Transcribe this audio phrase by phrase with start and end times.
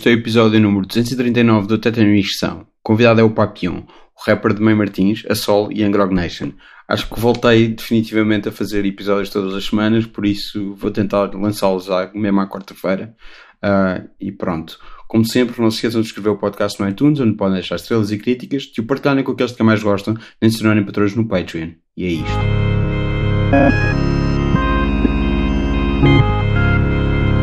[0.00, 2.60] Este é o episódio número 239 do Tétano Inscrição.
[2.62, 3.82] O convidado é o Papion,
[4.16, 6.52] o rapper de Mãe Martins, a Sol e Angrog Nation.
[6.88, 11.86] Acho que voltei definitivamente a fazer episódios todas as semanas, por isso vou tentar lançá-los
[12.14, 13.14] mesmo à quarta-feira.
[13.62, 14.78] Uh, e pronto.
[15.06, 18.10] Como sempre, não se esqueçam de subscrever o podcast no iTunes, onde podem deixar estrelas
[18.10, 21.72] e críticas, de o partilharem com aqueles que mais gostam, nem se patrões no Patreon.
[21.94, 22.38] E é isto.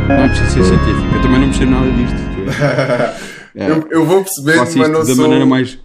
[0.08, 2.27] Não é preciso ser científico, eu também não percebo nada disto.
[3.56, 3.72] É.
[3.72, 5.16] eu, eu, vou percebendo, mas não da sou.
[5.16, 5.80] maneira mais.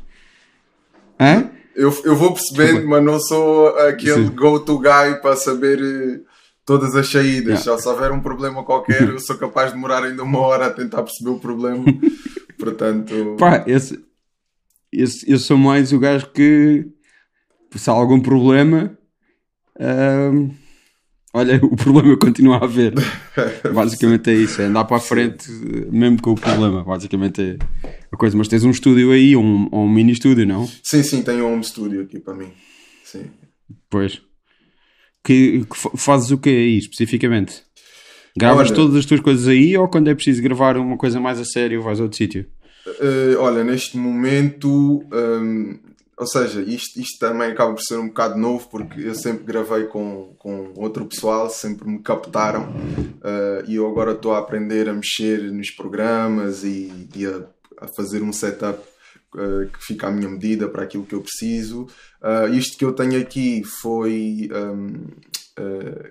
[1.18, 1.50] Hã?
[1.74, 6.20] Eu, eu vou percebendo, mas não sou aquele go-to guy para saber eh,
[6.66, 7.64] todas as saídas.
[7.64, 7.80] Yeah.
[7.80, 11.02] Se houver um problema qualquer, eu sou capaz de demorar ainda uma hora a tentar
[11.02, 11.82] perceber o problema.
[12.58, 13.36] Portanto.
[13.38, 13.98] Pá, esse,
[14.92, 16.86] esse, eu sou mais o gajo que.
[17.74, 18.98] Se há algum problema.
[19.76, 20.50] Uh,
[21.32, 22.94] olha, o problema continua a haver.
[23.74, 25.50] basicamente é isso, é andar para a frente
[25.90, 26.84] mesmo com o problema.
[26.84, 27.58] Basicamente é
[28.10, 28.36] a coisa.
[28.36, 30.68] Mas tens um estúdio aí, um, um mini estúdio, não?
[30.82, 32.52] Sim, sim, tenho um home estúdio aqui para mim.
[33.04, 33.24] Sim.
[33.88, 34.20] Pois.
[35.24, 37.62] Que, que fazes o que aí especificamente?
[38.36, 41.38] Gravas olha, todas as tuas coisas aí ou quando é preciso gravar uma coisa mais
[41.38, 42.46] a sério vais a outro sítio?
[42.86, 45.78] Uh, olha, neste momento um,
[46.22, 49.86] ou seja, isto, isto também acaba por ser um bocado novo porque eu sempre gravei
[49.86, 54.92] com, com outro pessoal, sempre me captaram uh, e eu agora estou a aprender a
[54.92, 57.42] mexer nos programas e, e a,
[57.80, 58.78] a, fazer um setup
[59.34, 61.88] uh, que fica à minha medida para aquilo que eu preciso.
[62.22, 64.48] Uh, isto que eu tenho aqui foi.
[64.54, 65.08] Um,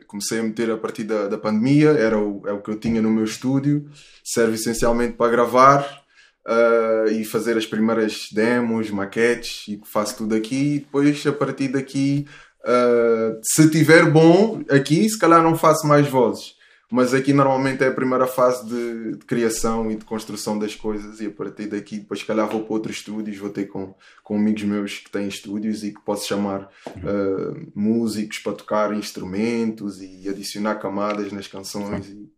[0.08, 3.02] comecei a meter a partir da, da pandemia, era o, é o que eu tinha
[3.02, 3.89] no meu estúdio,
[4.23, 6.01] serve essencialmente para gravar
[6.47, 10.75] uh, e fazer as primeiras demos, maquetes e faço tudo aqui.
[10.75, 12.28] E depois, a partir daqui,
[12.64, 16.60] uh, se tiver bom aqui, se calhar não faço mais vozes.
[16.92, 21.21] Mas aqui normalmente é a primeira fase de, de, criação e de construção das coisas,
[21.21, 23.37] e a partir daqui, depois, se calhar, vou para outros estúdios.
[23.37, 28.39] Vou ter com, com amigos meus que têm estúdios e que posso chamar uh, músicos
[28.39, 32.10] para tocar instrumentos e adicionar camadas nas canções.
[32.10, 32.30] E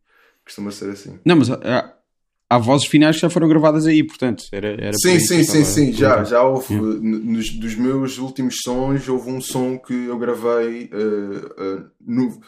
[0.46, 1.20] costuma ser assim.
[1.26, 1.50] Não, mas
[2.50, 4.46] há vozes finais que já foram gravadas aí, portanto.
[4.52, 6.74] Era, era sim, sim, sim, sim, já, já houve.
[6.74, 7.00] Yeah.
[7.02, 10.90] Nos, dos meus últimos sons, houve um som que eu gravei.
[10.94, 12.40] Uh, uh, no,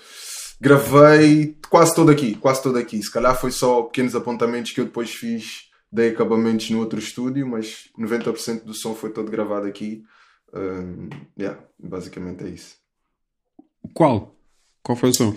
[0.59, 3.01] gravei quase todo aqui, quase todo aqui.
[3.01, 7.47] Se calhar foi só pequenos apontamentos que eu depois fiz, dei acabamentos no outro estúdio,
[7.47, 10.03] mas 90% do som foi todo gravado aqui.
[10.53, 12.75] Uh, yeah, basicamente é isso.
[13.93, 14.35] Qual?
[14.81, 15.35] Qual foi o som?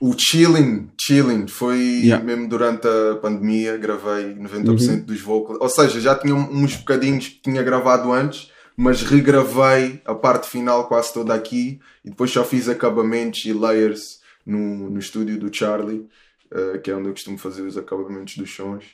[0.00, 2.24] O Chilling, Chilling, foi yeah.
[2.24, 5.00] mesmo durante a pandemia, gravei 90% uhum.
[5.02, 5.58] dos vocals.
[5.60, 10.88] Ou seja, já tinha uns bocadinhos que tinha gravado antes, mas regravei a parte final
[10.88, 16.08] quase toda aqui e depois só fiz acabamentos e layers no, no estúdio do Charlie,
[16.50, 18.84] uh, que é onde eu costumo fazer os acabamentos dos sons.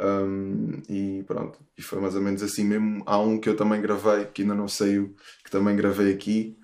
[0.00, 3.02] Um, e pronto, e foi mais ou menos assim mesmo.
[3.04, 5.14] Há um que eu também gravei, que ainda não saiu,
[5.44, 6.56] que também gravei aqui,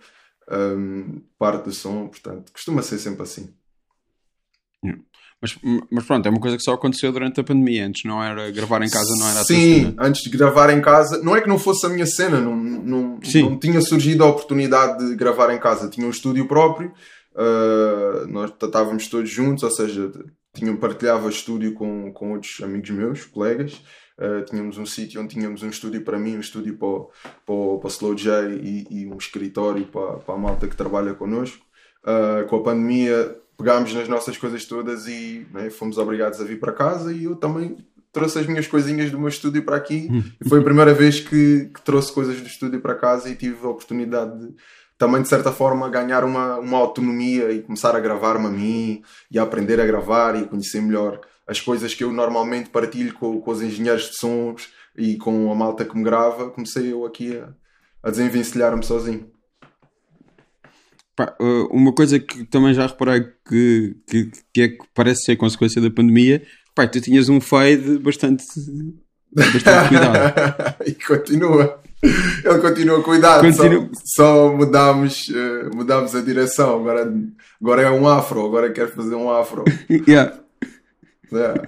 [0.51, 3.53] um, parte do som, portanto, costuma ser sempre assim.
[5.43, 5.59] Mas,
[5.91, 7.85] mas pronto, é uma coisa que só aconteceu durante a pandemia.
[7.85, 11.35] Antes não era gravar em casa, não era Sim, antes de gravar em casa, não
[11.35, 15.17] é que não fosse a minha cena, não, não, não tinha surgido a oportunidade de
[15.17, 15.91] gravar em casa.
[15.91, 16.93] Tinha um estúdio próprio,
[17.35, 20.13] uh, nós estávamos todos juntos, ou seja,
[20.55, 23.83] tinha, partilhava estúdio com, com outros amigos meus, colegas.
[24.17, 27.01] Uh, tínhamos um sítio onde tínhamos um estúdio para mim, um estúdio para,
[27.45, 31.65] para, para Slow J e, e um escritório para, para a malta que trabalha connosco.
[32.05, 36.59] Uh, com a pandemia pegámos nas nossas coisas todas e né, fomos obrigados a vir
[36.59, 37.77] para casa e eu também
[38.13, 40.09] trouxe as minhas coisinhas do meu estúdio para aqui.
[40.11, 40.23] Hum.
[40.45, 43.65] e foi a primeira vez que, que, trouxe coisas do estúdio para casa e tive
[43.65, 44.55] a oportunidade de
[44.99, 49.39] também de certa forma ganhar uma, uma autonomia e começar a gravar-me a mim e
[49.39, 53.51] a aprender a gravar e conhecer melhor as coisas que eu normalmente partilho com, com
[53.51, 56.51] os engenheiros de sons e com a malta que me grava.
[56.51, 57.49] Comecei eu aqui a,
[58.01, 59.32] a desenvencilhar-me sozinho
[61.15, 65.37] Pá, uh, uma coisa que também já reparei que, que, que, é que parece ser
[65.37, 66.43] consequência da pandemia,
[66.75, 68.45] pá, tu tinhas um fade bastante,
[69.31, 70.75] bastante cuidado.
[70.87, 71.81] e continua.
[72.03, 73.89] Ele continua cuidado, continua.
[73.93, 76.81] só, só mudámos, uh, mudámos a direção.
[76.81, 77.15] Agora,
[77.61, 79.65] agora é um afro, agora quer fazer um afro.
[80.09, 80.39] yeah.
[81.31, 81.63] Yeah.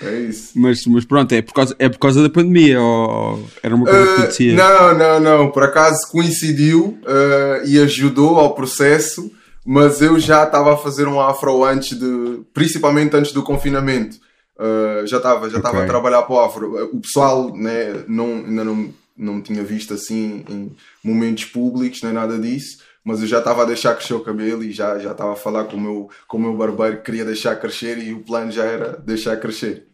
[0.00, 0.52] É isso.
[0.54, 4.02] Mas, mas pronto, é por, causa, é por causa da pandemia ou era uma coisa
[4.02, 4.54] uh, que acontecia?
[4.54, 5.50] Não, não, não.
[5.50, 9.30] Por acaso coincidiu uh, e ajudou ao processo,
[9.66, 12.40] mas eu já estava a fazer um afro antes de.
[12.54, 14.16] principalmente antes do confinamento.
[14.56, 15.86] Uh, já estava já estava okay.
[15.86, 16.90] a trabalhar para o afro.
[16.92, 20.72] O pessoal né, não, ainda não, não tinha visto assim em
[21.02, 22.78] momentos públicos nem nada disso
[23.08, 25.64] mas eu já estava a deixar crescer o cabelo e já já estava a falar
[25.64, 28.64] com o meu com o meu barbeiro que queria deixar crescer e o plano já
[28.64, 29.87] era deixar crescer.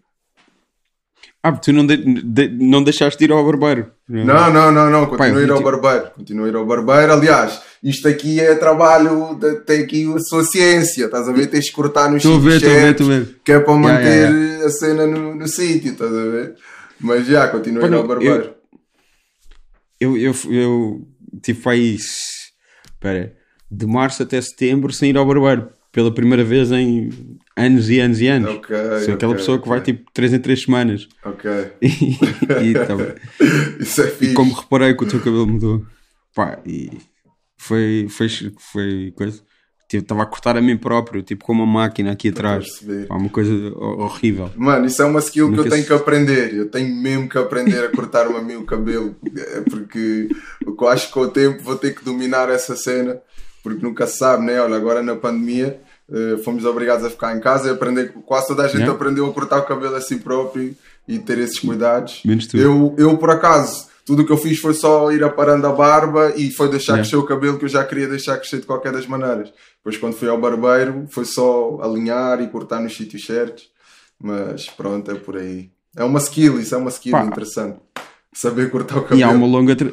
[1.47, 3.91] Ah, tu não, de, de, não deixaste de ir ao barbeiro.
[4.09, 5.05] Não, não, não, não.
[5.05, 6.11] Continuo a ir ao barbeiro.
[6.17, 7.13] Continuo a ir ao barbeiro.
[7.13, 11.05] Aliás, isto aqui é trabalho, de, tem aqui a sua ciência.
[11.05, 11.49] Estás a ver?
[11.49, 14.67] Tens de cortar nos sítios que é para manter yeah, yeah.
[14.67, 15.93] a cena no, no sítio.
[15.93, 16.55] Estás a ver?
[16.99, 18.55] Mas já, continuo a ir ao barbeiro.
[20.01, 21.09] Eu, eu, eu, eu
[21.43, 23.35] tipo aí, espera,
[23.71, 25.69] de março até setembro sem ir ao barbeiro.
[25.95, 27.09] Pela primeira vez em
[27.57, 28.51] anos e anos e anos.
[28.51, 28.77] Ok.
[29.05, 31.09] Sou aquela pessoa que vai tipo 3 em 3 semanas.
[31.25, 31.49] Ok.
[31.81, 32.19] e,
[32.65, 32.97] e, tá
[33.79, 34.33] Isso é fixe.
[34.33, 35.87] E como reparei que o teu cabelo mudou.
[36.35, 36.91] Pá, e
[37.57, 39.41] foi, foi, foi coisa.
[39.93, 42.81] Estava a cortar a mim próprio, tipo com uma máquina aqui atrás.
[43.07, 44.51] Pá, uma coisa horrível.
[44.57, 45.89] Mano, isso é uma skill Nunca que eu tenho se...
[45.89, 46.55] que aprender.
[46.55, 49.15] Eu tenho mesmo que aprender a cortar-me a mim o cabelo.
[49.37, 50.29] É porque
[50.67, 53.21] eu acho que com o tempo vou ter que dominar essa cena.
[53.65, 54.61] Porque nunca se sabe, né?
[54.61, 58.13] Olha, agora na pandemia uh, fomos obrigados a ficar em casa e aprender.
[58.27, 58.95] Quase toda a gente yeah.
[58.95, 60.77] aprendeu a cortar o cabelo a si próprio
[61.09, 62.21] e ter esses cuidados.
[62.27, 62.59] Menos tu.
[62.59, 66.35] Eu, eu, por acaso, tudo o que eu fiz foi só ir aparando a barba
[66.37, 67.03] e foi deixar yeah.
[67.03, 69.51] crescer o cabelo que eu já queria deixar crescer de qualquer das maneiras.
[69.79, 73.65] Depois, quando fui ao barbeiro, foi só alinhar e cortar nos sítios certos.
[74.23, 75.71] Mas pronto, é por aí.
[75.97, 77.25] É uma skill, isso é uma skill Pá.
[77.25, 77.79] interessante.
[78.31, 79.21] Saber cortar o cabelo.
[79.21, 79.75] E há uma longa.
[79.75, 79.91] Tra...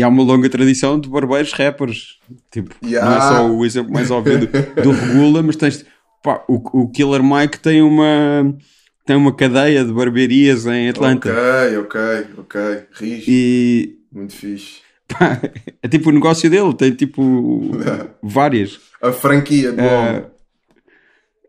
[0.00, 2.18] E há uma longa tradição de barbeiros rappers.
[2.50, 3.06] Tipo, yeah.
[3.06, 4.46] não é só o exemplo mais óbvio do,
[4.82, 5.84] do Regula, mas tens.
[6.22, 6.54] Pá, o,
[6.84, 8.56] o Killer Mike tem uma
[9.04, 11.30] tem uma cadeia de barbearias em Atlanta.
[11.30, 12.00] Ok, ok,
[12.38, 12.60] ok.
[12.92, 13.24] Rijo.
[13.28, 13.98] E...
[14.10, 14.80] Muito fixe.
[15.06, 15.38] Pá,
[15.82, 17.70] é tipo o negócio dele, tem tipo
[18.22, 18.80] várias.
[19.02, 20.24] A franquia do uh, homem.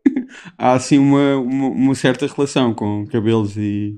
[0.58, 3.98] Há assim uma, uma, uma, certa relação com cabelos e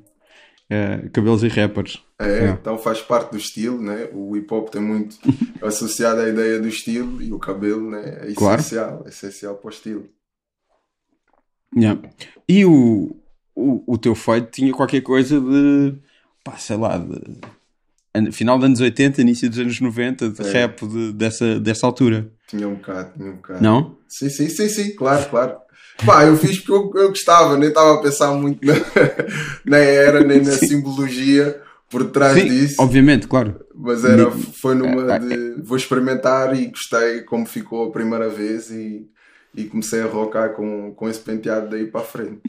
[0.74, 2.04] uh, cabelos e rappers.
[2.20, 4.10] É, é, então faz parte do estilo, né?
[4.12, 5.18] O hip hop tem muito
[5.62, 8.20] associado à ideia do estilo e o cabelo, né?
[8.22, 9.04] É essencial, claro.
[9.06, 10.10] é essencial para o estilo.
[11.76, 12.02] Yeah.
[12.48, 13.16] E o,
[13.56, 15.96] o, o teu feito tinha qualquer coisa de,
[16.44, 20.52] pá, sei lá, de final dos anos 80, início dos anos 90, de é.
[20.52, 22.32] rap de, dessa, dessa altura.
[22.48, 23.64] Tinha um bocado, tinha um bocado.
[23.64, 23.98] Não?
[24.08, 25.58] Sim, sim, sim, sim, claro, claro.
[26.06, 28.74] Pá, eu fiz porque eu, eu gostava, nem estava a pensar muito na,
[29.66, 32.76] na era, nem na simbologia por trás sim, disso.
[32.80, 33.64] Obviamente, claro.
[33.76, 35.62] Mas era, foi numa é, de é.
[35.62, 39.08] vou experimentar e gostei como ficou a primeira vez e,
[39.56, 42.42] e comecei a rocar com, com esse penteado daí para a frente.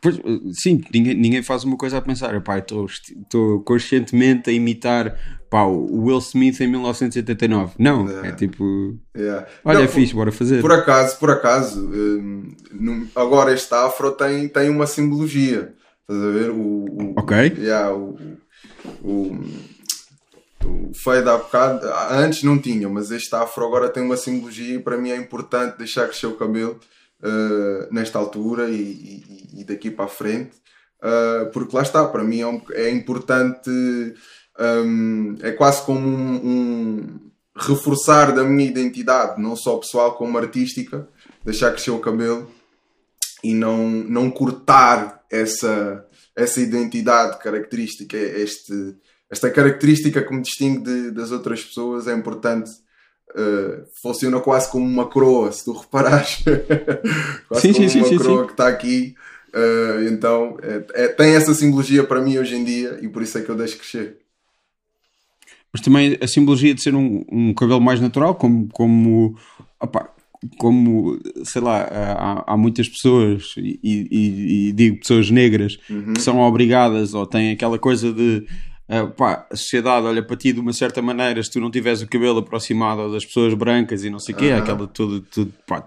[0.00, 0.20] Pois,
[0.52, 5.16] sim, ninguém, ninguém faz uma coisa a pensar, estou conscientemente a imitar
[5.50, 7.74] pá, o Will Smith em 1989.
[7.78, 9.46] Não, é, é tipo, yeah.
[9.64, 10.60] olha, Não, é fixe, bora fazer.
[10.60, 15.74] Por acaso, por acaso, um, agora este afro tem, tem uma simbologia.
[16.02, 16.50] Estás a ver?
[16.50, 17.54] O, o, ok.
[17.58, 18.16] Yeah, o,
[19.02, 19.38] o,
[20.64, 24.78] o fade há bocado, antes não tinha, mas este afro agora tem uma simbologia e
[24.78, 26.78] para mim é importante deixar crescer o cabelo
[27.22, 30.56] uh, nesta altura e, e, e, daqui para a frente,
[31.02, 33.70] uh, porque lá está, para mim é, um, é importante,
[34.58, 41.08] um, é quase como um, um, reforçar da minha identidade, não só pessoal como artística,
[41.44, 42.50] deixar crescer o cabelo
[43.42, 48.96] e não, não cortar essa, essa identidade característica, este,
[49.30, 52.70] esta característica que me distingue de, das outras pessoas é importante
[53.34, 56.42] Uh, funciona quase como uma coroa, se tu reparares.
[57.48, 59.14] quase sim, como sim, uma sim, coroa que está aqui.
[59.48, 63.38] Uh, então é, é, tem essa simbologia para mim hoje em dia e por isso
[63.38, 64.18] é que eu deixo crescer.
[65.72, 69.36] Mas também a simbologia de ser um, um cabelo mais natural, como, como,
[69.78, 70.10] opa,
[70.56, 76.14] como sei lá, há, há muitas pessoas, e, e, e, digo pessoas negras, uhum.
[76.14, 78.46] que são obrigadas ou têm aquela coisa de
[78.88, 82.00] Uh, pá, a sociedade olha para ti de uma certa maneira se tu não tiveres
[82.00, 85.86] o cabelo aproximado das pessoas brancas e não sei o quê, aquela tudo, tudo pá,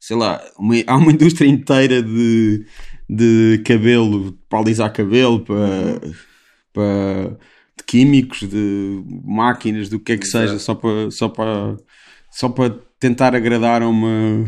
[0.00, 2.66] sei lá, uma, há uma indústria inteira de,
[3.08, 6.14] de cabelo, para alisar cabelo, para, uhum.
[6.72, 7.38] para
[7.76, 10.48] de químicos, de máquinas, do que é que Exato.
[10.48, 11.76] seja, só para, só para,
[12.30, 14.44] só para tentar agradar a uma,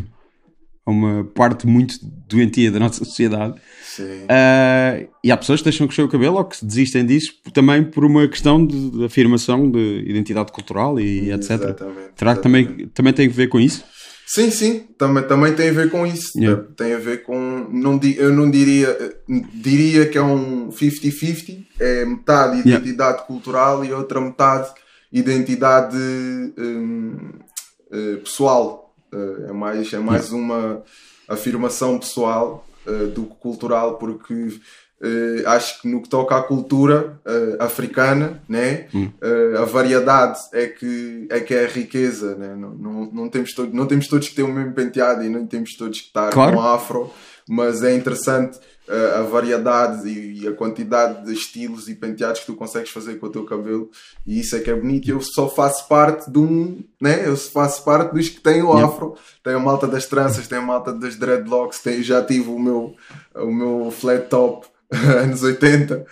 [0.87, 3.59] a uma parte muito doentia da nossa sociedade.
[3.99, 8.05] Uh, e há pessoas que deixam crescer o cabelo ou que desistem disso também por
[8.05, 11.51] uma questão de, de afirmação de identidade cultural e etc.
[11.51, 13.83] Exatamente, Será que também, também tem a ver com isso?
[14.25, 16.37] Sim, sim, também, também tem a ver com isso.
[16.39, 16.63] Yeah.
[16.75, 17.67] Tem a ver com.
[17.71, 19.15] Não, eu não diria.
[19.53, 21.65] Diria que é um 50-50.
[21.79, 23.23] É metade identidade yeah.
[23.23, 24.69] cultural e outra metade
[25.11, 27.29] identidade um,
[27.89, 28.86] uh, pessoal.
[29.17, 30.83] Uh, é mais, é mais uma
[31.27, 37.19] afirmação pessoal uh, do que cultural, porque uh, acho que no que toca à cultura
[37.25, 38.87] uh, africana, né?
[38.93, 39.11] Hum.
[39.59, 42.35] a variedade é que, é que é a riqueza.
[42.35, 42.55] Né?
[42.55, 45.45] Não, não, não, temos todo, não temos todos que ter o mesmo penteado e não
[45.45, 46.55] temos todos que estar claro.
[46.55, 47.11] com afro.
[47.47, 52.45] Mas é interessante uh, a variedade e, e, a quantidade de estilos e penteados que
[52.45, 53.89] tu consegues fazer com o teu cabelo,
[54.25, 55.09] e isso é que é bonito.
[55.09, 57.27] Eu só faço parte de um, né?
[57.27, 60.61] Eu faço parte dos que têm o afro, tem a malta das tranças, tem a
[60.61, 62.95] malta das dreadlocks, tem, já tive o meu,
[63.35, 66.05] o meu flat top anos 80.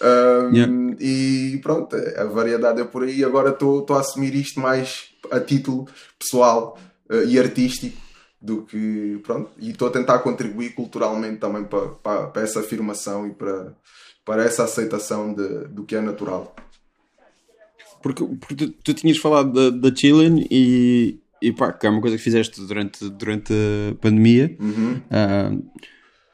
[0.00, 0.72] Um, yeah.
[1.00, 3.24] E pronto, a variedade é por aí.
[3.24, 6.78] Agora estou a assumir isto mais a título pessoal
[7.10, 8.07] uh, e artístico
[8.40, 9.20] do que.
[9.22, 13.74] Pronto, e estou a tentar contribuir culturalmente também para, para, para, essa afirmação e para,
[14.24, 16.54] para essa aceitação de, do que é natural.
[18.02, 22.00] Porque, porque tu, tu tinhas falado da, da Chilean e, e pá, que é uma
[22.00, 24.56] coisa que fizeste durante, durante a pandemia.
[24.60, 24.92] Uhum.
[24.94, 25.70] Uh,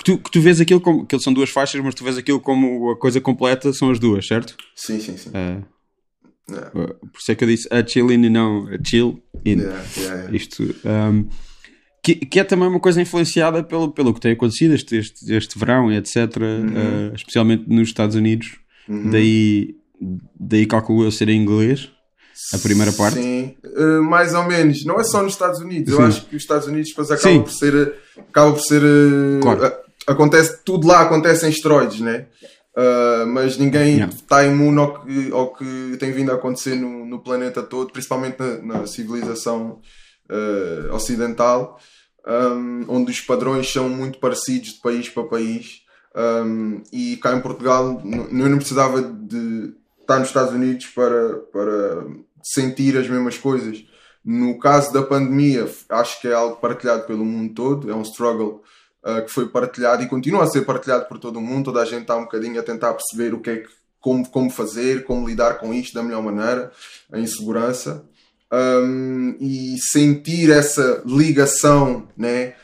[0.05, 1.07] tu, que tu vês aquilo como.
[1.07, 4.27] que são duas faixas, mas tu vês aquilo como a coisa completa são as duas,
[4.27, 4.55] certo?
[4.77, 5.31] Sim, sim, sim.
[5.31, 5.65] Uh,
[6.51, 6.71] yeah.
[6.71, 9.61] Por isso é que eu disse a chill in e não a chill in.
[9.61, 10.63] Yeah, yeah, Isto.
[10.85, 11.29] Um,
[12.05, 15.59] que, que, é também uma coisa influenciada pelo, pelo que tem acontecido este, este, este
[15.59, 16.17] verão e etc.
[16.17, 17.11] Uhum.
[17.11, 18.59] Uh, especialmente nos Estados Unidos.
[18.89, 19.11] Uhum.
[19.11, 19.75] Daí,
[20.39, 21.91] daí calculo eu ser em inglês.
[22.53, 23.21] A primeira parte?
[23.21, 24.85] Sim, uh, mais ou menos.
[24.85, 25.95] Não é só nos Estados Unidos.
[25.95, 26.01] Sim.
[26.01, 27.95] Eu acho que os Estados Unidos depois acaba por ser.
[28.19, 28.83] Acaba por ser
[29.41, 32.27] claro acontece, tudo lá acontece em esteroides, né?
[32.77, 34.53] Uh, mas ninguém está yeah.
[34.53, 38.81] imune ao que, ao que tem vindo a acontecer no, no planeta todo, principalmente na,
[38.81, 39.81] na civilização
[40.29, 41.79] uh, ocidental,
[42.26, 45.83] um, onde os padrões são muito parecidos de país para país.
[46.16, 52.07] Um, e cá em Portugal, eu não precisava de estar nos Estados Unidos para, para
[52.43, 53.85] sentir as mesmas coisas.
[54.25, 58.62] No caso da pandemia, acho que é algo partilhado pelo mundo todo, é um struggle
[59.04, 61.66] uh, que foi partilhado e continua a ser partilhado por todo o mundo.
[61.66, 63.69] Toda a gente está um bocadinho a tentar perceber o que é que,
[64.00, 66.73] como, como fazer, como lidar com isto da melhor maneira,
[67.12, 68.07] a insegurança.
[68.55, 72.55] Um, e sentir essa ligação, né?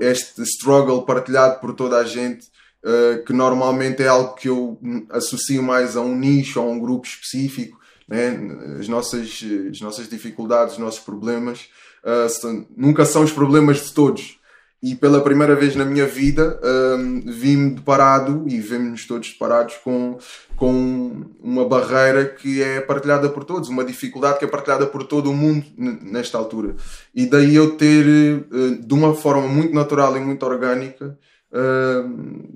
[0.00, 2.46] este struggle partilhado por toda a gente,
[2.84, 4.78] uh, que normalmente é algo que eu
[5.10, 7.80] associo mais a um nicho, a um grupo específico.
[8.06, 8.38] Né?
[8.78, 9.40] As, nossas,
[9.70, 11.68] as nossas dificuldades, os nossos problemas,
[12.04, 14.39] uh, nunca são os problemas de todos
[14.82, 20.18] e pela primeira vez na minha vida um, vi-me deparado e vemos-nos todos deparados com,
[20.56, 25.30] com uma barreira que é partilhada por todos, uma dificuldade que é partilhada por todo
[25.30, 26.76] o mundo nesta altura.
[27.14, 28.06] E daí eu ter,
[28.50, 31.18] uh, de uma forma muito natural e muito orgânica,
[31.52, 32.50] uh,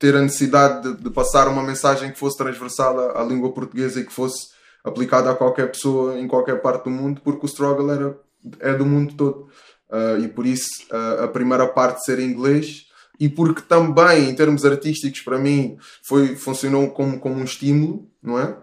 [0.00, 4.00] ter a necessidade de, de, passar uma mensagem que fosse transversal à, à língua portuguesa
[4.00, 4.48] e que fosse
[4.82, 8.18] aplicada a qualquer pessoa em qualquer parte do mundo, porque o struggle era,
[8.58, 9.48] é do mundo todo
[9.92, 12.86] uh, e por isso uh, a primeira parte ser em inglês.
[13.20, 18.38] E porque também em termos artísticos para mim foi funcionou como, como um estímulo não
[18.38, 18.56] é?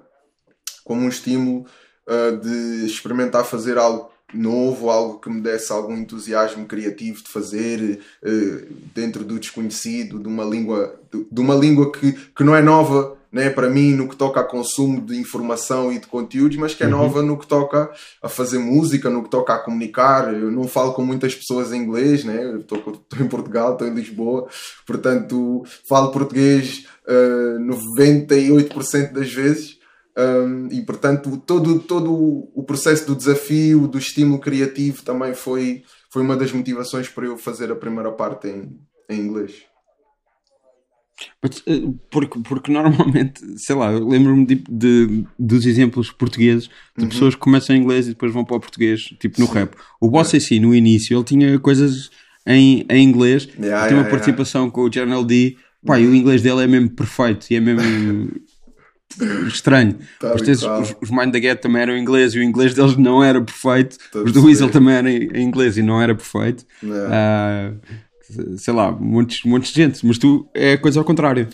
[0.84, 1.66] Como um estímulo
[2.08, 8.00] uh, de experimentar fazer algo novo, algo que me desse algum entusiasmo criativo de fazer
[8.94, 13.18] dentro do desconhecido, de uma língua, de, de uma língua que, que não é nova
[13.32, 16.84] né, para mim no que toca a consumo de informação e de conteúdos, mas que
[16.84, 16.92] é uhum.
[16.94, 20.34] nova no que toca a fazer música, no que toca a comunicar.
[20.34, 22.58] Eu não falo com muitas pessoas em inglês, né?
[22.60, 24.48] estou, em Portugal, estou em Lisboa,
[24.86, 29.78] portanto falo português uh, eh, 98% das vezes.
[30.18, 32.12] Um, e portanto todo, todo
[32.54, 37.38] o processo do desafio, do estímulo criativo também foi, foi uma das motivações para eu
[37.38, 39.69] fazer a primeira parte em, em inglês.
[41.44, 47.10] Eh, porque, porque normalmente, sei lá, eu lembro-me de, de, dos exemplos portugueses de uhum.
[47.10, 49.54] pessoas que começam em inglês e depois vão para o português, tipo no Sim.
[49.54, 49.74] rap.
[50.00, 50.40] O Boss é.
[50.40, 52.10] si, no início, ele tinha coisas
[52.46, 54.74] em, em inglês, yeah, tem uma yeah, participação yeah.
[54.74, 55.58] com o Journal D.
[55.86, 56.04] Pá, uhum.
[56.04, 58.30] e o inglês dele é mesmo perfeito e é mesmo
[59.48, 59.98] estranho.
[60.20, 60.42] Tá os,
[61.02, 63.98] os Mind the Get também eram em inglês e o inglês deles não era perfeito.
[64.12, 66.66] Tá os do Weasel também eram em inglês e não era perfeito.
[66.84, 67.80] Uh,
[68.58, 71.48] sei lá, muitos, muitos de gente, mas tu é a coisa ao contrário.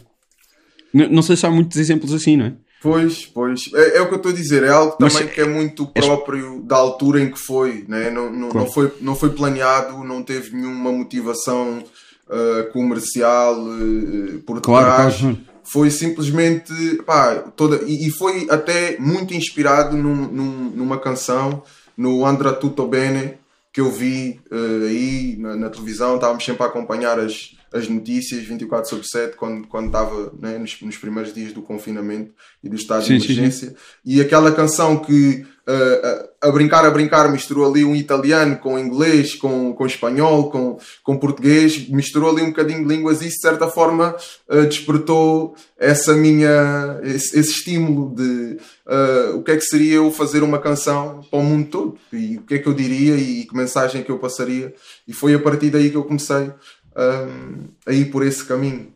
[0.93, 2.53] N não sei se há muitos exemplos assim, não é?
[2.81, 3.61] Pois, pois.
[3.73, 5.87] É, é o que eu estou a dizer, é algo também mas, que é muito
[5.87, 8.11] próprio da altura em que foi, né?
[8.11, 8.67] não, não, claro.
[8.67, 11.83] não, foi, não foi planeado, não teve nenhuma motivação
[12.27, 15.17] uh, comercial uh, por trás.
[15.17, 16.71] Claro, foi simplesmente
[17.07, 21.63] pá, toda, e, e, foi até muito inspirado num, num, numa canção
[21.97, 23.33] no Andra Tutto Bene
[23.75, 28.43] que eu vi uh, aí na, na, televisão, estávamos sempre a acompanhar as, as notícias
[28.45, 32.31] 24 sobre 7 quando, quando estava né, nos, nos, primeiros dias do confinamento
[32.63, 33.69] e do estado sim, de emergência.
[33.69, 33.79] Sim, sim.
[34.05, 38.79] E aquela canção que uh, a, a, brincar, a brincar, misturou ali um italiano com
[38.79, 43.35] inglês, com, com espanhol, com, com português, misturou ali um bocadinho de línguas e isso
[43.35, 44.15] de certa forma
[44.49, 50.09] uh, despertou essa minha, esse, esse estímulo de uh, o que é que seria eu
[50.11, 53.43] fazer uma canção para o mundo todo e o que é que eu diria e
[53.43, 54.73] que mensagem que eu passaria.
[55.05, 56.53] E foi a partir daí que eu comecei
[56.97, 58.93] um, a ir por esse caminho.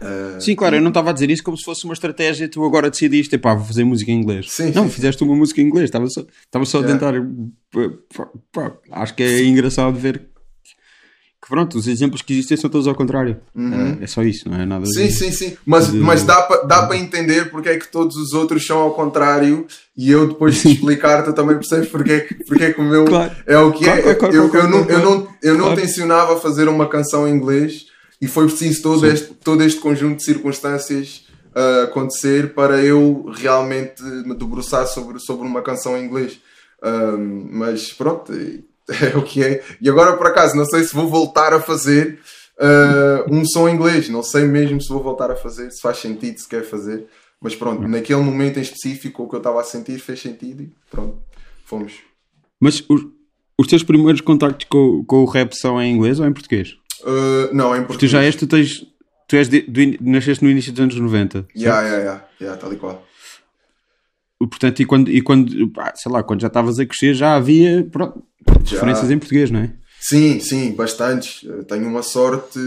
[0.00, 2.48] Uh, sim, claro, eu não estava a dizer isso como se fosse uma estratégia.
[2.48, 4.50] Tu agora decidiste, pá, vou fazer música em inglês.
[4.50, 5.86] Sim, não, sim, fizeste uma música em inglês.
[5.86, 6.94] Estava só, estava só yeah.
[6.94, 7.26] a tentar.
[8.14, 10.27] Pá, pá, acho que é engraçado ver
[11.48, 13.38] pronto, os exemplos que existem são todos ao contrário.
[13.54, 13.98] Uhum.
[14.00, 14.86] É, é, só isso, não é nada.
[14.86, 15.56] Sim, de, sim, sim.
[15.64, 15.98] Mas, de...
[15.98, 20.28] mas dá para entender porque é que todos os outros são ao contrário e eu
[20.28, 23.32] depois de explicar, tu também percebes porque é que, porque é que o meu claro.
[23.46, 24.14] é o que claro, é.
[24.14, 27.86] Claro, eu, eu, não, eu não, eu não tencionava fazer uma canção em inglês
[28.20, 31.24] e foi preciso todo este, todo este conjunto de circunstâncias
[31.54, 36.40] uh, acontecer para eu realmente me debruçar sobre, sobre uma canção em inglês.
[36.82, 38.32] Um, mas pronto,
[38.88, 39.62] é o que é.
[39.80, 42.18] E agora por acaso, não sei se vou voltar a fazer
[42.58, 45.98] uh, um som em inglês, não sei mesmo se vou voltar a fazer, se faz
[45.98, 47.06] sentido, se quer fazer.
[47.40, 50.72] Mas pronto, naquele momento em específico, o que eu estava a sentir fez sentido e
[50.90, 51.18] pronto,
[51.64, 51.92] fomos.
[52.60, 53.06] Mas os,
[53.56, 56.76] os teus primeiros contactos com, com o rap são em inglês ou em português?
[57.02, 57.86] Uh, não, em português.
[57.86, 58.86] Porque tu já és, tu tens.
[59.28, 61.46] Tu és de, do, nasceste no início dos anos 90.
[61.54, 63.06] Yeah, yeah, yeah, yeah, tal e qual.
[64.38, 65.52] Portanto, e quando, e quando
[65.96, 68.22] sei lá, quando já estavas a crescer, já havia pronto,
[68.64, 68.76] já.
[68.76, 69.72] referências em português, não é?
[70.00, 71.44] Sim, sim, bastantes.
[71.66, 72.58] Tenho uma sorte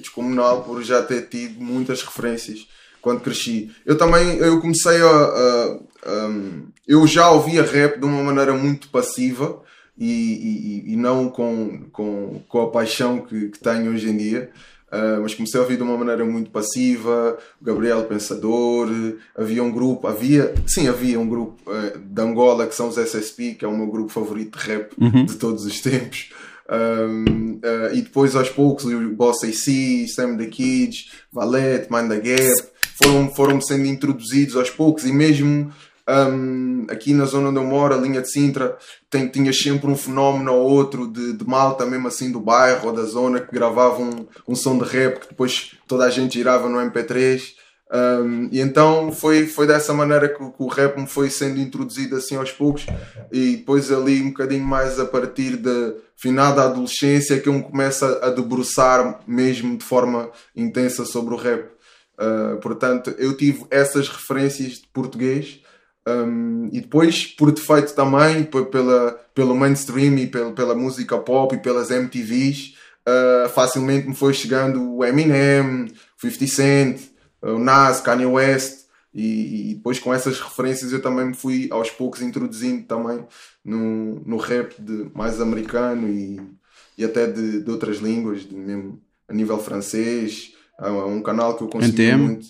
[0.00, 2.66] descomunal por já ter tido muitas referências
[3.00, 3.70] quando cresci.
[3.84, 6.30] Eu também eu comecei a, a, a
[6.86, 9.62] eu já ouvia rap de uma maneira muito passiva
[9.98, 14.50] e, e, e não com, com, com a paixão que, que tenho hoje em dia.
[14.90, 18.88] Uh, mas comecei a ouvir de uma maneira muito passiva, o Gabriel Pensador,
[19.36, 23.54] havia um grupo, havia, sim, havia um grupo uh, de Angola que são os SSP,
[23.54, 25.26] que é o meu grupo favorito de rap uhum.
[25.26, 26.30] de todos os tempos.
[26.70, 32.20] Um, uh, e depois aos poucos o Boss AC, Sam the Kids, Valete, Mind the
[32.20, 32.68] Gap
[33.02, 35.72] foram, foram sendo introduzidos aos poucos e mesmo
[36.08, 38.78] um, aqui na zona onde eu moro, a linha de Sintra,
[39.10, 42.94] tem, tinha sempre um fenómeno ou outro de, de malta, mesmo assim do bairro ou
[42.94, 46.68] da zona, que gravavam um, um som de rap que depois toda a gente girava
[46.68, 47.42] no MP3.
[47.90, 52.16] Um, e então foi, foi dessa maneira que, que, o rap me foi sendo introduzido
[52.16, 52.86] assim aos poucos,
[53.30, 57.62] e depois ali um bocadinho mais a partir da final da adolescência que eu me
[57.62, 61.70] começo a, a debruçar mesmo de forma intensa sobre o rap.
[62.18, 65.60] Uh, portanto, eu tive essas referências de português
[66.06, 71.58] um, e depois, por defeito também, pela, pelo mainstream e pela, pela música pop e
[71.58, 72.74] pelas MTVs,
[73.06, 77.00] uh, facilmente me foi chegando o Eminem, 50 Cent,
[77.42, 78.86] o Nas, Kanye West.
[79.12, 83.26] E, e, depois com essas referências eu também me fui aos poucos introduzindo também
[83.64, 86.38] no, no rap de, mais americano e,
[86.96, 90.52] e até de, de outras línguas, de mesmo a nível francês.
[90.80, 92.46] É um canal que eu consegui muito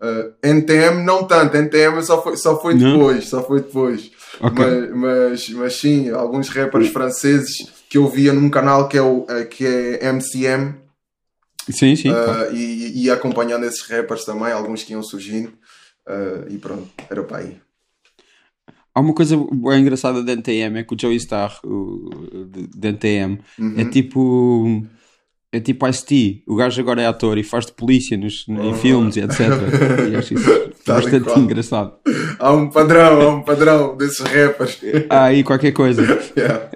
[0.00, 4.10] Uh, NTM não tanto, NTM só foi, só foi depois, só foi depois.
[4.40, 4.64] Okay.
[4.64, 9.24] Mas, mas, mas, sim, alguns rappers franceses que eu via num canal que é, o,
[9.24, 10.74] uh, que é MCM.
[11.68, 12.10] Sim, sim.
[12.10, 15.52] Uh, e, e, acompanhando esses rappers também, alguns que iam surgindo.
[16.48, 17.60] e pronto, era para aí.
[18.94, 22.88] Há uma coisa bem engraçada de NTM, é que o Joey Star, o, de, de
[22.88, 23.74] NTM, uhum.
[23.78, 24.82] é tipo
[25.52, 28.74] é tipo Ice-T, o gajo agora é ator e faz de polícia nos, em uhum.
[28.74, 29.40] filmes e etc.
[30.10, 31.92] E acho isso tá bastante engraçado.
[32.38, 34.80] Há um padrão, há um padrão desses rappers.
[35.08, 36.02] Há aí qualquer coisa.
[36.36, 36.70] yeah.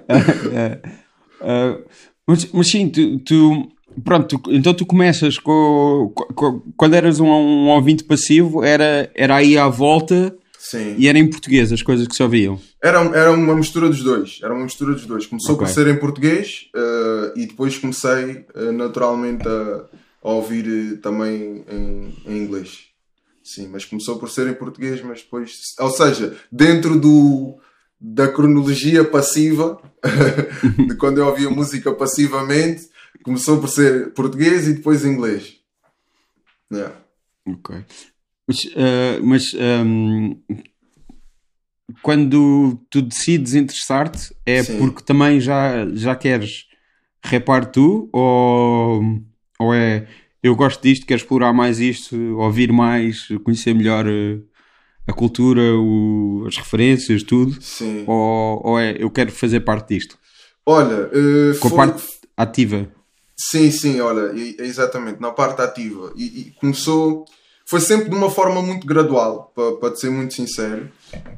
[1.41, 1.83] uh, uh,
[2.27, 3.71] mas, mas sim, tu, tu
[4.03, 9.37] pronto, tu, então tu começas com, com, quando eras um, um ouvinte passivo, era, era
[9.37, 10.35] aí à volta
[10.65, 10.95] Sim.
[10.97, 12.59] E era em português as coisas que se ouviam?
[12.81, 14.39] Era, era uma mistura dos dois.
[14.41, 15.27] Era uma mistura dos dois.
[15.27, 15.67] Começou okay.
[15.67, 19.85] por ser em português uh, e depois comecei uh, naturalmente a,
[20.23, 22.87] a ouvir uh, também em, em, inglês.
[23.43, 25.51] Sim, mas começou por ser em português, mas depois.
[25.79, 27.59] Ou seja, dentro do,
[28.01, 29.79] da cronologia passiva,
[30.87, 32.89] de quando eu ouvia música passivamente,
[33.23, 35.57] começou por ser português e depois inglês.
[36.73, 36.95] Yeah.
[37.47, 37.85] Ok.
[38.47, 40.37] Mas, uh, mas um,
[42.01, 44.77] quando tu decides interessar-te, é Sim.
[44.77, 46.65] porque também já, já queres
[47.23, 48.09] repar tu?
[48.13, 49.01] Ou,
[49.59, 50.07] ou é
[50.45, 54.37] eu gosto disto, quero explorar mais isto, ouvir mais, conhecer melhor eh,
[55.07, 57.59] a cultura, o, as referências, tudo?
[57.59, 58.03] Sim.
[58.05, 60.19] Ou, ou é eu quero fazer parte disto?
[60.63, 62.03] Olha, uh, com a parte
[62.37, 62.87] ativa.
[63.35, 66.13] Sim, sim, olha, exatamente, na parte ativa.
[66.15, 67.25] E, e começou
[67.65, 70.89] foi sempre de uma forma muito gradual, para, para ser muito sincero.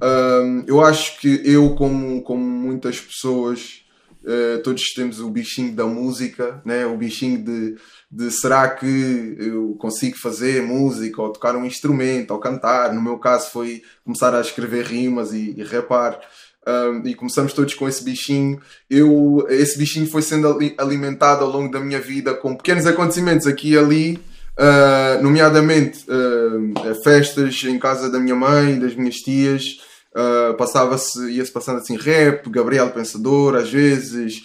[0.03, 3.81] Um, eu acho que eu, como, como muitas pessoas,
[4.23, 6.85] uh, todos temos o bichinho da música, né?
[6.85, 7.75] o bichinho de,
[8.11, 12.93] de será que eu consigo fazer música ou tocar um instrumento ou cantar.
[12.93, 16.19] No meu caso foi começar a escrever rimas e, e rapar.
[16.67, 18.59] um, e começamos todos com esse bichinho.
[18.89, 23.69] Eu, esse bichinho foi sendo alimentado ao longo da minha vida com pequenos acontecimentos aqui
[23.69, 24.19] e ali,
[24.57, 29.79] uh, nomeadamente uh, festas em casa da minha mãe, das minhas tias.
[30.13, 34.43] Uh, passava-se, ia-se passando assim rap, Gabriel Pensador, às vezes,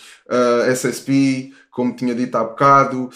[0.70, 3.11] SSP, como tinha dito há bocado,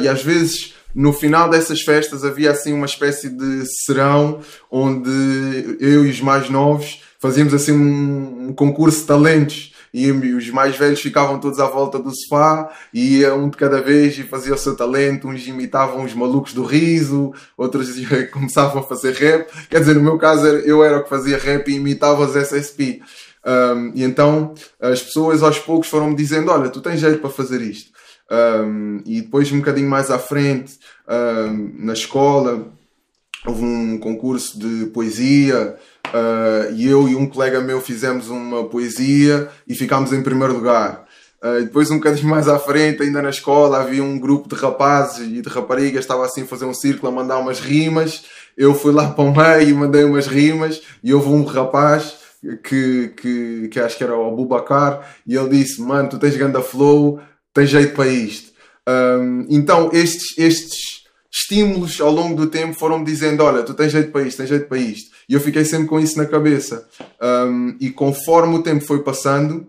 [0.00, 6.06] e às vezes no final dessas festas havia assim uma espécie de serão onde eu
[6.06, 11.00] e os mais novos fazíamos assim um, um concurso de talentos e os mais velhos
[11.00, 14.58] ficavam todos à volta do sofá e ia um de cada vez e fazia o
[14.58, 15.28] seu talento.
[15.28, 17.90] Uns imitavam os malucos do riso, outros
[18.32, 19.48] começavam a fazer rap.
[19.70, 23.02] Quer dizer, no meu caso eu era o que fazia rap e imitava os SSP.
[23.46, 27.62] Um, e então as pessoas aos poucos foram-me dizendo: Olha, tu tens jeito para fazer
[27.62, 27.92] isto.
[28.28, 30.76] Um, e depois, um bocadinho mais à frente,
[31.08, 32.66] um, na escola,
[33.46, 35.76] houve um concurso de poesia.
[36.14, 41.04] Uh, e eu e um colega meu fizemos uma poesia e ficámos em primeiro lugar.
[41.42, 45.26] Uh, depois, um bocadinho mais à frente, ainda na escola, havia um grupo de rapazes
[45.26, 48.26] e de raparigas, estava assim a fazer um círculo, a mandar umas rimas.
[48.56, 52.14] Eu fui lá para o meio e mandei umas rimas, e houve um rapaz
[52.62, 56.62] que, que, que acho que era o Abubacar, e ele disse: Mano, tu tens ganda
[56.62, 57.20] flow,
[57.52, 58.52] tens jeito para isto.
[58.88, 60.93] Um, então, estes, estes
[61.44, 64.66] estímulos ao longo do tempo foram-me dizendo: Olha, tu tens jeito para isto, tens jeito
[64.66, 65.10] para isto.
[65.28, 66.88] E eu fiquei sempre com isso na cabeça.
[67.22, 69.66] Um, e conforme o tempo foi passando,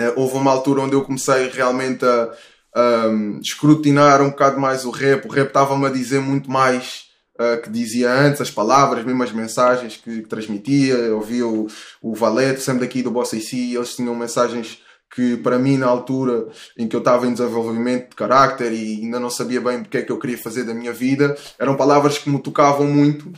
[0.00, 4.90] uh, houve uma altura onde eu comecei realmente a um, escrutinar um bocado mais o
[4.90, 5.26] rap.
[5.26, 7.06] O rap estava-me a dizer muito mais
[7.40, 10.94] uh, que dizia antes, as palavras, mesmo as mensagens que, que transmitia.
[10.94, 11.66] Eu ouvia o,
[12.02, 14.78] o Valete, sempre daqui do Bossa e eles tinham mensagens
[15.14, 19.20] que para mim na altura em que eu estava em desenvolvimento de carácter e ainda
[19.20, 22.18] não sabia bem o que é que eu queria fazer da minha vida, eram palavras
[22.18, 23.32] que me tocavam muito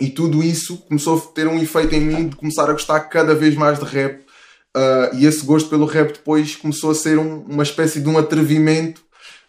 [0.00, 3.34] e tudo isso começou a ter um efeito em mim de começar a gostar cada
[3.34, 4.20] vez mais de rap.
[4.74, 8.18] Uh, e esse gosto pelo rap depois começou a ser um, uma espécie de um
[8.18, 9.02] atrevimento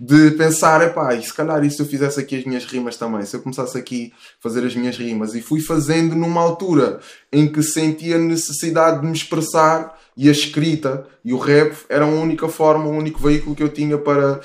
[0.06, 3.26] de pensar, epá, e se calhar e se eu fizesse aqui as minhas rimas também,
[3.26, 7.00] se eu começasse aqui a fazer as minhas rimas, e fui fazendo numa altura
[7.32, 12.08] em que sentia necessidade de me expressar e a escrita e o rap era a
[12.08, 14.42] única forma, o único veículo que eu tinha para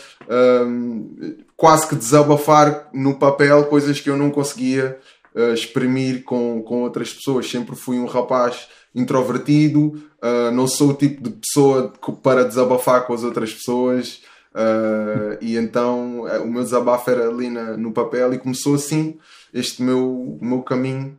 [0.64, 4.97] um, quase que desabafar no papel coisas que eu não conseguia
[5.35, 7.51] uh, exprimir com, com outras pessoas.
[7.51, 11.92] Sempre fui um rapaz introvertido, uh, não sou o tipo de pessoa
[12.23, 14.23] para desabafar com as outras pessoas.
[14.55, 19.19] Uh, e então o meu desabafo era ali na, no papel e começou assim
[19.53, 21.19] este meu, meu caminho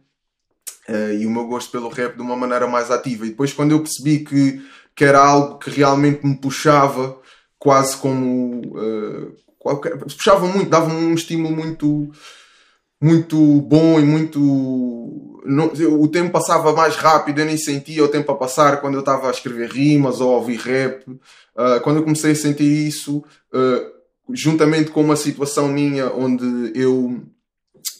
[0.90, 3.26] uh, e o meu gosto pelo rap de uma maneira mais ativa.
[3.26, 4.62] E depois, quando eu percebi que,
[4.96, 7.18] que era algo que realmente me puxava,
[7.58, 8.62] quase como.
[8.76, 12.12] Uh, qualquer, puxava muito, dava-me um estímulo muito
[13.02, 14.40] muito bom e muito.
[15.46, 19.00] Não, o tempo passava mais rápido, eu nem sentia o tempo a passar quando eu
[19.00, 21.06] estava a escrever rimas ou a ouvir rap.
[21.60, 27.22] Uh, quando eu comecei a sentir isso, uh, juntamente com uma situação minha onde eu,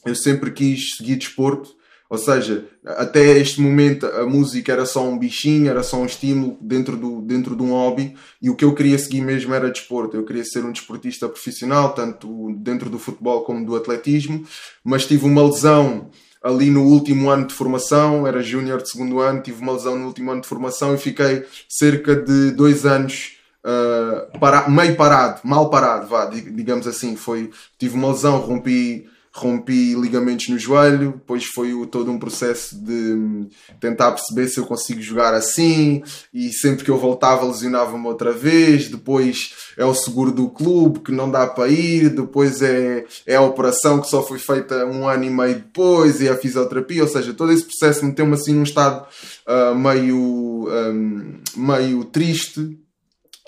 [0.06, 1.78] eu sempre quis seguir desporto,
[2.10, 6.58] ou seja, até este momento a música era só um bichinho, era só um estímulo
[6.62, 10.16] dentro, do, dentro de um hobby e o que eu queria seguir mesmo era desporto.
[10.16, 14.44] Eu queria ser um desportista profissional, tanto dentro do futebol como do atletismo,
[14.84, 16.10] mas tive uma lesão
[16.42, 20.08] ali no último ano de formação, era júnior de segundo ano, tive uma lesão no
[20.08, 25.70] último ano de formação e fiquei cerca de dois anos uh, para, meio parado, mal
[25.70, 27.16] parado, vá, digamos assim.
[27.16, 32.76] Foi, tive uma lesão, rompi rompi ligamentos no joelho, depois foi o, todo um processo
[32.76, 33.48] de
[33.80, 38.90] tentar perceber se eu consigo jogar assim, e sempre que eu voltava lesionava-me outra vez,
[38.90, 43.42] depois é o seguro do clube que não dá para ir, depois é, é a
[43.42, 47.34] operação que só foi feita um ano e meio depois, e a fisioterapia, ou seja,
[47.34, 49.06] todo esse processo meteu-me assim num estado
[49.48, 52.78] uh, meio, um, meio triste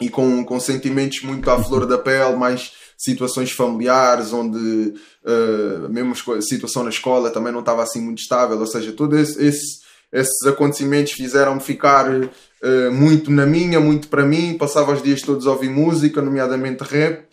[0.02, 6.14] e com, com sentimentos muito à flor da pele, mais situações familiares onde uh, mesmo
[6.34, 9.80] a situação na escola também não estava assim muito estável, ou seja, todos esse, esse,
[10.12, 15.48] esses acontecimentos fizeram-me ficar uh, muito na minha, muito para mim, passava os dias todos
[15.48, 17.26] a ouvir música, nomeadamente rap,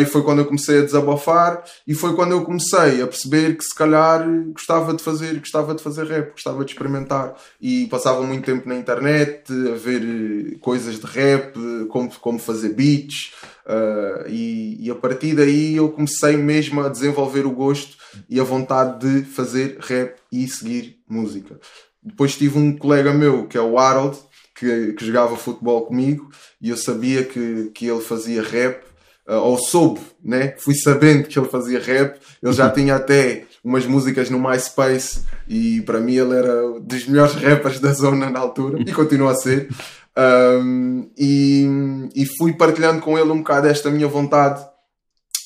[0.00, 3.64] e foi quando eu comecei a desabafar e foi quando eu comecei a perceber que
[3.64, 8.44] se calhar gostava de fazer, gostava de fazer rap, gostava de experimentar e passava muito
[8.44, 11.54] tempo na internet a ver coisas de rap,
[11.88, 13.32] como, como fazer beats
[13.64, 17.96] uh, e, e, a partir daí eu comecei mesmo a desenvolver o gosto
[18.28, 21.60] e a vontade de fazer rap e seguir música.
[22.02, 24.18] Depois tive um colega meu que é o Harold
[24.58, 26.28] que, que jogava futebol comigo
[26.60, 28.85] e eu sabia que, que ele fazia rap
[29.34, 30.54] ou soube, né?
[30.58, 32.18] Fui sabendo que ele fazia rap.
[32.42, 37.34] Ele já tinha até umas músicas no MySpace e para mim ele era dos melhores
[37.42, 39.68] rappers da zona na altura e continua a ser.
[40.16, 41.66] Um, e,
[42.14, 44.64] e fui partilhando com ele um bocado esta minha vontade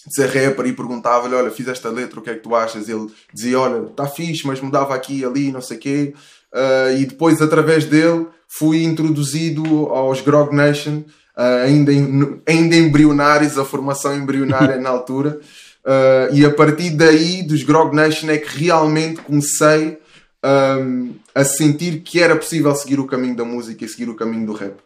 [0.07, 2.89] de ser rapper e perguntava-lhe: Olha, fiz esta letra, o que é que tu achas?
[2.89, 6.15] Ele dizia: Olha, está fixe, mas mudava aqui ali, não sei o quê.
[6.53, 11.05] Uh, e depois, através dele, fui introduzido aos Grog Nation,
[11.41, 15.41] uh, ainda, em, ainda embrionários, a formação embrionária na altura.
[15.83, 19.99] Uh, e a partir daí, dos Grog Nation, é que realmente comecei
[20.45, 24.47] um, a sentir que era possível seguir o caminho da música e seguir o caminho
[24.47, 24.77] do rap.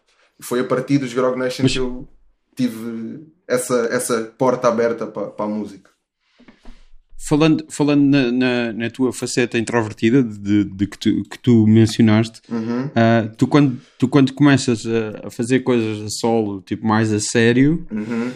[0.41, 1.73] Foi a partir dos Grog Nation Mas...
[1.73, 2.09] que eu
[2.57, 5.91] tive essa, essa porta aberta para, para a música.
[7.17, 12.43] Falando, falando na, na, na tua faceta introvertida de, de que, tu, que tu mencionaste,
[12.51, 12.87] uhum.
[12.87, 17.21] uh, tu, quando, tu quando começas a, a, fazer coisas a solo, tipo mais a
[17.21, 18.31] sério, uhum.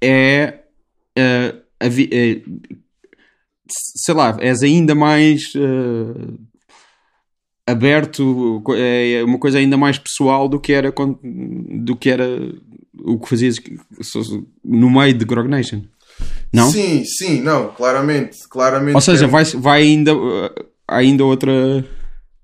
[0.00, 0.60] é,
[1.18, 2.42] uh, a, é,
[3.68, 6.38] sei lá, és ainda mais uh,
[7.66, 12.26] aberto, é uma coisa ainda mais pessoal do que era, do que era
[12.94, 13.56] o que fazias
[14.64, 15.82] no meio de Grog Nation.
[16.52, 16.70] Não?
[16.70, 18.94] Sim, sim, não, claramente, claramente.
[18.94, 20.50] Ou seja, vai, vai ainda, uh,
[20.86, 21.52] ainda outra.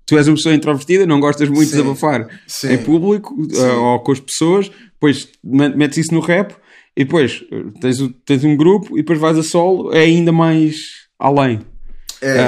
[0.05, 3.81] Tu és uma pessoa introvertida, não gostas muito sim, de desabafar sim, em público uh,
[3.81, 6.55] ou com as pessoas, depois metes isso no rap
[6.95, 10.77] e depois uh, tens, tens um grupo e depois vais a solo, é ainda mais
[11.19, 11.59] além.
[12.21, 12.39] É.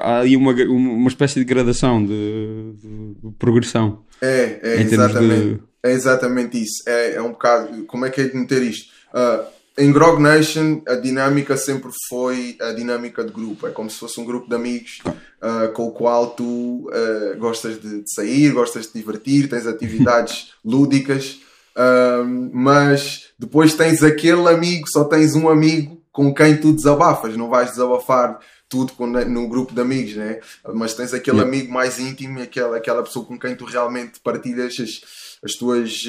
[0.00, 4.04] Há aí uma, uma espécie de gradação, de, de progressão.
[4.20, 5.60] É, é exatamente, de...
[5.82, 6.82] é exatamente isso.
[6.86, 7.84] É, é um bocado.
[7.86, 8.92] Como é que é de meter isto?
[9.12, 9.44] Uh,
[9.76, 13.66] em Grog Nation, a dinâmica sempre foi a dinâmica de grupo.
[13.66, 17.80] É como se fosse um grupo de amigos uh, com o qual tu uh, gostas
[17.80, 21.40] de, de, sair, gostas de te divertir, tens atividades lúdicas,
[21.76, 27.34] uh, mas depois tens aquele amigo, só tens um amigo com quem tu desabafas.
[27.36, 30.40] Não vais desabafar tudo com, no grupo de amigos, né?
[30.74, 31.56] mas tens aquele yeah.
[31.56, 35.02] amigo mais íntimo, aquela, aquela pessoa com quem tu realmente partilhas as,
[35.42, 36.04] as tuas,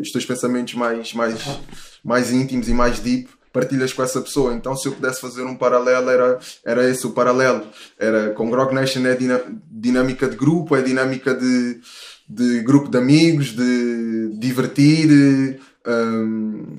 [0.00, 1.12] os teus pensamentos mais.
[1.12, 1.60] mais
[2.04, 4.54] mais íntimos e mais deep partilhas com essa pessoa.
[4.54, 7.66] Então, se eu pudesse fazer um paralelo, era, era esse o paralelo.
[7.98, 9.16] Era com Grog Nation é
[9.70, 11.80] dinâmica de grupo, é dinâmica de,
[12.28, 16.78] de grupo de amigos, de divertir, um,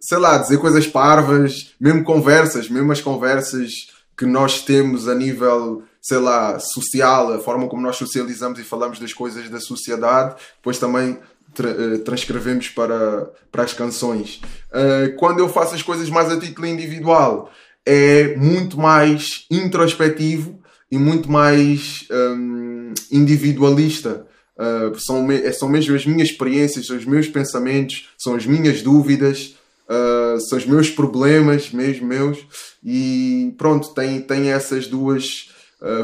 [0.00, 3.72] sei lá, dizer coisas parvas, mesmo conversas, mesmo as conversas
[4.16, 9.00] que nós temos a nível, sei lá, social, a forma como nós socializamos e falamos
[9.00, 11.18] das coisas da sociedade, depois também
[11.54, 14.40] tra eh, transcrevemos para, para as canções.
[14.70, 17.50] Uh, quando eu faço as coisas mais a título individual,
[17.86, 24.26] é muito mais introspectivo e muito mais um, individualista.
[24.56, 28.82] Uh, são, me são mesmo as minhas experiências, são os meus pensamentos, são as minhas
[28.82, 29.56] dúvidas,
[29.88, 32.38] uh, são os meus problemas mesmo meus.
[32.82, 35.50] E pronto, tem, tem essas duas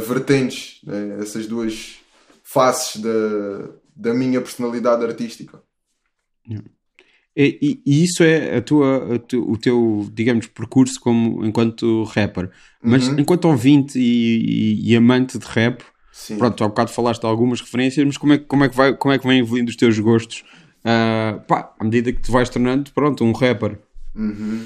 [0.06, 1.16] vertentes, né?
[1.22, 2.00] essas duas
[2.44, 5.62] faces da, da minha personalidade artística.
[7.36, 12.50] E, e, isso é a tua, a tu, o teu, digamos, percurso como enquanto rapper.
[12.82, 13.20] Mas uhum.
[13.20, 15.82] enquanto ouvinte e, e, e, amante de rap,
[16.12, 16.38] Sim.
[16.38, 19.12] pronto, há bocado falaste de algumas referências, mas como é, como é, que, vai, como
[19.12, 20.44] é que vem evoluindo os teus gostos?
[20.80, 23.78] Uh, pá, à medida que te vais tornando, pronto, um rapper.
[24.14, 24.64] Uhum.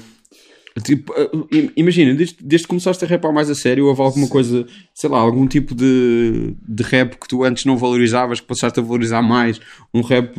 [0.83, 4.31] Tipo, eh, imagina, desde, desde que começaste a rapar mais a sério, houve alguma Sim.
[4.31, 8.77] coisa, sei lá, algum tipo de, de rap que tu antes não valorizavas, que passaste
[8.81, 9.59] a valorizar mais,
[9.93, 10.35] um rap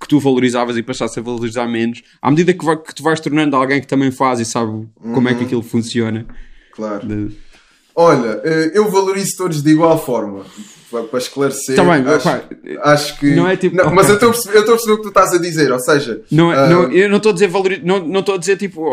[0.00, 3.20] que tu valorizavas e passaste a valorizar menos, à medida que, vai, que tu vais
[3.20, 5.12] tornando alguém que também faz e sabe uhum.
[5.12, 5.46] como é que uhum.
[5.46, 6.26] aquilo funciona.
[6.72, 7.06] Claro.
[7.06, 7.36] De...
[8.00, 10.44] Olha, eh, eu valorizo todos de igual forma
[11.10, 11.74] para esclarecer.
[11.74, 12.28] Tá acho,
[12.80, 13.34] acho que.
[13.34, 13.74] Não é tipo.
[13.74, 13.96] Não, okay.
[13.96, 16.22] Mas eu estou a perceber o que tu estás a dizer, ou seja.
[16.30, 16.68] Não, uh...
[16.68, 17.76] não, eu não estou a dizer valor.
[17.82, 18.88] Não, não estou a dizer tipo.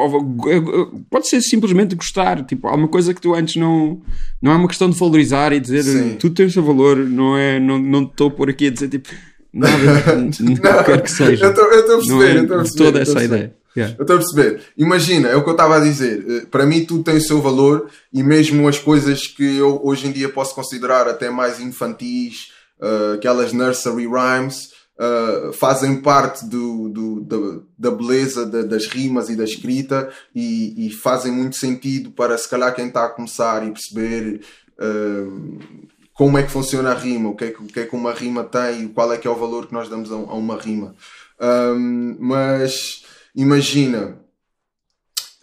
[1.07, 2.43] Pode ser simplesmente gostar.
[2.45, 4.01] Tipo, há uma coisa que tu antes não.
[4.41, 6.15] Não é uma questão de valorizar e dizer Sim.
[6.19, 7.59] tu tens o valor, não é.
[7.59, 9.09] Não, não estou por aqui a dizer tipo.
[9.53, 9.77] Nada,
[10.17, 11.45] não, não quero que seja.
[11.45, 12.83] Eu estou a perceber, é eu estou a perceber.
[12.83, 13.53] Toda essa ideia.
[13.75, 13.95] Yeah.
[13.97, 14.61] Eu estou a perceber.
[14.77, 16.25] Imagina, é o que eu estava a dizer.
[16.27, 20.07] Eh, para mim, tudo tem o seu valor e mesmo as coisas que eu hoje
[20.07, 26.87] em dia posso considerar até mais infantis, uh, aquelas nursery rhymes, uh, fazem parte do,
[26.89, 32.37] do, da, beleza da, das rimas e da escrita e, e, fazem muito sentido para,
[32.37, 34.41] se calhar, quem está a começar e perceber.
[34.79, 37.93] Uh, como é que funciona a rima, o que é que, o que, é que
[37.93, 40.57] uma rima tem, qual é que é o valor que nós damos a, a uma
[40.57, 40.95] rima.
[41.37, 43.03] Um, mas
[43.35, 44.17] imagina,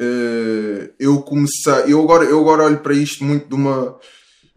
[0.00, 3.98] uh, eu comecei, eu agora, eu agora olho para isto muito de uma.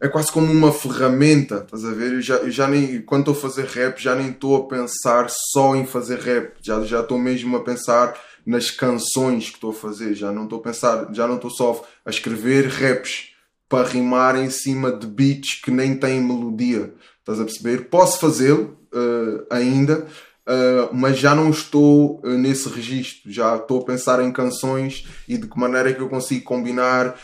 [0.01, 2.13] É quase como uma ferramenta, estás a ver?
[2.13, 5.27] Eu já, eu já nem, quando estou a fazer rap, já nem estou a pensar
[5.51, 9.73] só em fazer rap, já, já estou mesmo a pensar nas canções que estou a
[9.73, 13.35] fazer, já não estou a pensar, já não estou só a escrever raps,
[13.67, 16.93] para rimar em cima de beats que nem têm melodia.
[17.19, 17.89] Estás a perceber?
[17.89, 20.07] Posso fazê-lo uh, ainda,
[20.47, 23.31] uh, mas já não estou uh, nesse registro.
[23.31, 27.15] Já estou a pensar em canções e de que maneira é que eu consigo combinar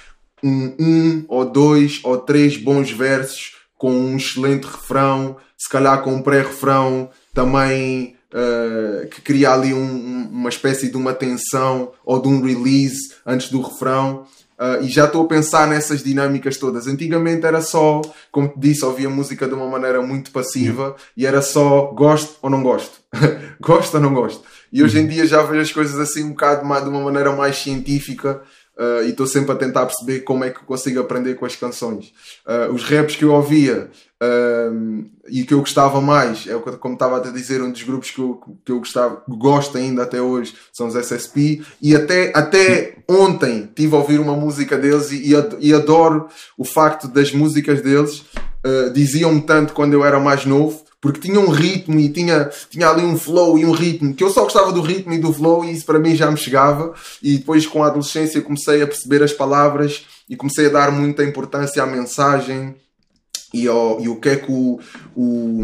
[0.44, 6.14] um, um ou dois ou três bons versos com um excelente refrão, se calhar com
[6.14, 12.28] um pré-refrão também uh, que cria ali um, uma espécie de uma tensão ou de
[12.28, 14.26] um release antes do refrão.
[14.62, 16.86] Uh, e já estou a pensar nessas dinâmicas todas.
[16.86, 18.00] Antigamente era só,
[18.32, 20.96] como te disse, ouvia música de uma maneira muito passiva uhum.
[21.18, 23.00] e era só gosto ou não gosto.
[23.60, 24.44] gosto ou não gosto.
[24.72, 25.08] E hoje em uhum.
[25.08, 28.44] dia já vejo as coisas assim um bocado mais, de uma maneira mais científica
[28.78, 32.14] Uh, e estou sempre a tentar perceber como é que consigo aprender com as canções.
[32.48, 37.18] Uh, os raps que eu ouvia uh, e que eu gostava mais, é como estava
[37.18, 40.88] a dizer, um dos grupos que eu, que eu gostava, gosto ainda até hoje, são
[40.88, 41.64] os SSP.
[41.82, 47.08] E até, até ontem tive a ouvir uma música deles e, e adoro o facto
[47.08, 48.24] das músicas deles.
[48.94, 53.04] diziam-me tanto quando eu era mais novo porque tinha um ritmo e tinha, tinha ali
[53.04, 55.72] um flow e um ritmo que eu só gostava do ritmo e do flow e
[55.72, 59.34] isso para mim já me chegava e depois com a adolescência comecei a perceber as
[59.34, 62.76] palavras e comecei a dar muita importância à mensagem
[63.54, 64.80] e, ao, e o que é que o,
[65.16, 65.64] o,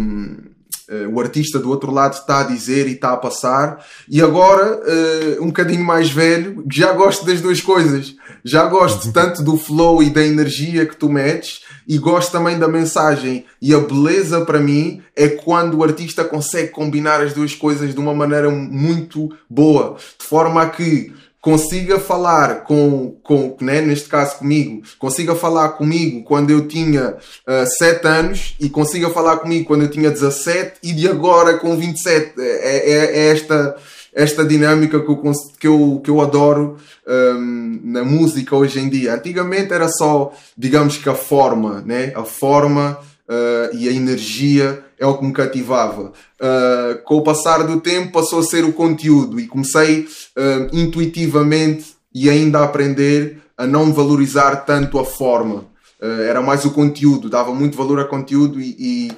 [0.90, 3.86] eh, o artista do outro lado está a dizer e está a passar?
[4.08, 8.16] E agora uh, um bocadinho mais velho já gosto das duas coisas.
[8.44, 12.70] Já gosto tanto do flow e da energia que tu metes e gosto também da
[12.70, 13.46] mensagem.
[13.62, 18.00] E a beleza para mim é quando o artista consegue combinar as duas coisas de
[18.00, 21.14] uma maneira muito boa, de forma a que
[21.48, 27.66] consiga falar com, com né, neste caso comigo, consiga falar comigo quando eu tinha uh,
[27.78, 32.34] 7 anos e consiga falar comigo quando eu tinha 17 e de agora com 27.
[32.38, 33.78] É, é, é esta
[34.14, 35.22] esta dinâmica que eu,
[35.58, 36.76] que eu, que eu adoro
[37.08, 39.14] um, na música hoje em dia.
[39.14, 42.12] Antigamente era só, digamos que a forma, né?
[42.16, 46.12] a forma uh, e a energia é o que me cativava.
[46.42, 51.96] Uh, com o passar do tempo passou a ser o conteúdo e comecei uh, intuitivamente
[52.14, 55.66] e ainda a aprender a não valorizar tanto a forma.
[56.00, 59.12] era mais o conteúdo, dava muito valor a conteúdo e, e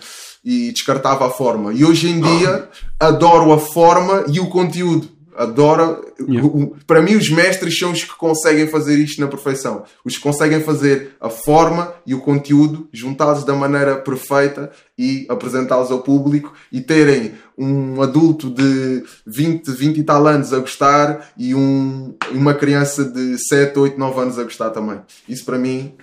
[0.44, 1.74] e descartava a forma.
[1.74, 5.19] E hoje em dia adoro a forma e o conteúdo.
[5.40, 6.06] Adoro.
[6.20, 6.50] Yeah.
[6.86, 9.86] Para mim, os mestres são os que conseguem fazer isto na perfeição.
[10.04, 15.92] Os que conseguem fazer a forma e o conteúdo juntados da maneira perfeita e apresentá-los
[15.92, 21.56] ao público e terem um adulto de 20, 20 e tal anos a gostar e
[21.56, 25.00] um, uma criança de 7, 8, 9 anos a gostar também.
[25.26, 25.94] Isso para mim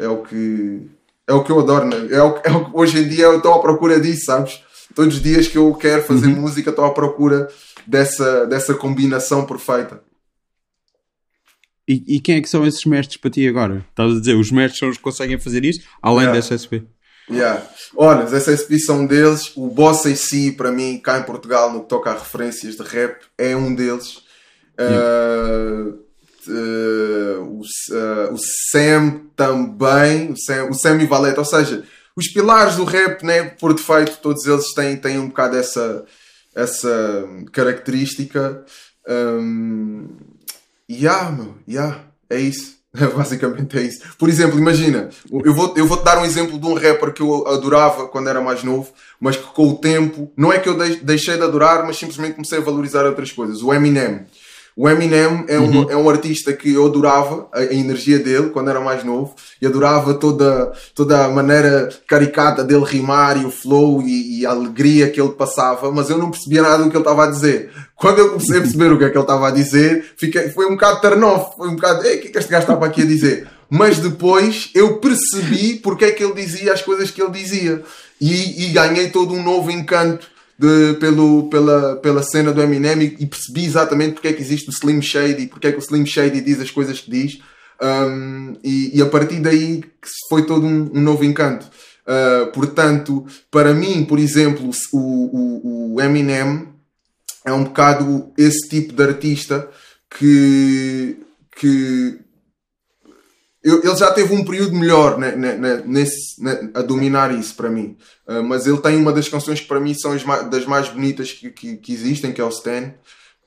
[0.00, 0.80] é o que
[1.28, 2.08] é o que eu adoro, né?
[2.10, 4.60] é, o, é o, hoje em dia eu estou à procura disso, sabes?
[4.96, 6.40] Todos os dias que eu quero fazer uhum.
[6.40, 7.48] música estou à procura
[7.86, 10.02] dessa, dessa combinação perfeita.
[11.86, 13.84] E, e, quem é que são esses mestres para ti agora?
[13.90, 16.32] Estás a dizer, os mestres são os que conseguem fazer isto, além yeah.
[16.32, 16.84] da SSP?
[17.28, 17.66] Yeah.
[17.96, 19.52] Olha, os SSP são deles.
[19.56, 23.20] O Boss AC, para mim, cá em Portugal, no que toca a referências de rap,
[23.36, 24.22] é um deles.
[24.78, 25.04] Yeah.
[25.04, 26.10] Uh,
[26.48, 28.38] uh, o, uh, o
[28.70, 31.84] Sam também, o Sam, o Sam e Valete, ou seja,
[32.16, 36.04] os pilares do rap, né, por defeito, todos eles têm, têm um bocado essa,
[36.60, 38.64] essa característica.
[39.08, 40.08] Um,
[40.90, 42.80] yeah, meu, yeah, é isso.
[43.16, 44.00] Basicamente é isso.
[44.18, 47.22] Por exemplo, imagina, eu vou, eu vou te dar um exemplo de um rapper que
[47.22, 50.76] eu adorava quando era mais novo, mas que com o tempo, não é que eu
[51.02, 53.62] deixei de adorar, mas simplesmente comecei a valorizar outras coisas.
[53.62, 54.26] O Eminem.
[54.82, 55.90] O Eminem é um, uhum.
[55.90, 59.66] é um artista que eu adorava a, a, energia dele quando era mais novo e
[59.66, 65.10] adorava toda, toda a maneira caricata dele rimar e o flow e, e, a alegria
[65.10, 67.70] que ele passava, mas eu não percebia nada do que ele estava a dizer.
[67.94, 70.64] Quando eu comecei a perceber o que é que ele estava a dizer, fiquei, foi
[70.64, 72.86] um bocado turn off, foi um bocado, ei, o que é que este gajo estava
[72.86, 73.48] aqui a dizer?
[73.68, 77.82] Mas depois eu percebi porque é que ele dizia as coisas que ele dizia
[78.18, 80.26] e, e ganhei todo um novo encanto
[80.60, 84.72] de, pelo, pela, pela cena do Eminem e, percebi exatamente porque é que existe o
[84.72, 87.38] Slim Shady, porque é que o Slim Shady diz as coisas que diz.
[87.80, 89.82] Um, e, e, a partir daí
[90.28, 91.66] foi todo um, um novo encanto.
[92.06, 96.68] Uh, portanto, para mim, por exemplo, o, o, o Eminem
[97.42, 99.66] é um bocado esse tipo de artista
[100.10, 101.16] que,
[101.58, 102.18] que
[103.62, 107.54] eu, ele já teve um período melhor né, né, né, nesse, né, a dominar isso
[107.54, 107.96] para mim.
[108.26, 110.16] Uh, mas ele tem uma das canções que para mim são
[110.50, 112.94] das mais bonitas que, que, que, existem, que é o Stan.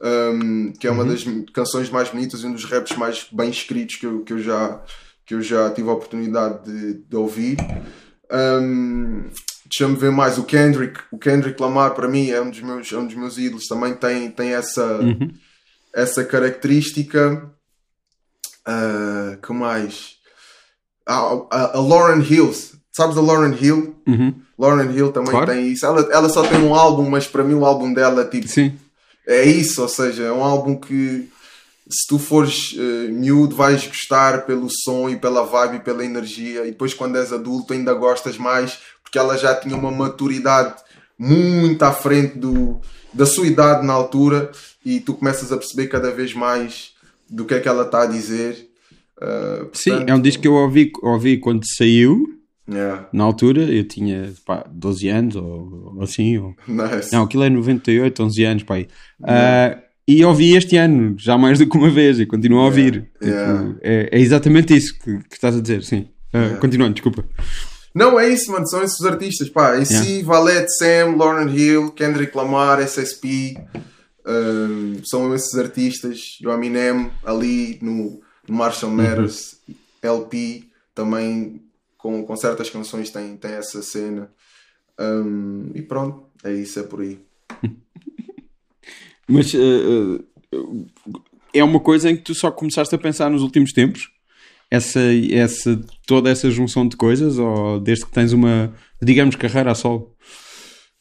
[0.05, 1.09] Um, que é uma uhum.
[1.09, 4.39] das canções mais bonitas e um dos raps mais bem escritos que eu, que eu,
[4.39, 4.81] já,
[5.25, 7.57] que eu já tive a oportunidade de, de ouvir.
[8.29, 9.29] Um,
[9.73, 10.37] Deixa-me ver mais.
[10.37, 13.39] O Kendrick, o Kendrick Lamar para mim é um dos meus, é um dos meus
[13.39, 13.65] ídolos.
[13.65, 15.31] Também tem, tem essa, uhum.
[15.95, 17.49] essa característica.
[18.67, 20.15] Uh, que mais?
[21.05, 21.15] A,
[21.51, 22.73] a, a Lauren Hills.
[22.91, 23.95] Sabes a Lauren Hill?
[24.07, 24.33] Uhum.
[24.57, 25.47] Lauren Hill também Claro.
[25.51, 25.85] tem isso.
[25.85, 28.77] Ela, ela só tem um álbum, mas para mim o álbum dela tipo, Sim.
[29.27, 29.81] é isso.
[29.81, 31.27] Ou seja, é um álbum que
[31.89, 36.61] se tu fores eh, miúdo vais gostar pelo som e pela vibe e pela energia.
[36.65, 40.75] E depois quando és adulto ainda gostas mais porque ela já tinha uma maturidade
[41.19, 42.79] muito à frente do,
[43.13, 44.51] da sua idade na altura
[44.85, 46.91] e tu começas a perceber cada vez mais
[47.29, 48.69] do que é que ela está a dizer.
[49.21, 52.25] Uh, Sim, portanto, é um disco que eu ouvi, ouvi quando saiu,
[52.69, 56.37] yeah, na altura, eu tinha pá, 12 anos ou, ou assim.
[56.37, 56.55] Ou...
[56.67, 57.11] nice.
[57.13, 58.87] Não, aquilo é 98, 11 anos, pai.
[59.23, 63.09] Ah, e ouvi este ano, já mais do que uma vez, e continuo a ouvir.
[63.13, 63.75] Tipo, Yeah.
[63.81, 66.07] é, é exatamente isso que, que estás a dizer, sim.
[66.33, 66.59] Ah, Yeah.
[66.59, 67.23] Continuando, desculpa.
[67.95, 68.67] Não, é isso, mano.
[68.67, 69.49] São esses artistas.
[69.49, 70.25] Pá, AC, Yeah.
[70.25, 73.55] Valete, Sam, Lauren Hill, Kendrick Lamar, SSP.
[74.25, 76.37] Um, são esses artistas.
[76.43, 78.97] O Eminem ali no, no Marshall Uhum.
[78.97, 79.59] Mathers
[80.01, 80.63] LP
[80.93, 81.61] também
[81.97, 84.29] com, com certas canções tem, tem essa cena.
[84.99, 87.19] Um, e pronto, é isso, é por aí.
[89.27, 90.23] Mas ah,
[91.53, 94.11] é uma coisa em que tu só começaste a pensar nos últimos tempos?
[94.69, 94.99] Essa,
[95.31, 97.37] essa, toda essa junção de coisas?
[97.37, 100.12] Ou desde que tens uma, digamos, carreira a solo?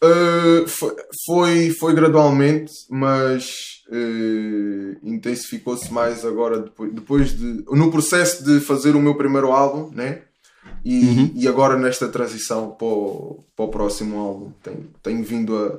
[0.04, 7.64] Uh, foi, foi, foi gradualmente, mas uh, intensificou-se mais agora depois, depois de.
[7.70, 10.22] no processo de fazer o meu primeiro álbum, né?
[10.84, 14.52] E, e agora nesta transição para o, para o próximo álbum.
[14.62, 15.78] Tenho, tenho vindo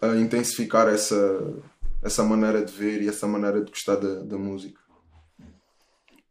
[0.00, 1.40] a, a intensificar essa,
[2.02, 4.80] essa maneira de ver e essa maneira de gostar da, da música.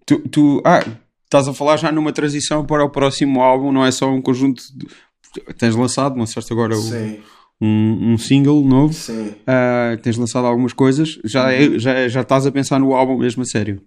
[0.05, 0.83] Tu, tu- ah,
[1.23, 4.61] estás a falar já numa transição para o próximo álbum, não é só um conjunto.
[4.75, 4.87] De,
[5.57, 7.19] tens lançado, lançaste agora o-
[7.61, 9.33] um, um single novo, sim.
[9.47, 13.43] ah, tens lançado algumas coisas, já, é- já, já estás a pensar no álbum mesmo
[13.43, 13.81] a sério.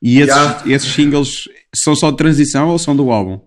[0.00, 0.62] E esses, Já.
[0.66, 1.44] esses singles
[1.74, 3.40] são só de transição ou são do álbum?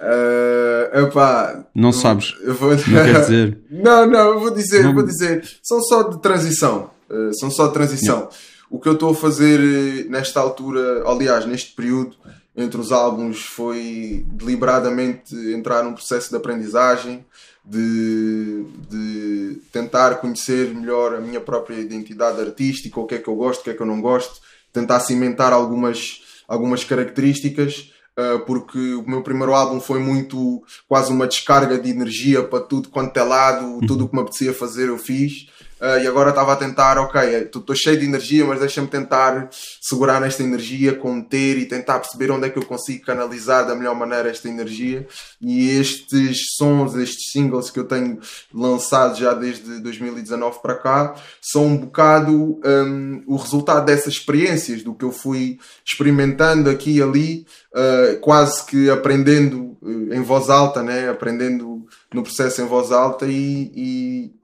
[0.00, 2.34] Uh, epá, Não sabes.
[2.58, 2.70] Vou...
[2.70, 3.58] Não quer dizer.
[3.70, 5.42] Não, não, eu vou dizer, Não- vou dizer.
[5.62, 6.90] São só de transição.
[7.08, 8.28] Uh, são só de transição.
[8.70, 12.16] O que eu estou a fazer eh, nesta altura, aliás, neste período,
[12.56, 17.24] entre os álbuns, foi deliberadamente entrar num processo de aprendizagem,
[17.64, 23.34] de, de tentar conhecer melhor a minha própria identidade artística, o que é que eu
[23.34, 24.40] gosto, o que é que eu não gosto,
[24.72, 27.90] tentar cimentar algumas, algumas características.
[28.16, 32.88] Uh, porque o meu primeiro álbum foi muito quase uma descarga de energia para tudo
[32.88, 35.48] quanto é lado, tudo o que me apetecia fazer eu fiz.
[35.84, 39.50] Uh, e agora estava a tentar, ok, estou cheio de energia, mas deixa-me tentar
[39.82, 43.94] segurar nesta energia, conter e tentar perceber onde é que eu consigo canalizar da melhor
[43.94, 45.06] maneira esta energia.
[45.42, 48.18] E estes sons, estes singles que eu tenho
[48.50, 54.94] lançado já desde 2019 para cá, são um bocado um, o resultado dessas experiências, do
[54.94, 60.82] que eu fui experimentando aqui e ali, uh, quase que aprendendo uh, em voz alta,
[60.82, 61.10] né?
[61.10, 64.43] aprendendo no processo em voz alta e, e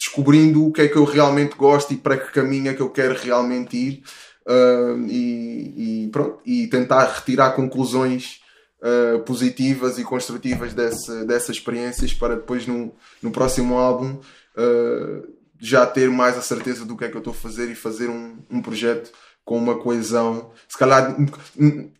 [0.00, 2.88] descobrindo o que é que eu realmente gosto e para que caminho é que eu
[2.88, 4.02] quero realmente ir
[4.46, 8.40] uh, e, e pronto, e tentar retirar conclusões
[8.80, 14.14] uh, positivas e construtivas dessa, dessas experiências para depois no, no próximo álbum
[14.56, 15.28] uh,
[15.58, 18.08] já ter mais a certeza do que é que eu estou a fazer e fazer
[18.08, 19.12] um, um projeto
[19.44, 21.16] com uma coesão, se calhar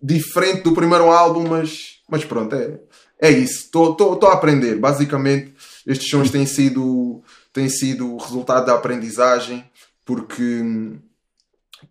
[0.02, 2.78] diferente do primeiro álbum, mas, mas pronto, é,
[3.20, 3.64] é isso.
[3.64, 4.76] Estou a aprender.
[4.76, 5.52] Basicamente,
[5.86, 7.22] estes sons têm sido,
[7.52, 9.64] têm sido o resultado da aprendizagem,
[10.04, 10.98] porque hum,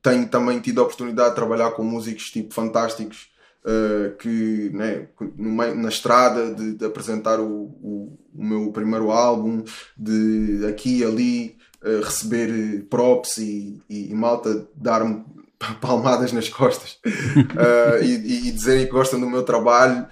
[0.01, 3.29] tenho também tido a oportunidade de trabalhar com músicos tipo fantásticos
[3.65, 9.63] uh, que né, meio, na estrada de, de apresentar o, o, o, meu primeiro álbum,
[9.97, 15.23] de aqui e ali uh, receber props e, e, e malta dar-me
[15.81, 20.07] palmadas nas costas uh, e, e, dizerem que gostam do meu trabalho.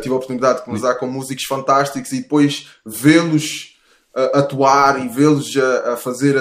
[0.00, 3.75] Tive a oportunidade de cruzar com músicos fantásticos e depois vê-los
[4.32, 6.34] atuar e vê-los a, a, fazer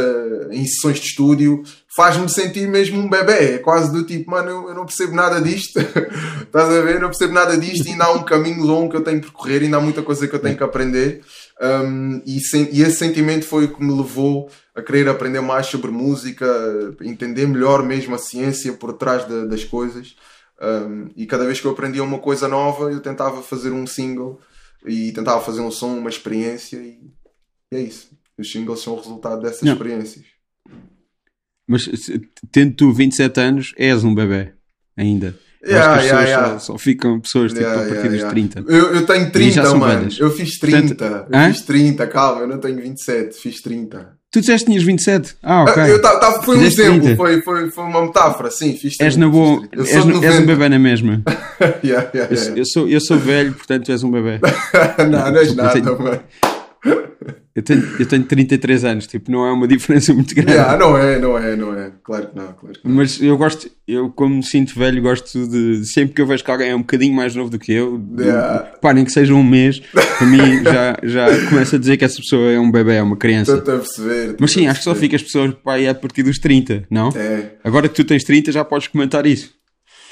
[0.51, 1.61] em sessões de estúdio
[1.95, 3.55] faz-me sentir mesmo um bebê.
[3.55, 5.79] É quase do tipo, mano, eu, eu não percebo nada disto.
[6.43, 6.95] Estás a ver?
[6.95, 9.27] Eu não percebo nada disto e ainda há um caminho longo que eu tenho que
[9.27, 11.21] percorrer, ainda há muita coisa que eu tenho que aprender.
[11.61, 15.67] Um, e, sem, e, esse sentimento foi o que me levou a querer aprender mais
[15.67, 16.45] sobre música,
[17.01, 20.15] entender melhor mesmo a ciência por trás de, das coisas.
[20.61, 24.39] Um, e cada vez que eu aprendia uma coisa nova, eu tentava fazer um single
[24.85, 26.99] e tentava fazer um som, uma experiência, e,
[27.75, 28.09] e é isso.
[28.37, 29.73] Os singles são o resultado dessas Não.
[29.73, 30.25] experiências.
[31.67, 31.89] Mas
[32.51, 34.53] tendo tu 27 anos, és um bebê
[34.97, 35.35] ainda.
[35.67, 36.59] Yeah, Acho que as pessoas yeah.
[36.59, 38.29] Só, só ficam pessoas tipo, Yeah, a partir dos yeah.
[38.29, 38.59] 30.
[38.67, 39.99] Eu, eu tenho E já 30, são mano.
[39.99, 40.19] velhas.
[40.19, 40.95] Eu fiz 30.
[40.95, 41.47] Portanto, eu hã?
[41.53, 44.15] fiz 30, calma, eu não tenho 27, fiz 30.
[44.31, 45.35] Tu disseste que tinhas 27.
[45.41, 45.83] Ah, ok.
[45.91, 47.15] Eu ta- ta- foi um Fizeste exemplo, 30.
[47.17, 49.61] foi, foi, foi uma metáfora, sim, fiz És 30, na boa.
[49.61, 49.75] fiz 30.
[49.77, 50.41] Eu És, és um 90.
[50.45, 51.23] bebê na mesma.
[51.83, 54.39] Yeah, yeah, Eu, eu sou, eu sou velho, portanto tu és um bebê.
[55.09, 56.21] não, não és nada, mano.
[57.55, 60.51] Eu tenho, eu tenho 33 anos, tipo, não é uma diferença muito grande.
[60.51, 61.89] Yeah, não é, não é, não é.
[62.03, 62.95] Claro que não, claro que não.
[62.95, 65.85] Mas eu gosto, eu como me sinto velho, gosto de.
[65.85, 68.59] Sempre que eu vejo que alguém é um bocadinho mais novo do que eu, Yeah.
[68.81, 72.17] pá, nem que seja um mês, para mim já, já começa a dizer que essa
[72.17, 73.55] pessoa é um bebê, é uma criança.
[73.55, 74.35] Estou-te a perceber.
[74.37, 77.07] Mas sim, acho que só fica as pessoas pá, aí a partir dos 30, não?
[77.15, 77.51] É.
[77.63, 79.53] Agora que tu tens 30 já podes comentar isso.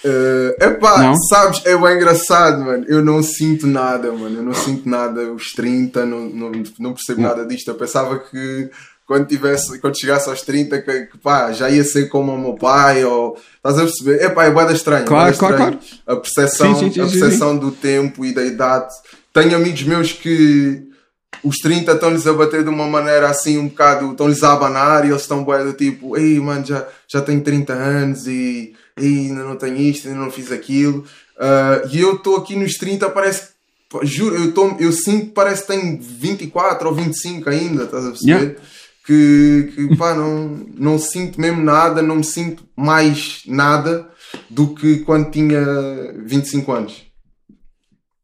[0.06, 1.16] É epá, Não?
[1.16, 2.86] sabes, é bem engraçado, mano.
[2.88, 4.38] Eu não sinto nada, mano.
[4.38, 5.32] Eu não sinto nada.
[5.32, 7.24] Os 30, não, não, não percebo Hum.
[7.24, 7.70] nada disto.
[7.70, 8.70] Eu pensava que
[9.06, 12.54] quando, tivesse, quando chegasse aos 30, que, que, pá, já ia ser como o meu
[12.56, 13.04] pai.
[13.06, 14.24] Ou, estás a perceber?
[14.26, 15.06] Epá, é bué estranho.
[15.06, 15.80] Claro, claro, estranho.
[16.06, 18.94] A percepção, Sim, sim, sim, a percepção do tempo e da idade.
[19.34, 20.84] Tenho amigos meus que
[21.44, 25.10] os 30 estão-lhes a bater de uma maneira assim um bocado, estão-lhes a abanar e
[25.10, 29.56] eles estão bué do tipo, ei mano, já, já tenho 30 anos e ainda não
[29.56, 31.06] tenho isto, ainda não fiz aquilo.
[31.38, 33.50] Ah, e eu estou aqui nos 30, parece
[33.90, 38.06] pá, juro, eu, tô, eu sinto que parece que tenho 24 ou 25 ainda, estás
[38.06, 38.32] a perceber?
[38.32, 38.56] Yeah.
[39.06, 44.10] Que, que pá, não, não sinto mesmo nada, não me sinto mais nada
[44.50, 45.62] do que quando tinha
[46.26, 47.13] 25 anos.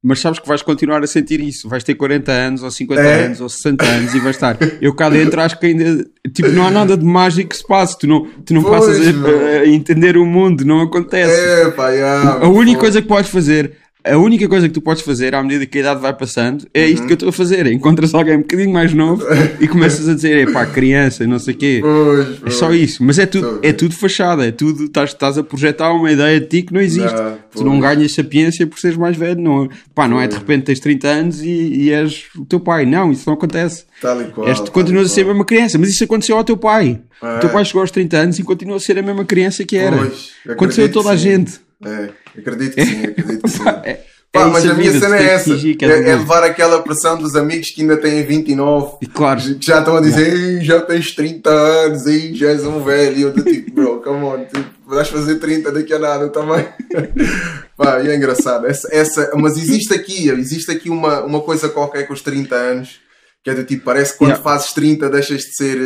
[0.02, 1.68] Mas sabes que vais continuar a sentir isso.
[1.68, 3.26] Vais ter 40 anos, ou 50 É.
[3.26, 4.58] anos, ou 60 anos e vais estar.
[4.82, 6.06] Eu cá dentro acho que ainda.
[6.34, 8.00] Tipo, não há nada de mágico que se passe.
[8.00, 11.38] Tu não, tu não Pois, passas a, a entender o mundo, não acontece.
[11.38, 12.84] É, pá, yeah, a única pô.
[12.84, 13.74] coisa que podes fazer.
[14.02, 16.86] A única coisa que tu podes fazer à medida que a idade vai passando é
[16.88, 17.68] isto que eu estou a fazer.
[17.68, 19.26] Encontras alguém um bocadinho mais novo
[19.60, 21.80] e começas a dizer, é pá, criança, não sei o quê.
[21.82, 22.54] Pois, É pois.
[22.56, 26.10] só isso, mas é tudo, é tudo fachada, é tudo, estás, estás a projetar uma
[26.10, 27.14] ideia de ti que não existe.
[27.14, 30.64] Não, tu não ganhas sapiência por seres mais velho, não, pá, não é de repente
[30.64, 33.84] tens 30 anos e, e és o teu pai, não, isso não acontece.
[34.02, 34.48] Tal e qual.
[34.48, 37.02] És, tu continuas a ser a mesma criança, mas isso aconteceu ao teu pai.
[37.22, 37.36] É.
[37.36, 39.76] O teu pai chegou aos 30 anos e continua a ser a mesma criança que
[39.76, 39.98] era.
[39.98, 41.60] Pois, aconteceu a toda a gente.
[41.86, 43.64] É, acredito que sim, acredito que sim.
[44.32, 46.20] É, Pá, é mas isso a minha cena é essa: é, é adulto.
[46.20, 50.02] levar aquela pressão dos amigos que ainda têm 29 E claro, que já estão a
[50.02, 53.18] dizer, "Ei, já tens 30 anos, aí já és um velho.
[53.18, 56.64] E eu do tipo, bro, come on, tipo, vais fazer 30 daqui a nada também.
[57.76, 58.68] Pá, e é engraçado.
[58.68, 63.00] Essa, essa, mas existe aqui, existe aqui uma, uma coisa qualquer com os 30 anos
[63.44, 64.44] que é do tipo, parece que quando Yeah.
[64.44, 65.78] fazes 30 deixas de ser.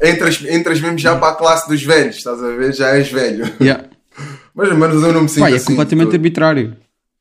[0.00, 2.72] eh, Entras, entras mesmo já para a classe dos velhos, estás a ver?
[2.72, 3.44] Já és velho.
[3.60, 3.84] yeah.
[4.54, 5.66] Mas, mas eu não me sinto Pá, é assim.
[5.66, 6.14] completamente todo.
[6.14, 6.76] arbitrário.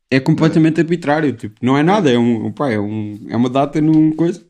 [0.10, 1.34] É completamente arbitrário.
[1.34, 4.42] Tipo, não é nada, é, um, pá, é, um, é uma data num coisa.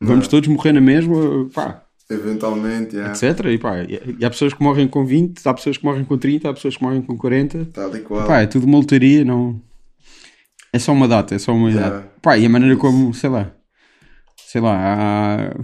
[0.00, 3.12] Vamos todos morrer na mesma, pá, Eventualmente, yeah.
[3.12, 3.44] etc.
[3.46, 6.48] E, pá, e há pessoas que morrem com 20, há pessoas que morrem com 30,
[6.48, 7.66] há pessoas que morrem com 40.
[7.66, 8.26] tal e qual.
[8.26, 9.60] Pá, é tudo uma lotaria, não.
[10.72, 11.96] É só uma data, é só uma Yeah.
[11.96, 12.08] idade.
[12.22, 13.52] Pá, e a maneira como, sei lá,
[14.46, 15.54] sei lá, há,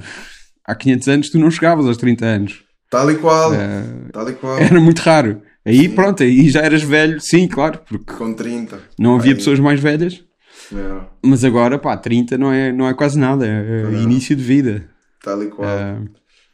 [0.67, 2.63] há 500 anos tu não chegavas aos 30 anos.
[2.91, 3.55] Tal e qual.
[3.55, 3.83] É.
[4.13, 4.59] Tal e qual.
[4.59, 5.41] Era muito raro.
[5.67, 8.79] Aí pronto, aí já eras velho, sim, claro, porque Com 30.
[8.99, 10.23] não havia Aí, pessoas mais velhas.
[10.71, 14.03] yeah, Mas agora, pá, 30 não é, não é quase nada, é, é Não.
[14.03, 14.89] início de vida.
[15.23, 15.69] Tal e qual.
[15.69, 15.97] É,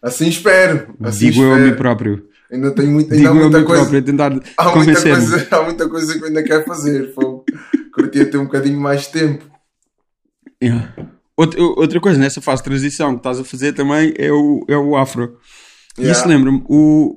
[0.02, 0.94] Assim espero.
[1.02, 1.70] Assim digo eu a espero.
[1.72, 2.26] mim próprio.
[2.52, 3.82] Ainda tenho muito, ainda Digo há muita coisa.
[3.82, 7.12] próprio tentar Há muita, coisa, há muita coisa que eu ainda quero fazer.
[7.94, 9.44] Curtia ter um bocadinho mais de tempo.
[10.62, 10.92] Yeah.
[11.36, 14.76] Outra, outra coisa, nessa fase de transição que estás a fazer também é o, é
[14.76, 15.36] o afro.
[15.98, 16.18] E Yeah.
[16.18, 17.16] isso lembra-me, o,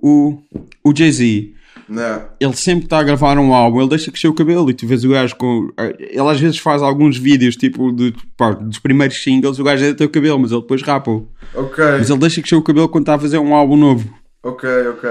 [0.84, 1.54] o, o Jay-Z,
[1.94, 2.24] Não.
[2.40, 5.04] ele sempre está a gravar um álbum, ele deixa crescer o cabelo e tu vês
[5.06, 5.70] o gajo com.
[6.00, 9.94] Ele às vezes faz alguns vídeos, tipo, de, pá, dos primeiros singles, o gajo é
[9.94, 11.28] tem o cabelo, mas ele depois rapa-o.
[11.54, 14.10] Ok, Mas ele deixa crescer o cabelo quando está a fazer um álbum novo.
[14.42, 15.10] ok, ok.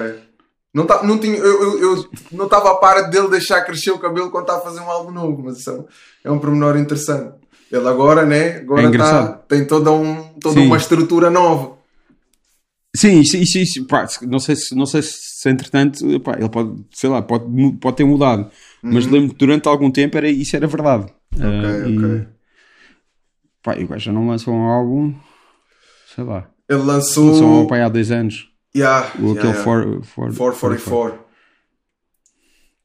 [0.74, 3.98] Não, tá, não tinha, eu, eu, eu não estava a par dele deixar crescer o
[3.98, 5.84] cabelo quando está a fazer um álbum novo, mas é um,
[6.24, 7.34] é um pormenor interessante.
[7.70, 8.56] Ele agora, né?
[8.60, 10.66] Agora É tá, tem toda, um, toda Sim.
[10.66, 11.72] uma estrutura nova.
[12.96, 15.12] Sim, isso, isso, isso pá, não sei se, não sei se
[15.48, 17.44] entretanto, pá, ele pode, sei lá, pode,
[17.80, 18.50] pode ter mudado.
[18.82, 21.12] Mas lembro que durante algum tempo era, isso era verdade.
[21.36, 21.58] Uhum.
[21.58, 22.28] Ok, e, ok.
[23.62, 25.14] Pá, e o gajo já não lançou um álbum,
[26.14, 27.48] sei lá, Ele lançou um lançou.
[27.48, 28.48] álbum pá, há dois anos.
[28.74, 29.62] Yeah, O aquele yeah.
[29.62, 31.18] for, for, 444.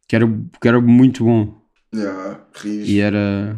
[0.08, 0.26] que, era,
[0.62, 1.55] que era muito bom.
[1.95, 2.91] Yeah, rijo.
[2.91, 3.58] E era,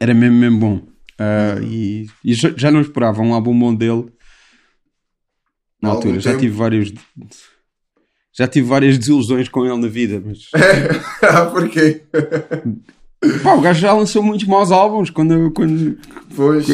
[0.00, 0.82] era mesmo, mesmo bom.
[1.18, 4.06] Ah, e e já, não esperava um álbum bom dele
[5.82, 6.20] na Há altura.
[6.20, 6.92] Já tive vários.
[8.38, 10.38] Já tive várias desilusões com ele na vida, mas
[11.22, 12.02] Ah, Porquê?
[13.42, 15.50] Pá, o gajo já lançou muitos maus álbuns quando.
[15.50, 15.98] quando,
[16.36, 16.66] Pois.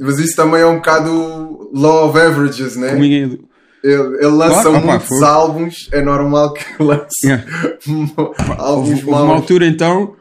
[0.00, 2.88] Mas isso também é um bocado law of averages, né?
[2.88, 3.38] quando ninguém-
[3.84, 5.24] Ele, ele lança Claro, muitos foi.
[5.24, 7.44] álbuns, é normal que lance Yeah.
[8.58, 9.40] álbuns Houve, houve uma maus.
[9.40, 10.14] altura então.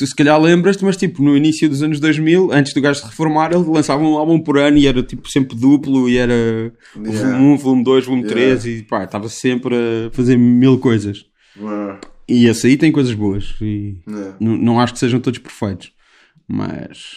[0.00, 3.06] Tu se calhar lembras-te, mas tipo, no início dos anos 2000, antes do gajo se
[3.06, 6.32] reformar, ele lançava um álbum por ano e era tipo sempre duplo e era
[6.96, 7.30] Yeah.
[7.36, 8.60] volume 1, volume 2, volume Yeah.
[8.60, 11.26] 3 e pá, estava sempre a fazer mil coisas.
[12.26, 14.36] E esse aí tem coisas boas e yeah.
[14.40, 15.92] não, acho que sejam todos perfeitos,
[16.48, 17.16] mas.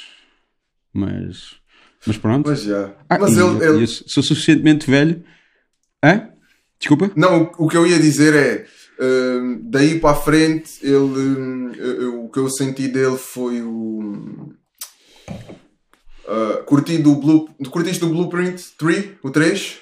[0.94, 1.56] Mas.
[2.06, 2.50] Mas pronto.
[2.50, 2.94] Mas já.
[3.10, 5.24] Ah, Mas e ele, ele- sou suficientemente velho.
[6.04, 6.30] Hã?
[6.78, 7.10] Desculpa?
[7.16, 8.66] Não, o, o que eu ia dizer é.
[9.64, 14.52] Daí para a frente, ele, eu- o que eu senti dele foi o.
[16.26, 19.78] Uh, curti do Blue, curtiste do Blueprint 3, o 3?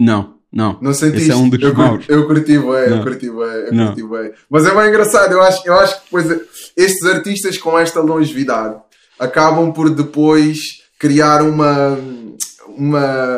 [0.00, 0.78] Não, não.
[0.80, 1.22] Não sentiste?
[1.30, 2.04] Esse é um dos eu, maus.
[2.08, 3.86] eu curti bem, eu curti bem, eu Não.
[3.88, 4.32] curti bem.
[4.48, 6.40] Mas é bem engraçado, eu acho, eu acho que depois
[6.76, 8.76] estes artistas com esta longevidade
[9.18, 10.58] acabam por depois
[10.96, 11.98] criar uma,
[12.68, 13.36] uma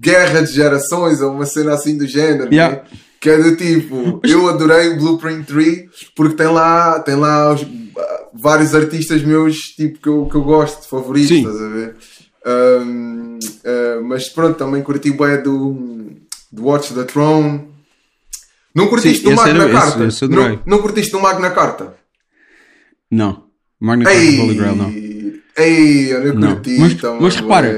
[0.00, 2.76] guerra de gerações ou uma cena assim do género, Yeah.
[2.76, 2.82] né?
[3.20, 7.66] Que é do tipo, eu adorei o Blueprint 3 porque tem lá, tem lá os-
[8.32, 11.38] vários artistas meus tipo, que, eu, que eu gosto, favoritos, Sim.
[11.46, 11.96] estás a ver?
[12.46, 16.16] Um, uh, mas pronto, também curti bem do,
[16.50, 17.68] do Watch the Throne.
[18.74, 20.04] Não curtiste Sim, do esse Magna era- esse- Carta?
[20.06, 20.48] esse adorei.
[20.56, 21.94] não, não curtiste do Magna Carta?
[23.10, 23.44] Não.
[23.78, 24.90] Magna Carta Holy Grail, não.
[25.58, 26.52] ei, eu Não.
[26.54, 27.68] curti Mas- também, mas repara,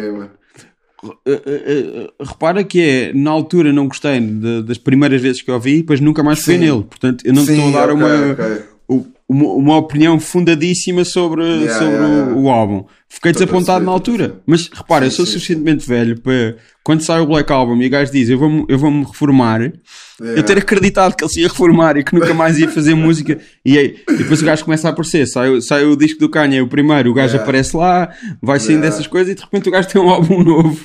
[2.20, 6.00] repara que é, na altura não gostei de- das primeiras vezes que eu ouvi, depois
[6.00, 6.82] nunca mais fui nele.
[6.84, 8.44] Portanto, eu não Sim, estou a dar ok, uma, ok.
[8.88, 12.32] o- uma, uma opinião fundadíssima sobre, Yeah, sobre yeah.
[12.34, 12.84] O, o álbum.
[13.08, 14.40] Fiquei Estou desapontado na altura.
[14.46, 17.86] Mas repara, eu Sim, sou sim, suficientemente velho para quando sai o Black Album e
[17.86, 19.72] o gajo diz eu vou-me eu vou reformar, eu
[20.20, 20.42] Yeah.
[20.44, 23.38] ter acreditado que ele se ia reformar e que nunca mais ia fazer música.
[23.64, 25.26] E, aí, e depois o gajo começa a aparecer.
[25.26, 28.08] Sai, o- sai o disco do Kanye, o primeiro, o gajo aparece lá,
[28.40, 30.78] vai saindo dessas coisas e de repente o gajo tem um álbum novo.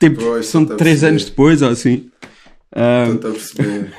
[0.00, 2.06] Tipo, Pois, são três anos depois ou assim.
[2.74, 3.92] Ah, Estou a perceber.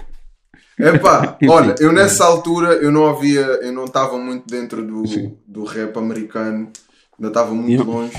[0.80, 5.03] Epá, olha, eu nessa altura eu não havia, eu não estava muito dentro do,
[5.47, 6.72] do rap americano,
[7.17, 7.91] ainda estava muito Yeah.
[7.91, 8.17] longe.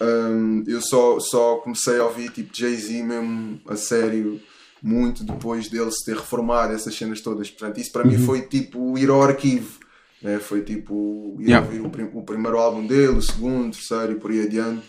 [0.00, 4.40] Um, eu só, só comecei a ouvir tipo Jay-Z mesmo a sério,
[4.82, 7.50] muito depois dele se ter reformado, essas cenas todas.
[7.50, 9.78] Portanto, isso para mim foi tipo ir ao arquivo,
[10.22, 10.38] né?
[10.38, 11.66] foi tipo ir Yeah.
[11.66, 14.82] ouvir o, prim- o primeiro álbum dele, o segundo, o terceiro e por aí adiante.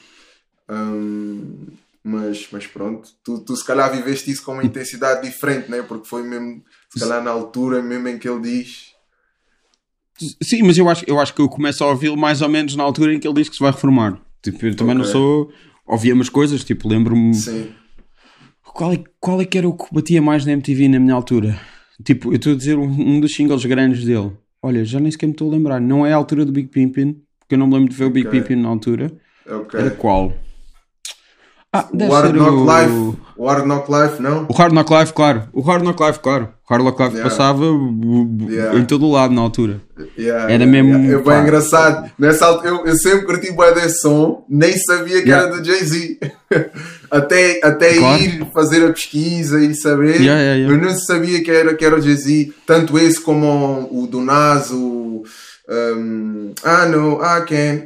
[0.69, 1.67] Um,
[2.07, 5.81] mas, mas pronto, tu, tu se calhar viveste isso com uma intensidade diferente, né?
[5.81, 8.93] porque foi mesmo, se calhar na altura mesmo em que ele diz.
[10.41, 12.83] Sim, mas eu acho, eu acho que eu começo a ouvi-lo mais ou menos na
[12.83, 14.21] altura em que ele diz que se vai reformar.
[14.43, 15.11] Tipo, eu também não Ok.
[15.11, 15.51] sou.
[15.87, 17.33] Ouvia umas coisas, tipo, lembro-me.
[17.33, 17.71] Sim,
[18.63, 21.59] Qual é, qual é que era o que batia mais na MTV na minha altura?
[22.03, 24.31] Tipo, eu estou a dizer um, um dos singles grandes dele.
[24.61, 25.79] Olha, já nem sequer me estou a lembrar.
[25.81, 28.09] Não é a altura do Big Pimpin, porque eu não me lembro de ver o
[28.09, 28.29] Big.
[28.29, 29.11] Pimpin na altura.
[29.47, 29.79] ok.
[29.79, 30.33] Era qual?
[31.79, 32.63] Ah, O Hard Knock o...
[32.65, 34.45] Life, o Hard Knock Life, não?
[34.49, 35.43] O Hard Knock Life, claro.
[35.53, 36.49] O Hard Knock Life, claro.
[36.67, 37.29] O Hard Knock Life Yeah.
[37.29, 37.65] passava
[38.49, 38.79] Yeah.
[38.79, 39.81] em todo o lado na altura.
[40.17, 40.93] Yeah, Era mesmo.
[41.11, 42.09] É bem engraçado.
[42.17, 46.17] Nessa altura, eu, eu sempre curti bem desse som, nem sabia que era do Jay-Z.
[47.11, 48.21] até até Claro.
[48.23, 52.53] ir fazer a pesquisa e saber, eu não sabia que era, que era o Jay-Z.
[52.65, 55.23] Tanto esse como o do Nas, o.
[55.67, 57.85] Um, I know I can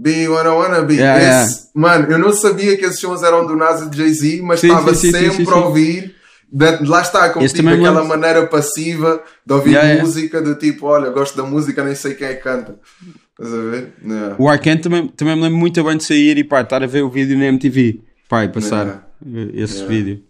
[0.00, 0.94] be what I wanna be.
[0.94, 4.40] Yeah, Esse- Mano, eu não sabia que esses sons eram do Nas e do Jay-Z,
[4.42, 6.14] mas estava sempre a ouvir.
[6.50, 8.08] Da- lá está, como tipo, me aquela lembro.
[8.08, 10.06] maneira passiva de ouvir Yeah, yeah.
[10.06, 12.76] música do tipo, olha, gosto da música, nem sei quem é que canta.
[13.38, 13.92] Estás a ver?
[14.02, 14.36] Yeah.
[14.38, 17.02] O Arcane também, também me lembro muito bem de sair e pá, estar a ver
[17.02, 18.00] o vídeo na MTV.
[18.28, 19.10] Pá, e passar
[19.52, 19.86] esse Yeah.
[19.94, 20.22] vídeo.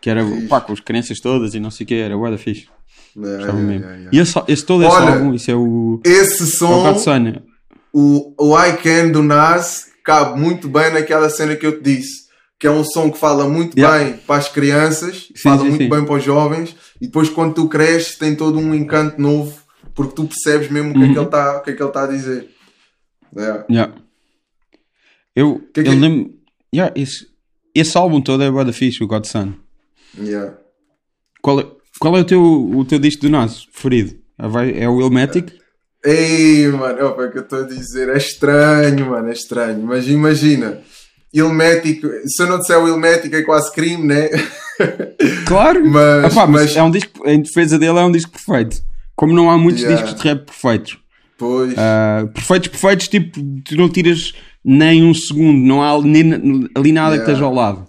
[0.00, 0.46] Que era Fixe.
[0.46, 2.66] pá, com as crianças todas e não sei o que, era guarda fixe.
[3.14, 4.10] Yeah, yeah, yeah, yeah.
[4.12, 6.00] E esse, esse todo esse Olha, álbum, isso é o.
[6.04, 7.42] Esse É o som.
[7.92, 12.28] O, o I Can do Nas, cabe muito bem naquela cena que eu te disse.
[12.58, 14.04] Que é um som que fala muito Yeah.
[14.04, 15.88] bem para as crianças, Sim, fala sim, muito sim.
[15.88, 19.58] bem para os jovens, e depois quando tu cresces tem todo um encanto novo,
[19.94, 21.16] porque tu percebes mesmo o que é que Uhum.
[21.16, 22.48] ele está que é que ele tá a dizer.
[23.34, 23.64] Yeah.
[23.70, 23.94] Yeah.
[25.34, 26.34] Eu, Que que eu é- lembro.
[26.74, 27.26] Yeah, esse,
[27.74, 29.54] esse álbum todo é guarda fixe, o Godson.
[30.18, 30.54] Yeah.
[31.42, 31.66] Qual é,
[31.98, 34.16] qual é o, teu, o teu disco do Nas preferido?
[34.38, 35.52] Vai- É o Illmatic?
[36.04, 38.08] Ei, mano, opa, é o que eu estou a dizer.
[38.08, 39.82] É estranho, mano, é estranho.
[39.82, 40.80] Mas imagina,
[41.32, 44.28] Ilmético, se eu não disser o Ilmético é quase crime, né?
[45.46, 45.84] Claro!
[45.86, 48.82] Mas- Ah mas, mas- é um disco, em defesa dele, é um disco perfeito.
[49.14, 50.00] Como não há muitos Yeah.
[50.02, 50.98] discos de rap perfeitos.
[51.36, 54.32] Pois, Ah, perfeitos, perfeitos, tipo, tu não tiras
[54.64, 56.22] nem um segundo, não há ali,
[56.74, 57.22] ali nada que Yeah.
[57.32, 57.86] esteja ao lado.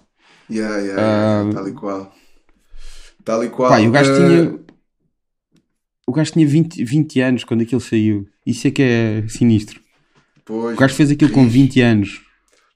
[0.50, 2.12] yeah, yeah, ah, yeah, tal e qual.
[3.24, 3.70] Tal e qual.
[3.70, 4.54] Pá, o gajo Eh, tinha.
[6.06, 8.26] O gajo tinha 20, 20 anos quando aquilo saiu.
[8.46, 9.80] Isso é que é sinistro.
[10.44, 12.20] Pois, O gajo fez aquilo com 20 anos.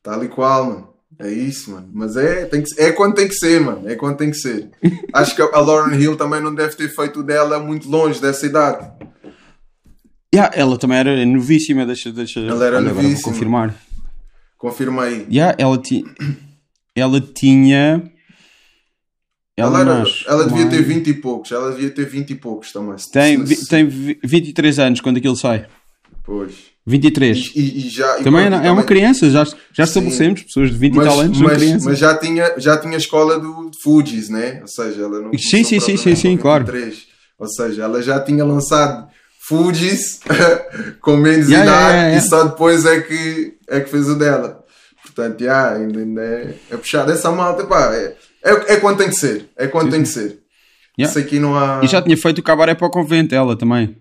[0.02, 0.88] Tal e qual, mano.
[1.18, 1.88] É isso, mano.
[1.92, 3.88] Mas é, tem que, é quando tem que ser, mano.
[3.88, 4.70] É quando tem que ser.
[5.12, 8.90] Acho que a Lauren Hill também não deve ter feito dela muito longe dessa idade.
[10.34, 13.22] Yeah, ela também era novíssima, deixa, deixa Ela era olha, novíssima.
[13.22, 13.74] confirmar.
[14.58, 15.26] Confirma aí.
[15.30, 16.04] Yeah, ela, ti...
[16.94, 18.02] ela tinha.
[19.56, 21.50] Ela, era- nasce ela devia ter mais- 20 e poucos.
[21.50, 22.98] Ela devia ter 20 e poucos também.
[22.98, 25.66] Se- Tem, vi- tem vi- 23 anos quando aquilo sai.
[26.24, 26.52] Pois.
[26.86, 27.52] 23.
[27.54, 30.42] E, e- e já, e também é uma também- criança, já, já estabelecemos.
[30.42, 34.28] Pessoas de 20 e tal anos mas, mas já tinha, já tinha escola do Fujis,
[34.28, 34.58] né?
[34.60, 35.32] Ou seja, ela não.
[35.38, 36.64] Sim, sim, sim, sim, sim, claro.
[36.64, 36.92] claro.
[37.38, 39.08] Ou seja, ela já tinha lançado
[39.48, 40.20] Fujis
[41.00, 44.14] com menos Yeah, idade yeah, yeah, e só depois é que, é que fez o
[44.14, 44.62] dela.
[45.02, 47.10] Portanto, yeah, ainda, ainda é, é puxado.
[47.10, 48.14] Essa malta, pá, é,
[48.50, 49.48] é, é quando tem que ser.
[49.56, 50.38] É quando tem que ser.
[50.98, 51.10] Yeah.
[51.10, 51.80] Isso aqui não há.
[51.82, 53.96] E já tinha feito o Cabaré para o Convento, ela também.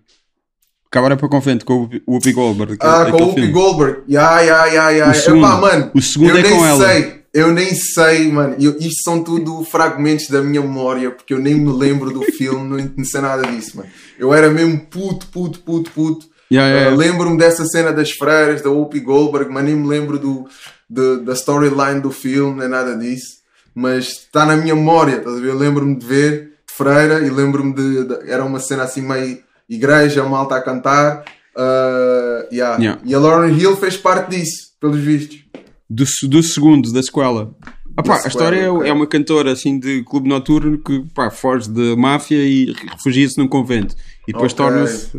[0.90, 1.74] Cabaré para o Convento com
[2.06, 2.74] o Whoopi- Goldberg.
[2.74, 3.48] aquele- Ah, com o Whoopi.
[3.48, 4.02] Goldberg.
[4.10, 5.10] Ya, ya, ya, ya.
[5.12, 5.40] O segundo.
[5.46, 6.88] Epá, mano, O segundo eu é nem com ela.
[6.88, 7.26] sei.
[7.34, 8.56] Eu nem sei, mano.
[8.58, 12.66] Eu, isto são tudo fragmentos da minha memória, porque eu nem me lembro do filme,
[12.82, 13.90] não, não sei nada disso, mano.
[14.18, 16.26] Eu era mesmo puto, puto, puto, puto.
[16.50, 16.96] Yeah, yeah, Ah, yeah.
[16.96, 20.48] Lembro-me dessa cena das freiras, da Whoopi Goldberg, mas nem me lembro do,
[20.90, 23.44] do- da storyline do filme, nem nada disso.
[23.76, 25.50] Mas está na minha memória, estás a ver?
[25.50, 29.40] Eu lembro-me de ver de freira e lembro-me de, de- Era uma cena assim meio
[29.70, 31.26] igreja, malta a cantar.
[31.58, 32.78] Ah, yeah.
[32.78, 33.02] Yeah.
[33.04, 35.44] E a Lauren Hill fez parte disso, pelos vistos.
[35.90, 37.54] Do, do segundo, da sequela.
[37.98, 41.70] Ah, pá, a história é- é uma cantora assim de clube noturno que pá, foge
[41.70, 43.96] da máfia e refugia-se num convento.
[44.28, 44.66] E depois Ok.
[44.66, 45.12] torna-se.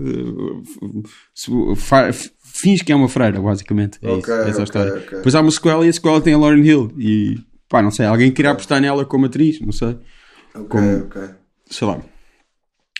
[1.35, 2.11] se- fa-
[2.43, 3.99] finge que é uma freira, basicamente.
[4.03, 4.93] É Ok, isso, essa é ok, a história.
[5.11, 6.93] Depois há uma sequela e a sequela tem a Lauren Hill.
[6.99, 7.39] E
[7.69, 9.99] pá, não sei, alguém queria apostar nela como atriz, não sei.
[10.55, 11.23] Ok, Como- ok.
[11.69, 12.01] Sei lá.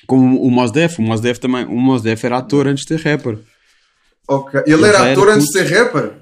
[0.07, 1.65] Como o Mos Def, o Mos Def também.
[1.67, 3.39] O Mos Def era ator antes de ser rapper.
[4.29, 4.61] Ok.
[4.67, 6.13] Ele, Ele era já era ator antes de ser rapper?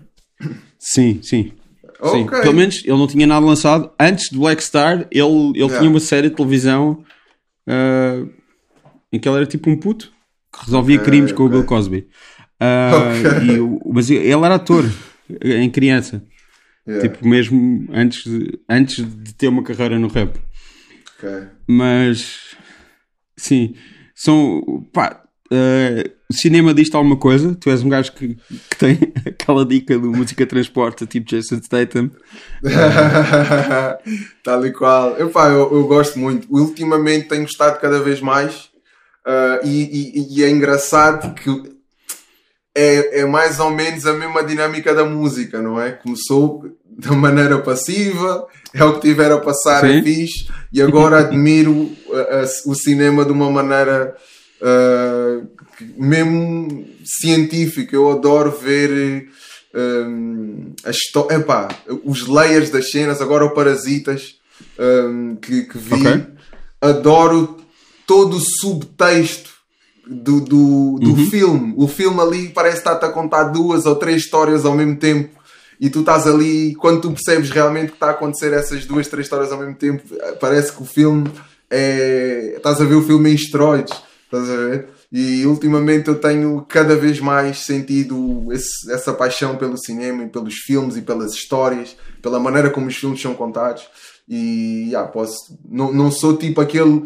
[0.79, 1.53] Sim, sim.
[2.11, 2.41] Sim, Ok.
[2.43, 3.91] pelo menos ele não tinha nada lançado.
[3.99, 5.79] Antes do Black Star, ele, ele Yeah.
[5.79, 7.03] tinha uma série de televisão
[7.67, 8.23] ah,
[9.13, 10.13] em que ele era tipo um puto
[10.53, 11.49] que resolvia Ok, crimes com o.
[11.49, 12.07] Bill Cosby.
[12.61, 13.49] Ok.
[13.49, 14.85] e mas ele era ator
[15.43, 16.23] em criança,
[16.87, 20.39] Yeah, tipo mesmo antes de, antes de ter uma carreira no rap.
[21.19, 21.49] ok.
[21.67, 22.55] Mas
[23.37, 23.75] sim,
[24.15, 25.23] são pá.
[25.51, 27.55] ah, o cinema diz-te alguma coisa?
[27.55, 32.11] Tu és um gajo que, que tem aquela dica do música transporta, tipo Jason Statham.
[34.43, 35.21] Tal e qual.
[35.21, 36.47] Epá, eu, eu gosto muito.
[36.51, 38.69] Ultimamente tenho gostado cada vez mais.
[39.27, 41.74] ah, e, e- e é engraçado que
[42.75, 45.93] é, é mais ou menos a mesma dinâmica da música, não é?
[45.93, 46.65] Começou
[46.97, 50.03] de maneira passiva, é o que tiver a passar, é Sim.
[50.03, 54.15] fixe, e agora admiro ah, ah, o cinema de uma maneira
[55.77, 57.95] que- mesmo científica.
[57.95, 59.29] Eu adoro ver
[59.75, 61.69] hum, a histó- epá,
[62.05, 64.37] os layers das cenas, agora o Parasitas
[64.79, 65.95] hum, que, que vi.
[65.95, 66.27] Ok.
[66.81, 67.57] Adoro
[68.07, 69.51] todo o subtexto
[70.07, 71.75] do, do, do filme.
[71.77, 75.31] O filme ali parece estar-te a contar duas ou três histórias ao mesmo tempo.
[75.81, 79.27] E tu estás ali, quando tu percebes realmente que está a acontecer essas duas, três
[79.27, 80.03] histórias ao mesmo tempo,
[80.41, 81.31] parece que o filme
[81.71, 82.55] é.
[82.57, 83.93] Estás a ver o filme em esteroides.
[84.25, 84.89] Estás a ver?
[85.13, 90.55] E ultimamente eu tenho cada vez mais sentido esse- essa paixão pelo cinema e pelos
[90.55, 93.83] filmes e pelas histórias, pela maneira como os filmes são contados.
[94.29, 97.05] E yeah, posso, não, não sou tipo aquele,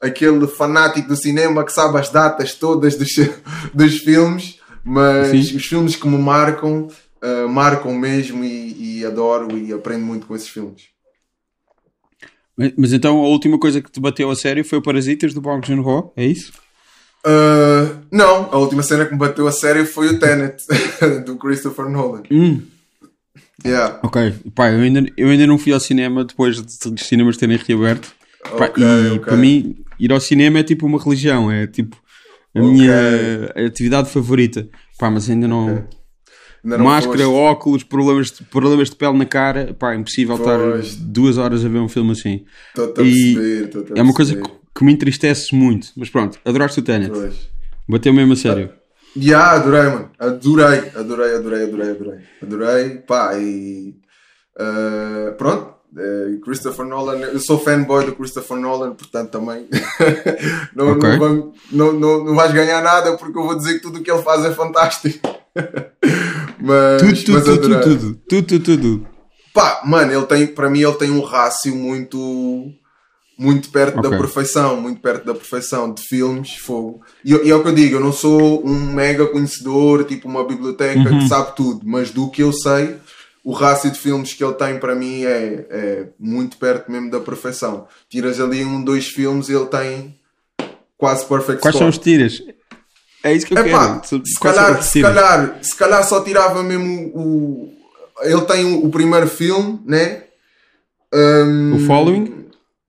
[0.00, 3.10] aquele fanático do cinema que sabe as datas todas dos,
[3.74, 5.56] dos filmes, mas Sim.
[5.56, 6.88] os filmes que me marcam,
[7.20, 10.94] ah, marcam mesmo e, e adoro e aprendo muito com esses filmes.
[12.56, 15.66] Mas, então a última coisa que te bateu a sério foi o Parasitas do Bong
[15.66, 16.52] Joon-ho, é isso?
[17.24, 20.62] Ah, não, a última cena que me bateu a sério foi o Tenet
[21.24, 22.22] do Christopher Nolan.
[22.30, 22.62] Hum,
[23.64, 24.00] Yeah.
[24.02, 24.34] ok.
[24.54, 28.12] Pá, eu ainda, eu ainda não fui ao cinema depois de, de cinemas terem reaberto.
[28.58, 29.18] Pá, Ok, e ok.
[29.20, 31.96] para mim, ir ao cinema é tipo uma religião, é tipo
[32.54, 32.70] a Ok.
[32.72, 34.68] minha atividade favorita.
[34.98, 35.84] Pá, mas ainda não.
[36.64, 37.32] Ainda não Máscara, foste.
[37.32, 39.74] óculos, problemas de, problemas de pele na cara.
[39.78, 40.86] Pá, é impossível Pois.
[40.92, 42.44] estar duas horas a ver um filme assim.
[42.76, 45.88] E perceber, É uma coisa que, que me entristece muito.
[45.96, 47.10] Mas pronto, adoraste o Tenet.
[47.10, 47.48] Pois.
[47.88, 48.70] Bateu mesmo a sério.
[49.16, 50.10] Yeah, adorei, mano.
[50.18, 52.20] Adorei, adorei, adorei, adorei, adorei.
[52.42, 53.94] Adorei, pá, e.
[54.58, 55.74] ah, pronto.
[55.96, 59.68] eh, Christopher Nolan, eu sou fanboy do Christopher Nolan, portanto também
[60.74, 61.16] não, Ok.
[61.18, 64.10] não, não, não, não vais ganhar nada porque eu vou dizer que tudo o que
[64.10, 65.20] ele faz é fantástico.
[66.60, 69.06] mas, Tudo, tudo, mas tudo, tudo, tudo, tudo, tudo, tudo.
[69.52, 72.72] Pá, mano, ele tem, para mim ele tem um rácio muito
[73.36, 74.18] muito perto da Ok.
[74.18, 77.02] perfeição, muito perto da perfeição de filmes, fogo.
[77.24, 80.46] E, e é o que eu digo, eu não sou um mega conhecedor, tipo uma
[80.46, 81.18] biblioteca Uhum.
[81.18, 82.96] que sabe tudo, mas do que eu sei,
[83.42, 87.20] o rácio de filmes que ele tem para mim é, é muito perto mesmo da
[87.20, 87.86] perfeição.
[88.08, 90.14] Tiras ali um, dois filmes e ele tem
[90.96, 91.90] quase perfect Quais são score.
[91.90, 92.42] os tiras?
[93.22, 94.24] É isso que eu Epá, quero.
[94.24, 97.18] se, calhar, se, calhar, se calhar só tirava mesmo o.
[97.18, 97.74] o-
[98.22, 100.22] ele tem o, o primeiro filme, né?
[101.12, 102.43] Um, O Following?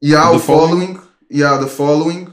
[0.06, 1.00] Yeah, The o Following.
[1.32, 2.28] Yeah, The Following.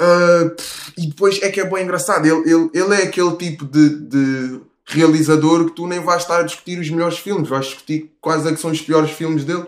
[0.00, 0.56] Uh,
[0.98, 2.26] e depois é que é bem engraçado.
[2.26, 6.42] Ele, ele, ele é aquele tipo de, de realizador que tu nem vais estar a
[6.42, 9.66] discutir os melhores filmes, vais discutir quais é que são os piores filmes dele,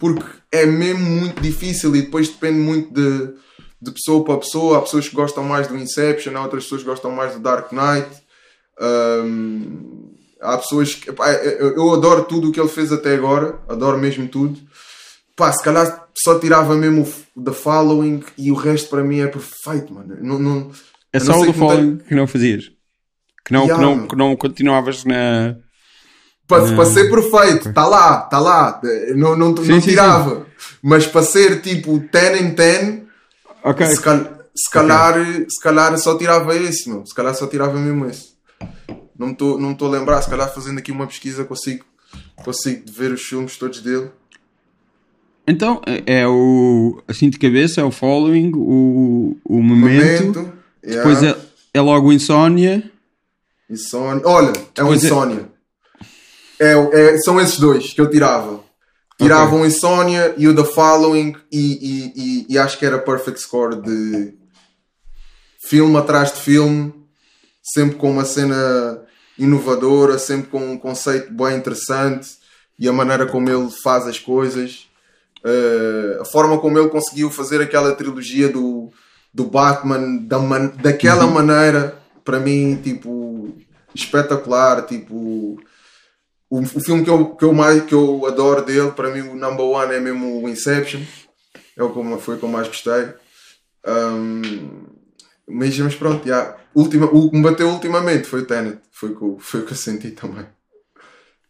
[0.00, 3.34] porque é mesmo muito difícil e depois depende muito de,
[3.82, 4.78] de pessoa para pessoa.
[4.78, 7.70] Há pessoas que gostam mais do Inception, há outras pessoas que gostam mais do Dark
[7.72, 8.08] Knight.
[8.80, 11.10] Um, há pessoas que.
[11.10, 14.58] epá, eu adoro tudo o que ele fez até agora, adoro mesmo tudo.
[15.38, 19.28] Pá, se calhar só tirava mesmo o The Following e o resto para mim é
[19.28, 20.16] perfeito, mano.
[20.20, 20.70] Não, não,
[21.12, 22.64] É só o do que não tem- Following que não fazias.
[23.44, 25.54] Que não, Yeah, que, não, que não continuavas na.
[26.46, 28.80] Para, para ser perfeito, está lá, está lá.
[29.14, 30.46] Não, não, Sim, não sim, tirava.
[30.82, 33.02] Mas para ser tipo 10 em 10,
[33.62, 33.86] Ok.
[33.86, 34.24] se, cal-
[34.56, 35.14] se calhar,
[35.48, 37.06] se calhar só tirava esse, meu.
[37.06, 38.30] Se calhar só tirava mesmo esse.
[39.16, 40.20] Não estou não a lembrar.
[40.20, 41.84] Se calhar fazendo aqui uma pesquisa consigo,
[42.44, 44.10] consigo ver os filmes todos dele.
[45.48, 47.02] Então é o.
[47.08, 50.40] Assim de cabeça, é o Following, o, o Memento.
[50.40, 50.58] Momento.
[50.82, 51.40] Depois yeah,
[51.74, 52.90] é, é logo Insónia.
[53.68, 54.22] Insónia.
[54.26, 55.48] Olha, é Depois é- Insónia.
[56.60, 58.60] É, é- são esses dois que eu tirava.
[59.20, 63.40] Tirava um Insónia e o The Following e, e, e, e acho que era perfect
[63.40, 64.34] score de
[65.58, 66.94] filme atrás de filme,
[67.62, 69.02] sempre com uma cena
[69.36, 72.36] inovadora, sempre com um conceito bem interessante
[72.78, 74.87] e a maneira como ele faz as coisas.
[75.48, 78.90] Uh, a forma como ele conseguiu fazer aquela trilogia do,
[79.32, 83.56] do Batman da man- daquela maneira, para mim, tipo,
[83.94, 84.82] espetacular.
[84.86, 85.14] Tipo,
[86.50, 89.36] o, o filme que eu, que, eu mais, que eu adoro dele, para mim, o
[89.36, 91.00] number one é mesmo o Inception.
[91.76, 93.08] É o que eu- foi o que eu mais gostei.
[93.86, 94.82] Um,
[95.48, 96.56] mas, mas pronto, já.
[96.74, 98.78] Última, o que me bateu ultimamente foi o Tenet.
[98.92, 100.44] Foi o que foi o que eu senti também.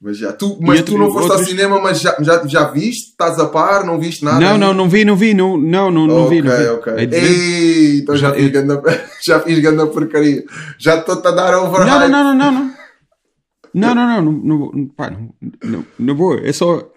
[0.01, 2.64] Mas já, tu, mas outro- tu não foste ao outros- cinema, mas já, já, já
[2.70, 3.11] viste?
[3.11, 3.84] Estás a par?
[3.84, 4.38] Não viste nada?
[4.38, 4.66] não, ainda?
[4.66, 6.38] não, não vi, não vi, não, não, não, não vi.
[6.40, 6.68] ok, Não vi.
[6.68, 6.92] ok.
[6.92, 8.82] É ver- Ei, então já, Já- fiz ganda,
[9.26, 10.44] já fiz ganda porcaria.
[10.78, 12.78] Já estou-te a dar over Não, não, não, não, não, não.
[13.74, 15.34] Não, não, não, não, não, pá, não,
[15.64, 16.90] não, na boa, é só,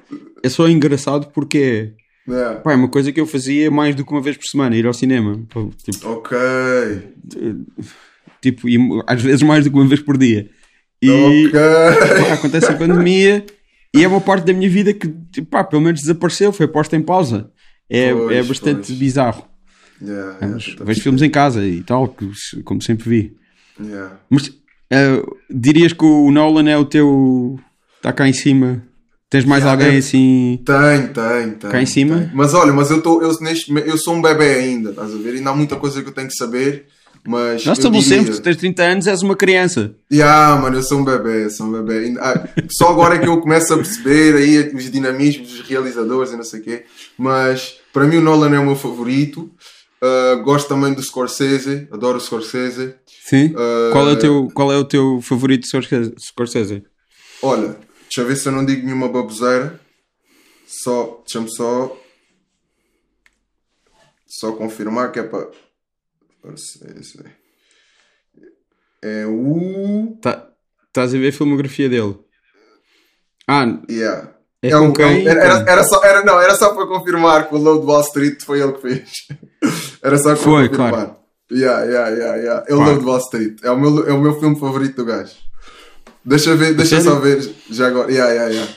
[0.43, 1.93] é só engraçado porque
[2.29, 2.53] É.
[2.55, 4.85] pá, é uma coisa que eu fazia mais do que uma vez por semana, ir
[4.85, 5.41] ao cinema.
[5.83, 6.37] Tipo, Ok.
[8.41, 8.77] tipo e
[9.07, 10.49] às vezes mais do que uma vez por dia.
[11.01, 11.51] E Ok.
[12.27, 13.45] pá, acontece a pandemia
[13.93, 16.95] e é uma parte da minha vida que, tipo, pá, pelo menos desapareceu, foi posta
[16.95, 17.49] em pausa.
[17.89, 18.99] É, Pois, é bastante pois.
[18.99, 19.45] bizarro.
[20.01, 22.15] Yeah, Ah, yeah, mas vejo filmes em casa e tal,
[22.63, 23.35] como sempre vi.
[23.79, 24.17] yeah.
[24.29, 24.51] Mas
[24.91, 27.59] eh, dirias que o Nolan é o teu.
[27.97, 28.81] Está cá em cima?
[29.29, 30.59] Tens mais Yeah, alguém é- assim.
[30.65, 31.69] Tem, tem, tem.
[31.69, 32.17] Cá em cima?
[32.19, 32.31] tem.
[32.33, 35.35] Mas olha, mas eu, tô, eu, neste, eu sou um bebê ainda, estás a ver?
[35.35, 36.87] Ainda há muita coisa que eu tenho que saber.
[37.27, 37.65] Mas.
[37.65, 39.95] Nós estabelecemos diria- que tu tens 30 anos, és uma criança.
[40.11, 42.15] Yeah, mano, eu sou um bebê, sou um bebê.
[42.19, 46.35] Ah, Só agora é que eu começo a perceber aí os dinamismos dos realizadores e
[46.35, 46.85] não sei o quê.
[47.17, 49.51] Mas para mim o Nolan é o meu favorito.
[50.01, 52.95] Ah, gosto também do Scorsese, adoro o Scorsese.
[53.23, 53.53] Sim.
[53.55, 56.83] Eh, Qual, é o teu, qual é o teu favorito de Scorsese- Scorsese?
[57.43, 59.79] Olha, deixa eu ver se eu não digo nenhuma baboseira.
[60.65, 61.95] Só, deixa-me só.
[64.27, 65.49] Só confirmar que é para.
[66.41, 67.23] Scorsese.
[69.01, 70.17] É o.
[70.21, 70.47] Tá-
[70.87, 72.17] Estás a ver a filmografia dele?
[73.47, 74.29] Ah, Yeah.
[74.61, 75.25] é, É um, quem?
[75.27, 78.43] era, era, era só, era, não, era só para confirmar que o Load Wall Street
[78.43, 79.09] foi ele que fez.
[80.03, 80.91] Era só para Foi, confirmar.
[80.91, 81.15] claro.
[81.51, 82.65] Yeah, yeah, yeah, yeah.
[82.67, 82.91] É o Claro.
[82.93, 83.57] Load Wall Street.
[83.63, 85.31] É o, meu, é o meu filme favorito do gajo.
[86.25, 87.11] Deixa, ver, deixa sério?
[87.11, 88.11] só ver já agora.
[88.11, 88.73] Yeah, yeah, yeah.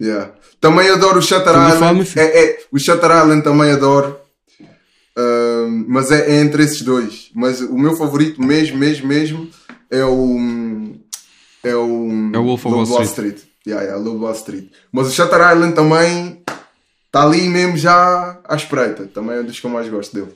[0.00, 0.32] Yeah.
[0.60, 2.18] Também adoro o Shutter Island.
[2.18, 4.18] É, é, o Shutter Island também adoro.
[5.68, 7.30] Mas é, é entre esses dois.
[7.34, 9.48] Mas o meu favorito mesmo, mesmo, mesmo
[9.90, 10.92] é o.
[11.62, 12.30] É o.
[12.32, 13.38] É o Wolf of Wall Street.
[13.66, 14.70] Yeah, yeah, Lobo Wall Street.
[14.92, 16.42] Mas o Shutter Island também
[17.06, 19.06] está ali mesmo já à espreita.
[19.06, 20.32] Também é um dos que eu mais gosto dele.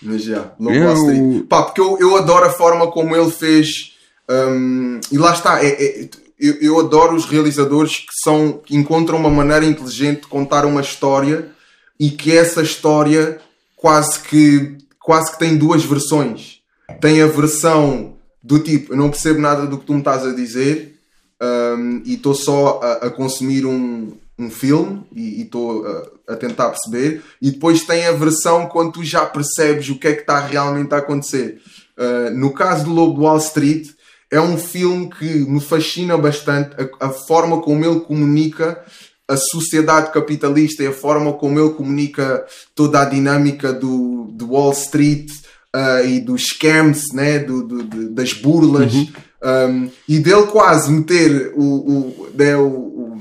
[0.00, 1.46] Mas já, Lobo É Wall Street.
[1.48, 3.94] Pá, porque eu, eu adoro a forma como ele fez.
[4.30, 5.68] hum, e lá está, é-
[6.02, 6.08] é-
[6.38, 10.80] eu, eu adoro os realizadores que, são, que encontram uma maneira inteligente de contar uma
[10.80, 11.50] história
[11.98, 13.40] e que essa história
[13.76, 16.60] quase que, quase que tem duas versões.
[17.00, 20.32] Tem a versão do tipo, eu não percebo nada do que tu me estás a
[20.32, 20.98] dizer
[21.40, 26.70] hum, e estou só a, a consumir um, um filme e estou a, a tentar
[26.70, 27.22] perceber.
[27.42, 30.94] E depois tem a versão quando tu já percebes o que é que está realmente
[30.94, 31.60] a acontecer.
[31.96, 33.88] Uh, no caso do Lobo Wall Street,
[34.30, 38.84] é um filme que me fascina bastante a, a forma como ele comunica
[39.28, 44.72] a sociedade capitalista e a forma como ele comunica toda a dinâmica do, do Wall
[44.72, 45.30] Street,
[45.74, 47.38] uh, e dos scams, né?
[47.38, 49.08] Do, do, do das burlas, uhum.
[49.44, 53.20] um, e dele quase meter o, o, né, o,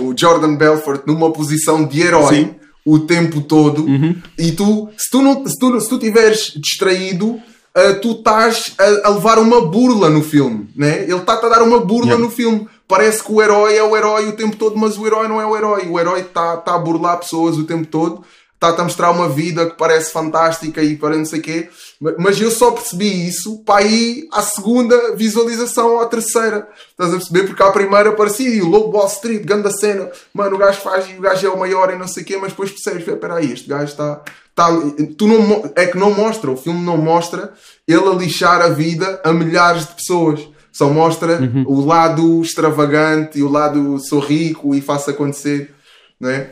[0.00, 2.34] o, Jordan Belfort numa posição de herói.
[2.34, 2.54] Sim.
[2.82, 4.16] O tempo todo, uhum.
[4.38, 9.08] e tu, se tu não se tu, se tu tiveres distraído, uh, tu estás a,
[9.08, 11.02] a, levar uma burla no filme, né?
[11.02, 12.24] Ele está-te a dar uma burla yeah.
[12.24, 12.66] no filme.
[12.90, 15.46] Parece que o herói é o herói o tempo todo, mas o herói não é
[15.46, 15.86] o herói.
[15.88, 18.24] O herói está tá a burlar pessoas o tempo todo
[18.68, 21.70] está a mostrar uma vida que parece fantástica e para não sei quê.
[22.18, 26.68] Mas eu só percebi isso para ir à segunda visualização ou à terceira.
[26.90, 27.44] Estás a perceber?
[27.44, 30.10] Porque à primeira parecia o Lobo Wall Street, grande cena.
[30.34, 32.36] Mano, o gajo faz e o gajo é o maior e não sei o quê,
[32.36, 34.20] mas depois percebes, espera aí, este gajo está...
[34.54, 34.68] Tá,
[35.16, 37.54] tu não, é que não mostra, o filme não mostra
[37.88, 40.40] ele a lixar a vida a milhares de pessoas.
[40.72, 41.64] Só mostra uhum.
[41.66, 45.70] o lado extravagante e o lado sou rico e faço acontecer,
[46.18, 46.50] não é?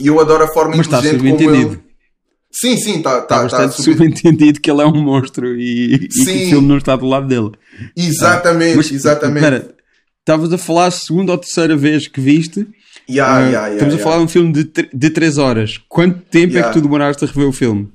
[0.00, 1.80] E eu adoro a forma Mas inteligente está como ele...
[2.50, 5.94] Sim, sim, está tá, tá, tá bastante tá subentendido que ele é um monstro e,
[5.94, 7.50] e que o filme não está do lado dele.
[7.96, 9.44] Exatamente, ah, mas, exatamente.
[9.44, 9.74] Espera,
[10.20, 12.66] estavas a falar a segunda ou terceira vez que viste.
[13.10, 15.80] Yeah, uh, yeah, yeah, estamos a falar de um filme de, de 3 horas.
[15.88, 17.90] Quanto tempo é que tu demoraste a rever o filme?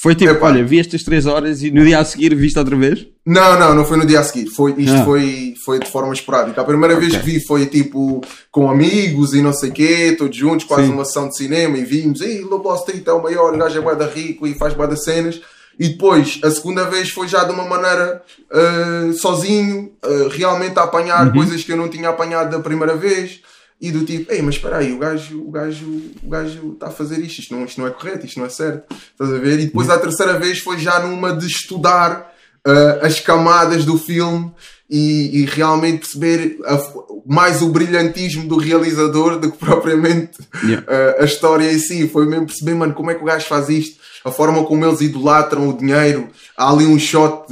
[0.00, 0.46] Foi tipo, Epa.
[0.46, 3.06] olha, vi estas 3 horas e no dia a seguir viste outra vez?
[3.26, 4.46] Não, não, não foi no dia a seguir.
[4.46, 5.04] Foi, isto ah.
[5.04, 6.58] foi, foi de forma esporádica.
[6.58, 7.06] A primeira okay.
[7.06, 10.86] vez que vi foi tipo com amigos e não sei o quê, todos juntos, quase
[10.86, 10.94] Sim.
[10.94, 13.82] uma sessão de cinema e vimos, ei, Lobo Street é o maior, o gajo é
[13.82, 15.38] guarda rico e faz guarda cenas.
[15.78, 20.84] E depois, a segunda vez foi já de uma maneira uh, sozinho, uh, realmente a
[20.84, 21.32] apanhar uhum.
[21.34, 23.40] coisas que eu não tinha apanhado da primeira vez
[23.80, 25.86] e do tipo, ei, mas espera aí, o gajo, o gajo,
[26.22, 28.50] o gajo está a fazer isto, isto não, isto não é correto, isto não é
[28.50, 29.58] certo, estás a ver?
[29.58, 32.30] E depois a terceira vez foi já numa de estudar
[32.66, 34.52] uh, as camadas do filme
[34.88, 36.78] e, e realmente perceber a,
[37.26, 40.84] mais o brilhantismo do realizador do que propriamente yeah.
[40.86, 42.08] uh, a história em si.
[42.08, 45.00] Foi mesmo perceber, mano, como é que o gajo faz isto a forma como eles
[45.00, 46.28] idolatram o dinheiro.
[46.56, 47.44] Há ali um shot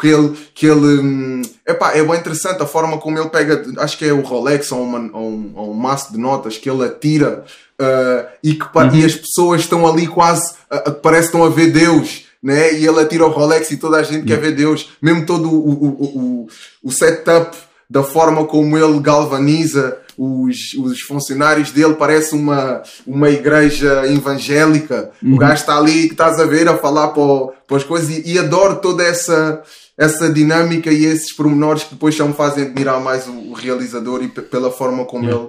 [0.00, 0.36] que ele.
[0.54, 4.12] Que ele hum, epá, é bem interessante a forma como ele pega, acho que é
[4.12, 7.44] o Rolex ou, uma, ou, um, ou um maço de notas que ele atira
[7.80, 8.94] uh, e, que, uhum.
[8.94, 10.52] e as pessoas estão ali quase.
[10.70, 12.26] Uh, parece que estão a ver Deus.
[12.42, 12.74] Né?
[12.74, 14.26] E ele atira o Rolex e toda a gente uhum.
[14.26, 14.90] quer ver Deus.
[15.00, 16.48] Mesmo todo o, o, o,
[16.84, 17.56] o setup
[17.88, 25.10] da forma como ele galvaniza os, os funcionários dele, parece uma, uma igreja evangélica.
[25.22, 25.34] Uhum.
[25.34, 28.34] O gajo está ali, que estás a ver, a falar para, para as coisas e,
[28.34, 29.62] e, adoro toda essa,
[29.96, 34.22] essa dinâmica e esses pormenores que depois só me fazem admirar mais o, o realizador
[34.22, 35.48] e pela forma como ele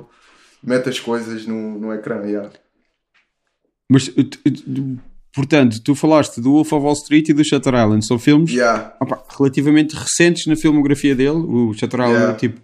[0.63, 2.21] mete as coisas no, no ecrã.
[2.23, 2.49] Yeah.
[3.91, 4.09] Mas
[5.33, 8.05] Portanto, tu falaste do Wolf of Wall Street e do Shutter Island.
[8.05, 8.93] São filmes yeah.
[9.01, 11.39] opa, relativamente recentes na filmografia dele.
[11.39, 12.33] O Shutter Island yeah.
[12.33, 12.61] é tipo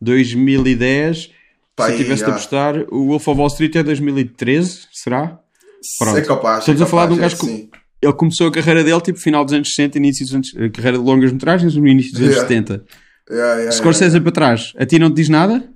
[0.00, 1.37] 2010.
[1.86, 2.26] Se tivesse yeah.
[2.26, 5.38] de apostar, o Wolf of Wall Street é 2013, será?
[5.98, 6.16] Pronto.
[6.16, 6.60] É capaz.
[6.60, 7.70] Estamos é a falar de um gajo que
[8.00, 10.98] ele começou a carreira dele tipo final dos anos 60, início dos anos, a carreira
[10.98, 12.84] de longas metragens no início dos anos 70.
[13.30, 15.68] Yeah, yeah, Scorsese yeah, para trás, a ti não te diz nada?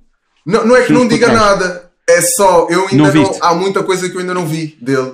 [0.45, 3.83] Não, não é que não diga nada, é só eu ainda não, não, há muita
[3.83, 5.13] coisa que eu ainda não vi dele.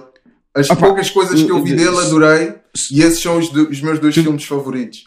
[0.56, 2.54] As poucas coisas que eu vi dele adorei
[2.92, 5.04] e esses são os, os meus dois tu, filmes favoritos.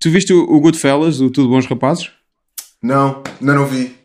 [0.00, 2.10] Tu viste o, o Goodfellas, o Tudo Bons Rapazes?
[2.82, 3.97] Não, ainda não vi.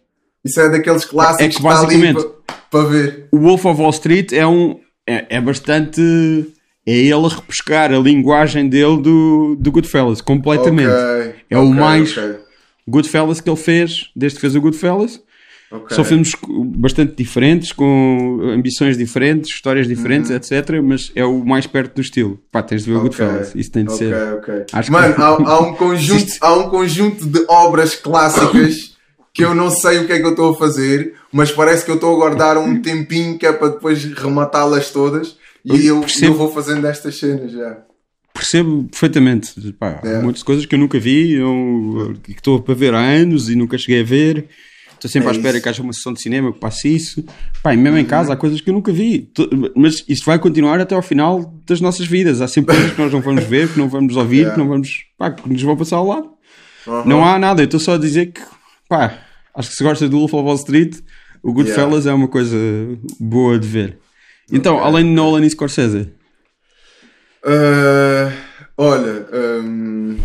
[0.46, 2.26] Isso é daqueles clássicos é que, que basicamente,
[2.70, 3.28] para ver.
[3.32, 4.80] O Wolf of Wall Street é um.
[5.08, 6.02] É, é bastante.
[6.86, 10.90] É ele a repescar a linguagem dele do, do Goodfellas, completamente.
[10.90, 12.36] Okay, é okay, o mais okay.
[12.86, 15.22] Goodfellas que ele fez, desde que fez o Goodfellas.
[15.72, 15.96] Okay.
[15.96, 16.34] São filmes
[16.76, 20.36] bastante diferentes, com ambições diferentes, histórias diferentes, uhum.
[20.36, 20.82] etc.
[20.84, 22.38] Mas é o mais perto do estilo.
[22.52, 23.56] Pá, tens de ver o Goodfellas.
[23.56, 24.14] Isso tem de ser.
[24.74, 25.22] Acho Mano, que...
[25.22, 28.93] há, há, um conjunto, há um conjunto de obras clássicas
[29.34, 31.90] que eu não sei o que é que eu estou a fazer, mas parece que
[31.90, 35.36] eu estou a guardar um tempinho que é para depois rematá-las todas.
[35.66, 37.78] E eu, eu, vou fazendo estas cenas já.
[38.34, 39.54] Percebo perfeitamente.
[39.74, 40.22] Pá, é.
[40.22, 43.78] Muitas coisas que eu nunca vi, eu, que estou para ver há anos e nunca
[43.78, 44.50] cheguei a ver.
[44.94, 45.64] Estou sempre é à espera isso.
[45.64, 47.24] que haja uma sessão de cinema que passe isso.
[47.62, 49.32] Pá, e mesmo em casa há coisas que eu nunca vi.
[49.76, 52.40] Mas isto vai continuar até ao final das nossas vidas.
[52.40, 54.54] Há sempre coisas que nós não vamos ver, que não vamos ouvir, yeah.
[54.56, 55.06] que não vamos.
[55.18, 56.30] Pá, que nos vão passar ao lado.
[56.86, 57.06] Uhum.
[57.06, 57.62] Não há nada.
[57.62, 58.42] Eu estou só a dizer que,
[58.88, 59.20] pá,
[59.56, 61.00] acho que se gosta do Wolf of Wall Street,
[61.42, 62.12] o Goodfellas yeah.
[62.12, 62.58] é uma coisa
[63.20, 63.98] boa de ver.
[64.52, 64.88] Então, okay.
[64.88, 66.12] além de Nolan e Scorsese.
[67.44, 68.32] Uh,
[68.78, 69.28] olha.
[69.34, 70.18] Um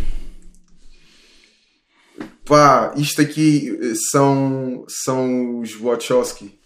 [2.48, 3.78] Pá, isto aqui
[4.10, 6.58] são, são os Wachowski.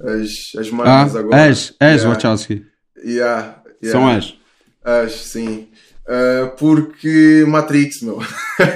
[0.00, 1.44] As, as marcas ah, agora.
[1.44, 2.08] As, as yeah.
[2.08, 2.66] Wachowski.
[3.04, 3.90] Yeah, yeah.
[3.90, 4.34] São as.
[4.84, 5.68] As, sim.
[6.06, 8.20] Uh, porque Matrix, meu.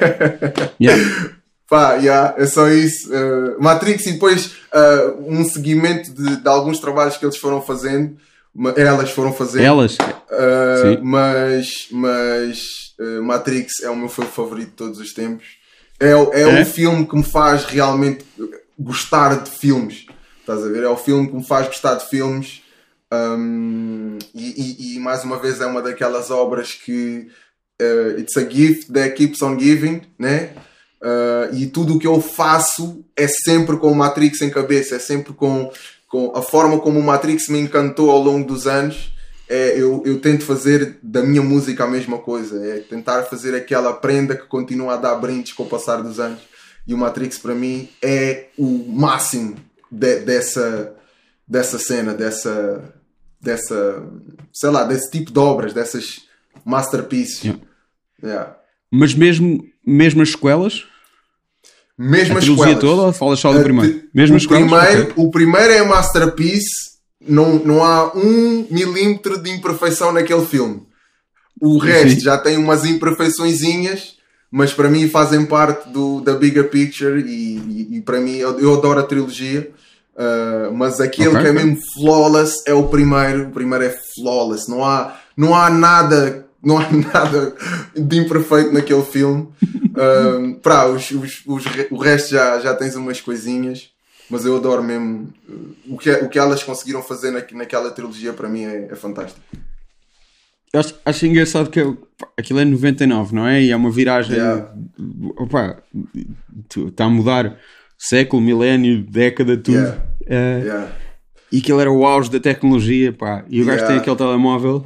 [0.83, 1.36] yeah.
[1.69, 3.11] Pá, yeah, é só isso.
[3.11, 8.17] Uh, Matrix e depois uh, um seguimento de, de, alguns trabalhos que eles foram fazendo.
[8.77, 9.63] elas foram fazer.
[9.63, 9.95] Elas?
[9.95, 12.59] Uh, mas mas
[13.23, 15.45] Matrix é o meu filme favorito de todos os tempos.
[15.99, 16.63] É, é, é?
[16.63, 18.25] o filme que me faz realmente
[18.79, 20.07] gostar de filmes.
[20.41, 20.85] Estás a ver?
[20.85, 22.63] É o filme que me faz gostar de filmes.
[23.13, 27.29] Um, e, e, e, mais uma vez é uma daquelas obras que
[27.81, 30.53] uh, it's a gift that keeps on giving, né?
[31.03, 34.99] Uh, e tudo o que eu faço é sempre com o Matrix em cabeça, é
[34.99, 35.71] sempre com,
[36.09, 39.13] com a forma como o Matrix me encantou ao longo dos anos.
[39.49, 43.93] É, eu, eu tento fazer da minha música a mesma coisa, é tentar fazer aquela
[43.93, 46.41] prenda que continua a dar brindes com o passar dos anos.
[46.87, 49.57] E o Matrix para mim é o máximo
[49.91, 50.95] de, dessa,
[51.47, 52.83] dessa cena, dessa,
[53.41, 54.03] dessa,
[54.53, 56.23] sei lá, desse tipo de obras, dessas
[56.65, 57.45] masterpieces.
[57.45, 57.63] Yeah.
[58.23, 58.57] Yeah.
[58.91, 60.85] Mas mesmo, mesmo as sequelas?
[61.99, 64.03] Mesmo a trilogia toda ou falas só do primeiro?
[64.13, 65.13] Mesmo o, primeiro okay.
[65.17, 70.83] o primeiro é masterpiece, não, não há um milímetro de imperfeição naquele filme.
[71.61, 72.25] O resto Sim.
[72.25, 74.17] já tem umas imperfeiçõezinhas,
[74.51, 78.59] mas para mim fazem parte do, da bigger picture e, e, e para mim eu,
[78.61, 79.71] eu, adoro a trilogia.
[80.15, 83.49] Uh, mas aquele okay, que é mesmo flawless é o primeiro.
[83.49, 84.71] O primeiro é flawless.
[84.71, 87.55] Não há, não há nada não há nada
[87.95, 89.49] de imperfeito naquele filme.
[89.97, 93.91] Um, pra, os, os, os, o resto já, já tens umas coisinhas,
[94.29, 95.33] mas eu adoro mesmo.
[95.49, 98.97] Uh, o que, o que elas conseguiram fazer na, naquela trilogia para mim é, é
[98.97, 99.41] fantástico.
[100.73, 101.97] Eu acho, acho engraçado que eu,
[102.37, 103.63] aquilo é 99, não é?
[103.63, 104.37] E é uma viragem.
[104.37, 104.69] Yeah.
[105.39, 105.81] Opa,
[106.89, 107.57] está a mudar
[107.97, 109.79] século, milénio, década, tudo.
[109.79, 110.03] Yeah.
[110.23, 110.93] Uh, yeah.
[111.53, 113.45] E aquilo era o auge da tecnologia, pá.
[113.49, 114.85] E o gajo tem aquele telemóvel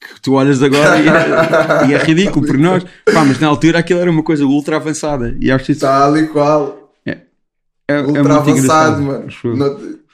[0.00, 2.82] que tu olhas agora e é, e é ridículo por nós.
[3.04, 5.36] Pá, mas na altura aquilo era uma coisa ultra avançada.
[5.38, 5.80] E acho isso.
[5.82, 6.92] Tal e qual.
[7.06, 7.18] É,
[7.88, 9.28] é, é ultra é avançado, mano.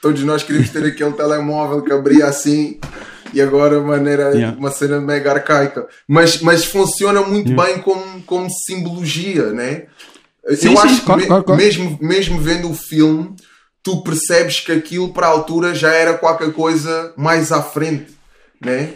[0.01, 2.79] todos nós queríamos ter aquele telemóvel que abria assim
[3.33, 4.57] e agora maneira yeah.
[4.57, 5.87] uma cena mega arcaica.
[6.07, 7.73] Mas, mas funciona muito yeah.
[7.73, 9.85] bem como, como simbologia, né?
[10.49, 11.61] Sim, Eu sim, acho claro, que claro, claro.
[11.61, 13.35] Mesmo, mesmo vendo o filme,
[13.83, 18.13] tu percebes que aquilo para a altura já era qualquer coisa mais à frente,
[18.61, 18.93] né?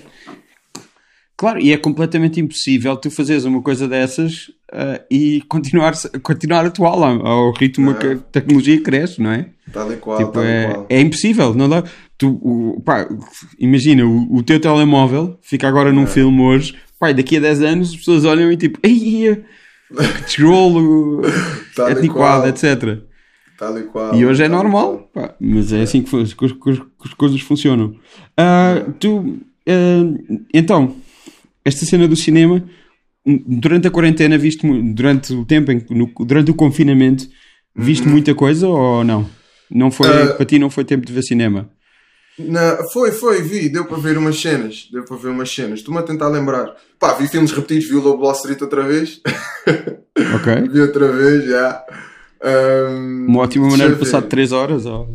[1.42, 7.04] Claro, e é completamente impossível tu fazeres uma coisa dessas uh, e continuar, continuar atual
[7.04, 9.48] ao ritmo que a tecnologia cresce, não é?
[9.74, 10.86] Tal e qual, tipo, tal é, qual.
[10.88, 11.84] é impossível, não dá.
[12.16, 13.10] Tu, o, pá,
[13.58, 16.06] imagina, o, o, teu telemóvel fica agora num é.
[16.06, 19.44] filme hoje, pá, daqui a 10 anos as pessoas olham e tipo, ei,
[19.90, 21.24] que desgrolo,
[21.90, 23.00] antiquado, etc.
[23.58, 24.14] Tal e qual.
[24.14, 27.96] E hoje é normal, pá, mas é, é, assim que, que, que, as coisas funcionam.
[28.38, 31.02] Uh, tu, uh, então
[31.64, 32.64] esta cena do cinema,
[33.26, 37.28] durante a quarentena, viste durante o tempo, em, no, durante o confinamento,
[37.76, 38.12] viste uhum.
[38.12, 39.30] muita coisa ou não?
[39.70, 41.70] Não foi, uh, para ti não foi tempo de ver cinema?
[42.92, 45.80] Foi, foi, vi, deu para ver umas cenas, deu para ver umas cenas.
[45.80, 46.76] Estou-me a tentar lembrar.
[47.00, 49.22] Pá, vi filmes repetidos, vi o Lobo Wall Street outra vez.
[50.36, 50.70] Ok.
[50.70, 51.84] vi outra vez, já.
[52.44, 54.86] Um, Uma ótima maneira de passar 3 horas?
[54.86, 55.08] Ou...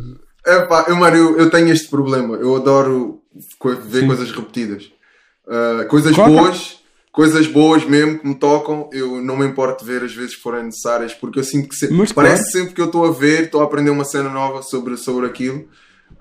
[0.45, 2.35] É pá, eu, mano, eu, eu tenho este problema.
[2.35, 3.21] Eu adoro
[3.85, 4.07] ver Sim.
[4.07, 4.91] coisas repetidas.
[5.47, 6.33] Uh, coisas claro.
[6.33, 6.79] boas,
[7.11, 10.65] coisas boas mesmo que me tocam, eu não me importo ver às vezes que forem
[10.65, 11.87] necessárias, porque eu sinto que se...
[11.87, 12.51] parece claro.
[12.51, 15.67] sempre que eu estou a ver, estou a aprender uma cena nova sobre, sobre aquilo.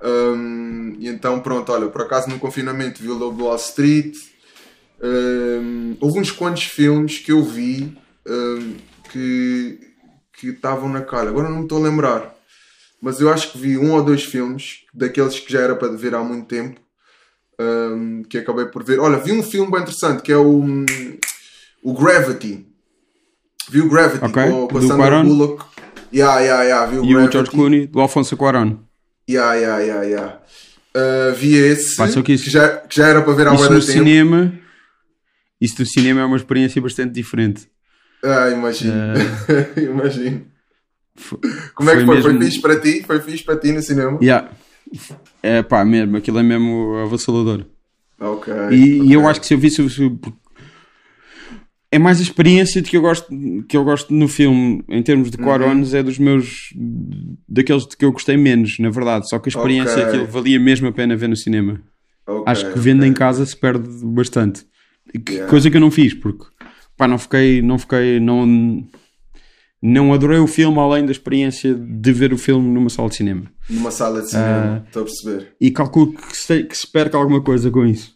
[0.02, 4.16] Um, e então, pronto, olha, por acaso no confinamento vi o Lobo Wall Street.
[5.02, 7.96] Um, houve uns quantos filmes que eu vi
[8.26, 8.76] um,
[9.10, 9.80] que
[10.38, 12.36] que estavam na cara, agora não me estou a lembrar,
[13.00, 16.14] mas eu acho que vi um ou dois filmes daqueles que já era para ver
[16.14, 16.78] há muito tempo
[17.60, 18.98] um, que acabei por ver.
[19.00, 20.62] Olha, vi um filme bem interessante que é o,
[21.82, 22.66] o Gravity.
[23.68, 24.50] Vi o Gravity okay.
[24.50, 25.24] com, com a Sandra Quaron.
[25.24, 25.64] Bullock.
[26.12, 27.28] Yeah, yeah, yeah, vi o e Gravity.
[27.28, 28.78] o George Clooney do Alfonso Cuarón.
[29.28, 30.40] Yeah, yeah, yeah, yeah.
[30.96, 33.68] Uh, vi esse Pá, que, isso, que, já, que já era para ver há muito
[33.68, 33.82] tempo.
[33.82, 34.52] cinema
[35.60, 37.68] Isso do cinema é uma experiência bastante diferente.
[38.22, 38.94] Ah, imagino.
[38.94, 39.80] Uh...
[39.80, 40.46] imagino.
[41.74, 42.16] Como é que foi?
[42.16, 42.30] Mesmo...
[42.30, 43.02] Foi fixe para ti?
[43.06, 44.18] Foi fixe para ti no cinema?
[44.22, 44.50] Yeah.
[45.42, 47.64] É pá, mesmo, aquilo é mesmo avassalador.
[48.20, 48.52] Ok.
[48.72, 49.16] E, okay.
[49.16, 49.82] eu acho que se eu visse.
[51.90, 53.28] É mais a experiência de que eu gosto,
[53.68, 55.98] que eu gosto no filme, em termos de Quarons, uhum.
[55.98, 56.74] é dos meus.
[57.48, 59.28] daqueles de que eu gostei menos, na verdade.
[59.28, 60.04] Só que a experiência okay.
[60.04, 61.80] aquilo valia mesmo a pena ver no cinema.
[62.26, 64.66] Okay, acho que vendo em casa se perde bastante.
[65.14, 65.48] Yeah.
[65.48, 66.44] Coisa que eu não fiz, porque
[66.96, 67.62] pá, não fiquei.
[67.62, 68.18] Não fiquei.
[68.18, 68.84] Não,
[69.86, 73.44] não adorei o filme além da experiência de ver o filme numa sala de cinema.
[73.70, 75.48] Numa sala de cinema, uh, estou a perceber.
[75.60, 78.12] E calculo que se, que se perca alguma coisa com isso.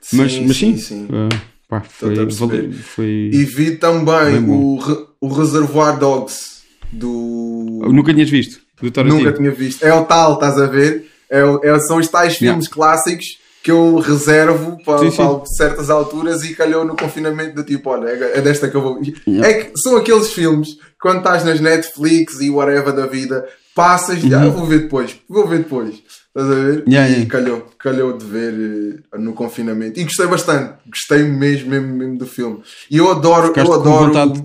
[0.00, 1.04] Sim, mas, mas sim, sim, sim.
[1.04, 1.28] Uh,
[1.68, 2.28] pá, foi,
[2.72, 4.80] foi, E vi também o,
[5.20, 7.82] o Reservoir Dogs do.
[7.92, 8.60] Nunca tinhas visto?
[8.82, 9.84] Nunca tinha visto.
[9.84, 11.08] É o tal, estás a ver?
[11.30, 12.74] É, é, são os tais filmes yeah.
[12.74, 15.16] clássicos que eu reservo para, sim, sim.
[15.16, 19.00] para certas alturas e calhou no confinamento do tipo, olha, é, desta que eu vou.
[19.26, 19.48] Yeah.
[19.48, 24.34] É que são aqueles filmes quando estás nas Netflix e whatever da vida, passas, uhum.
[24.34, 26.02] ah, vou ver depois, vou ver depois.
[26.34, 26.84] Estás a ver?
[26.88, 27.30] Yeah, e yeah.
[27.30, 30.00] Calhou, calhou de ver uh, no confinamento.
[30.00, 32.62] E gostei bastante, gostei mesmo, mesmo, mesmo do filme.
[32.90, 34.06] E eu adoro, Ficaste eu adoro.
[34.06, 34.44] Vontade...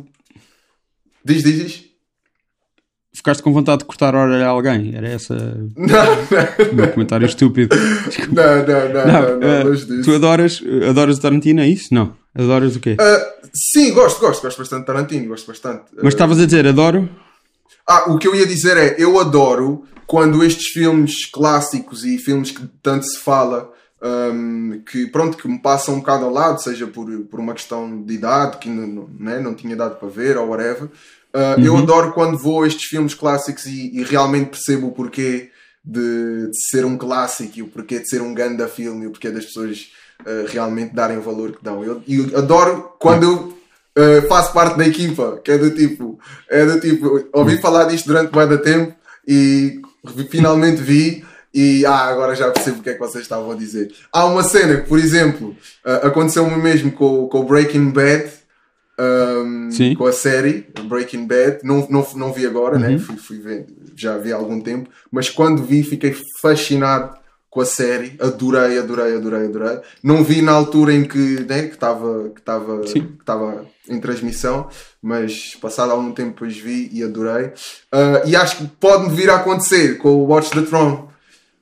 [1.24, 1.87] Diz, diz, diz.
[3.28, 4.96] Ficaste com vontade de cortar a orelha a alguém?
[4.96, 5.36] Era essa.
[5.76, 6.86] Não, não.
[6.88, 7.76] Um comentário estúpido.
[8.32, 9.06] Não, não, não.
[9.06, 11.94] não, não, não uh, tu adoras, adoras Tarantino, é isso?
[11.94, 12.16] Não.
[12.34, 12.96] Adoras o quê?
[12.98, 14.42] Uh, sim, gosto, gosto.
[14.42, 15.84] Gosto bastante de Tarantino, gosto bastante.
[16.02, 17.10] Mas estavas a dizer, adoro?
[17.86, 22.52] Ah, o que eu ia dizer é, eu adoro quando estes filmes clássicos e filmes
[22.52, 23.74] que tanto se fala.
[24.02, 28.04] Um, que pronto, que me passam um bocado ao lado, seja por, por uma questão
[28.04, 30.88] de idade que não, não, né, não tinha dado para ver ou whatever,
[31.34, 31.66] Uh, uhum.
[31.66, 35.50] Eu adoro quando vou a estes filmes clássicos e, e realmente percebo o porquê
[35.84, 39.12] de, de, ser um clássico e o porquê de ser um grande filme e o
[39.12, 39.92] porquê das pessoas
[40.22, 41.84] uh, realmente darem o valor que dão.
[41.84, 46.66] Eu, eu adoro quando eu uh, faço parte da equipa, que é do tipo, é
[46.66, 47.62] do tipo, ouvi uhum.
[47.62, 48.96] falar disto durante muito tempo
[49.28, 49.82] e
[50.30, 51.26] finalmente vi.
[51.54, 53.92] E ah, agora já percebo o que é que vocês estavam a dizer.
[54.12, 58.30] Há uma cena que, por exemplo, uh, aconteceu-me mesmo com, com o Breaking Bad,
[59.00, 61.60] um, com a série Breaking Bad.
[61.64, 62.88] Não, não, não vi agora, né?
[62.88, 62.94] uhum.
[62.94, 63.00] né?
[63.00, 67.18] fui, fui ver, já vi há algum tempo, mas quando vi fiquei fascinado
[67.50, 69.80] com a série, adorei, adorei, adorei, adorei.
[70.04, 74.68] Não vi na altura em que né, estava que estava que estava em transmissão,
[75.02, 77.48] mas passado algum tempo depois vi e adorei.
[77.94, 81.08] Uh, e acho que pode vir a acontecer com o Watch the Throne.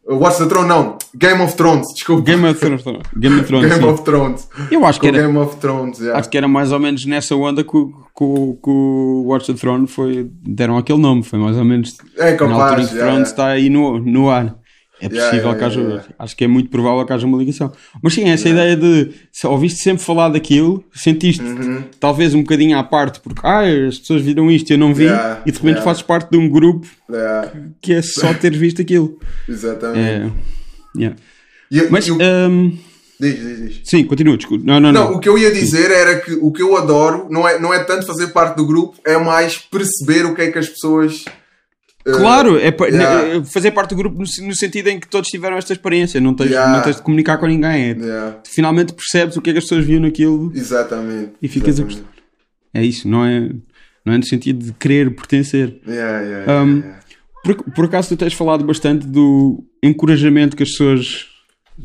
[0.07, 2.21] Watch the Throne não, Game of Thrones, desculpa.
[2.21, 2.83] Game of Thrones.
[3.17, 3.69] Game of Thrones.
[3.69, 4.47] Game of Thrones.
[4.69, 5.21] Eu acho que era.
[5.23, 6.19] Game of Thrones, yeah.
[6.19, 9.87] Acho que era mais ou menos nessa onda que, que, que o Watch the Throne
[9.87, 10.29] foi.
[10.43, 11.97] deram aquele nome, foi mais ou menos.
[12.17, 13.29] É capaz, na altura em que yeah, Thrones yeah.
[13.29, 14.55] está aí no, no ar.
[15.01, 15.79] É possível yeah, que haja.
[15.79, 16.15] Yeah, yeah.
[16.17, 17.71] Acho que é muito provável que haja uma ligação.
[18.01, 19.11] Mas sim, essa ideia de.
[19.43, 21.83] Ouviste sempre falar daquilo, sentiste uhum.
[21.99, 25.07] talvez um bocadinho à parte, porque ah, as pessoas viram isto eu não vi,
[25.45, 26.87] e de repente fazes parte de um grupo
[27.81, 29.19] que é só ter visto aquilo.
[29.47, 30.33] Exatamente.
[30.97, 31.13] É,
[31.71, 32.09] e, Mas.
[32.09, 32.77] um,
[33.17, 33.81] Diz, diz, diz.
[33.85, 34.63] Sim, continua, desculpa.
[34.65, 35.15] Não, não, não, não.
[35.15, 37.79] O que eu ia dizer era que o que eu adoro não é, não é
[37.79, 41.23] tanto fazer parte do grupo, é mais perceber o que é que as pessoas
[42.05, 43.43] Claro, é yeah.
[43.45, 46.51] fazer parte do grupo no, no, sentido em que todos tiveram esta experiência, não tens,
[46.51, 46.71] yeah.
[46.71, 47.91] não tens de comunicar com ninguém.
[47.91, 48.39] É, yeah.
[48.45, 51.31] Finalmente percebes o que é que as pessoas viam naquilo Exatamente.
[51.41, 51.97] e ficas Exatamente.
[51.97, 52.15] a gostar.
[52.75, 53.49] É isso, não é,
[54.05, 55.81] não é no sentido de querer pertencer.
[56.47, 56.83] Um,
[57.43, 61.25] por, por acaso tu tens falado bastante do encorajamento que as pessoas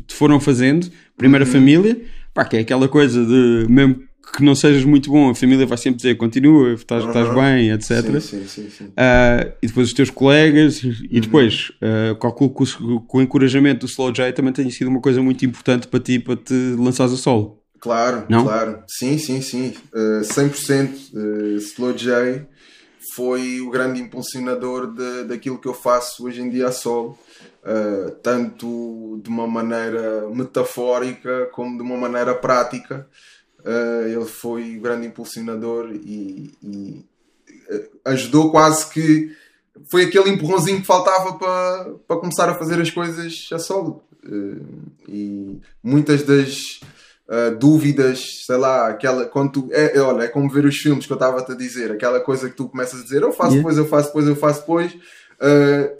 [0.05, 0.87] te foram fazendo,
[1.17, 1.51] primeira uhum.
[1.51, 1.99] família,
[2.31, 5.77] pá, que é aquela coisa de mesmo que não sejas muito bom, a família vai
[5.77, 8.19] sempre dizer continua, estás, estás bem, etc.
[8.19, 11.19] Sim, sim, sim, uh, e depois os teus colegas, e uhum.
[11.21, 15.01] depois uh, calculo que o, que o encorajamento do Slow J também tenha sido uma
[15.01, 17.61] coisa muito importante para ti, para te lançares a solo.
[17.81, 18.43] Claro, não?
[18.43, 18.83] claro.
[18.87, 19.73] Sim, sim, sim.
[19.91, 22.45] Uh, 100% uh, Slow J
[23.15, 27.17] foi o grande impulsionador de, daquilo que eu faço hoje em dia a solo.
[27.63, 33.07] Uh, tanto de uma maneira metafórica como de uma maneira prática.
[33.65, 37.05] Uh, ele foi o grande impulsionador e, e
[37.69, 39.35] uh, ajudou quase que
[39.89, 44.03] foi aquele empurrãozinho que faltava para, para começar a fazer as coisas a solo.
[44.25, 44.65] Uh,
[45.07, 46.79] e muitas das
[47.61, 51.13] dúvidas, sei lá, aquela quando tu, é, é, olha, é como ver os filmes que
[51.13, 53.87] eu estava a dizer, aquela coisa que tu começas a dizer, eu faço depois, eu
[53.87, 54.97] faço depois, eu faço depois.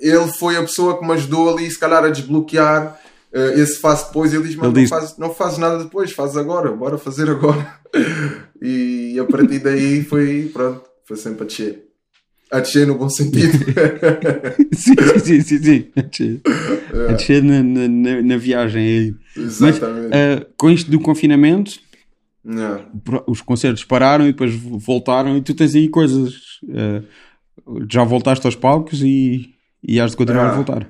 [0.02, 3.01] ele foi a pessoa que me ajudou ali, se calhar, a desbloquear
[3.34, 6.38] uh, esse faz depois e ele diz: Mas não, faz, não fazes nada depois, fazes
[6.38, 7.76] agora, bora fazer agora.
[8.62, 11.86] e a partir daí foi, pronto, foi sempre a descer.
[12.52, 13.58] A descer no bom sentido.
[14.76, 15.88] sim, sim, sim, sim.
[15.96, 16.42] A descer,
[16.94, 17.10] é.
[17.10, 19.16] a descer na, na, na, viagem aí.
[19.38, 20.10] Exatamente.
[20.10, 21.80] Mas, uh, com isto do confinamento,
[23.26, 26.34] os concertos pararam e depois voltaram e tu tens aí coisas.
[26.64, 27.06] Uh,
[27.90, 30.90] já voltaste aos palcos e, e has de continuar a voltar.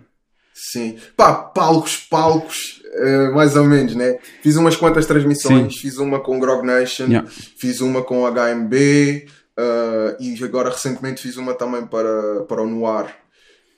[0.54, 0.98] Sim.
[1.16, 4.20] Pá, palcos, palcos, uh, mais ou menos, né?
[4.42, 5.74] Fiz umas quantas transmissões.
[5.74, 5.80] Sim.
[5.80, 7.28] Fiz uma com Grog Nation, yeah.
[7.30, 13.08] fiz uma com HMB uh, e agora recentemente fiz uma também para, para o Noir.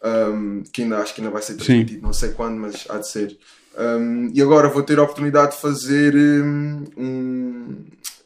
[0.06, 2.06] Um, que ainda acho que ainda vai ser transmitido, Sim.
[2.06, 3.38] não sei quando, mas há de ser.
[3.78, 7.76] Um, e agora vou ter a oportunidade de fazer hum, um,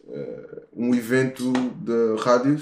[0.07, 2.57] uh, um evento de rádio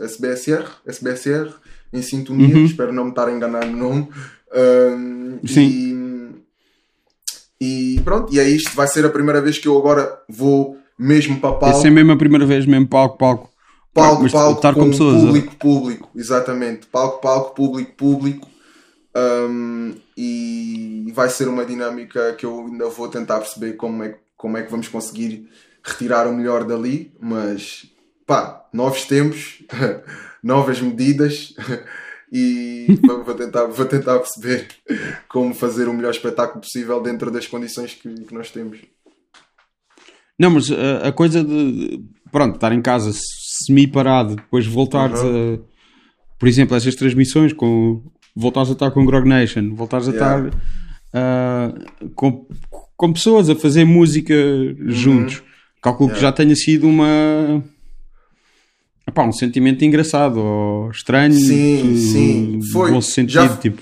[0.00, 1.54] SBSR, SBSR
[1.92, 2.64] em sintonia, uhum.
[2.64, 4.08] espero não me estar a enganar no nome.
[4.54, 6.34] Um, Sim.
[7.60, 8.74] E, e, pronto, e é isto.
[8.74, 11.76] Vai ser a primeira vez que eu agora vou mesmo para palco.
[11.76, 13.50] Essa é mesmo a primeira vez, mesmo palco, palco.
[13.92, 16.86] Palco, palco, estar com, com pessoas, público, público, exatamente.
[16.86, 18.48] Palco, palco, público, público.
[19.16, 24.56] Um, e vai ser uma dinâmica que eu ainda vou tentar perceber como é, como
[24.56, 25.48] é que vamos conseguir
[25.84, 27.86] retirar o melhor dali, mas
[28.26, 29.62] pá, novos tempos,
[30.42, 31.54] novas medidas
[32.32, 34.68] e vou tentar, vou tentar perceber
[35.28, 38.78] como fazer o melhor espetáculo possível dentro das condições que, que nós temos.
[40.38, 42.02] Não, mas a, a, coisa de
[42.32, 43.12] pronto, estar em casa
[43.64, 45.54] semi-parado, depois voltares uhum.
[45.54, 45.74] a
[46.44, 48.02] por exemplo, essas transmissões com
[48.36, 50.48] voltares a estar com Grog Nation, voltares a yeah.
[50.48, 51.74] estar
[52.04, 52.46] uh, com,
[52.96, 54.90] com pessoas a fazer música uhum.
[54.90, 55.42] juntos.
[55.80, 56.14] Calculo yeah.
[56.14, 57.64] que já tenha sido uma
[59.14, 61.34] Epá, um sentimento engraçado ou estranho.
[61.34, 62.60] Sim, sim.
[62.72, 62.90] Foi.
[62.90, 63.80] Bom sentido, já, tipo.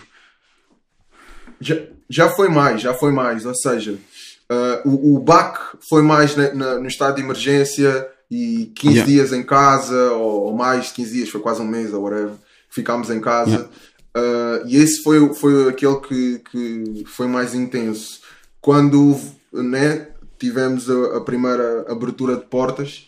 [1.59, 1.77] Já,
[2.11, 3.47] já foi mais, já foi mais.
[3.47, 8.71] Ou seja, uh, o, o BAC foi mais na, na, no estado de emergência e
[8.77, 9.11] 15 yeah.
[9.11, 12.35] dias em casa, ou, ou, mais de 15 dias, foi quase um mês ou whatever.
[12.69, 13.71] Ficámos em casa.
[14.15, 14.65] Yeah.
[14.65, 18.21] Uh, e esse foi, foi aquele que, que foi mais intenso.
[18.61, 19.19] Quando
[19.51, 23.07] né, tivemos a, a primeira abertura de portas.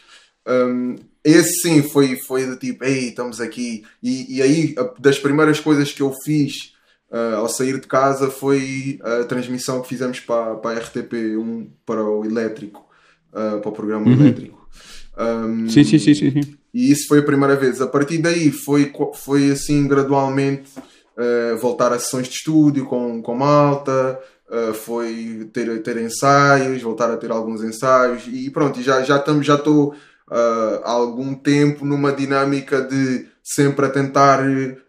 [0.49, 3.85] Um, esse sim foi, foi do tipo, ei, estamos aqui.
[4.03, 6.75] E, e aí, das primeiras coisas que eu fiz
[7.11, 12.05] uh, ao sair de casa foi a transmissão que fizemos para, para a RTP1, para
[12.05, 12.87] o elétrico,
[13.31, 14.13] uh, para o programa uhum.
[14.13, 14.69] elétrico.
[15.17, 17.81] Um, sim, sim, sim, sim, E isso foi a primeira vez.
[17.81, 23.35] A partir daí foi, foi assim gradualmente uh, voltar a sessões de estúdio com, com
[23.35, 24.21] malta.
[24.47, 29.47] Uh, foi ter, ter ensaios, voltar a ter alguns ensaios e pronto, já já estamos
[29.47, 29.95] já estou
[30.31, 34.41] uh, algum tempo numa dinâmica de sempre a tentar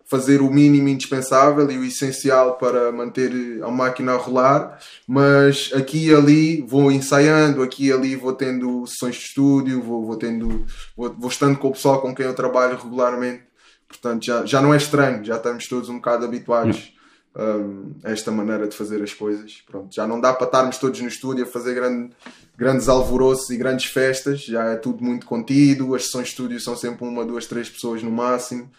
[0.05, 3.31] fazer o mínimo indispensável e o essencial para manter
[3.63, 8.85] a máquina a rolar, mas aqui e ali vou ensaiando, aqui e ali vou tendo
[8.85, 12.35] sessões de estúdio, vou, vou tendo vou, vou estando com o pessoal com quem eu
[12.35, 13.43] trabalho regularmente,
[13.87, 16.94] portanto já, já não é estranho, já estamos todos um bocado habituados
[17.35, 19.61] um, a esta maneira de fazer as coisas.
[19.67, 22.11] Pronto, já não dá para estarmos todos no estúdio a fazer grande,
[22.57, 26.75] grandes alvoroços e grandes festas, já é tudo muito contido, as sessões de estúdio são
[26.75, 28.71] sempre uma, duas, três pessoas no máximo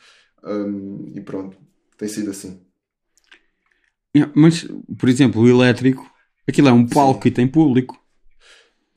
[0.42, 1.56] um, e pronto,
[1.98, 2.60] tem sido assim.
[4.34, 4.66] Mas,
[4.98, 6.10] por exemplo, o elétrico,
[6.48, 7.28] aquilo é um palco sim.
[7.28, 8.00] e tem público.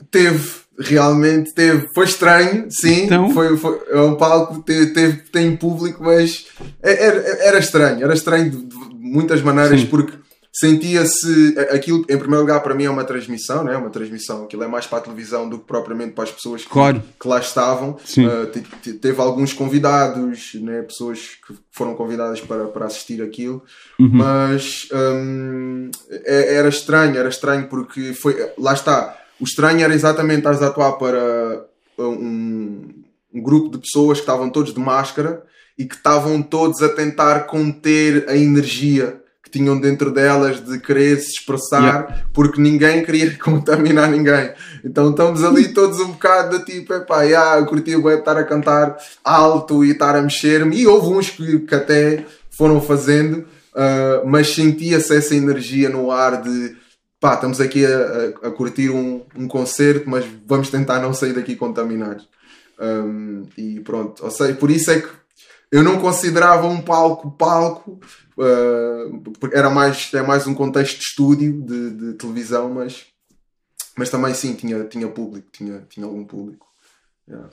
[0.10, 0.50] Teve,
[0.80, 1.88] realmente teve.
[1.94, 3.04] Foi estranho, sim.
[3.04, 3.30] Então...
[3.32, 6.48] Foi, foi, é um palco, teve, teve, tem público, mas
[6.82, 7.18] é, era,
[7.48, 8.02] era estranho.
[8.02, 9.88] Era estranho de, de muitas maneiras, sim.
[9.88, 10.18] porque
[10.52, 13.78] sentia-se aquilo em primeiro lugar para mim é uma transmissão né?
[13.78, 16.70] uma transmissão aquilo é mais para a televisão do que propriamente para as pessoas que,
[16.70, 17.04] claro.
[17.20, 20.82] que lá estavam uh, teve alguns convidados né?
[20.82, 23.64] pessoas que foram convidadas para, para assistir aquilo
[24.00, 24.10] uhum.
[24.12, 30.40] mas um, é, era estranho era estranho porque foi lá está o estranho era exatamente
[30.40, 31.64] estar a atuar para
[32.00, 32.90] um,
[33.34, 35.44] um grupo de pessoas que estavam todos de máscara
[35.80, 41.18] e que estavam todos a tentar conter a energia que tinham dentro delas de querer
[41.22, 42.26] se expressar yeah.
[42.34, 44.52] porque ninguém queria contaminar ninguém.
[44.84, 48.44] Então estamos ali todos um bocado de tipo, epá, yeah, eu curti o estar a
[48.44, 50.78] cantar alto e estar a mexer-me.
[50.78, 56.42] E houve uns que, que até foram fazendo, uh, mas sentia-se essa energia no ar
[56.42, 56.76] de
[57.22, 57.90] pá, estamos aqui a,
[58.44, 62.28] a, a curtir um, um, concerto, mas vamos tentar não sair daqui contaminados.
[62.78, 65.10] Um, e pronto, ou seja, por isso é que
[65.72, 68.00] eu não considerava um palco palco,
[68.38, 73.06] uh, era mais, é mais um contexto de estúdio, de, de, televisão, mas,
[73.96, 76.66] mas também sim, tinha, tinha público, tinha, tinha algum público.
[77.28, 77.50] Yeah.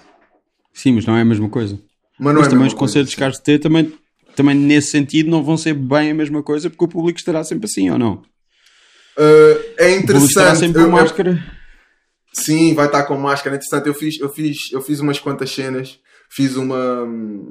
[0.72, 1.78] Sim, mas não é a mesma coisa.
[2.18, 3.92] Mas, mas é também os concertos de Carlos T também,
[4.34, 7.66] também nesse sentido não vão ser bem a mesma coisa porque o público estará sempre
[7.66, 8.22] assim ou não?
[9.18, 10.28] Uh, é interessante.
[10.28, 11.56] Estará sempre com máscara.
[12.32, 13.56] Sim, vai estar com máscara.
[13.56, 13.86] É interessante.
[13.86, 15.98] Eu fiz, eu fiz, eu fiz umas quantas cenas
[16.28, 17.06] fiz uma,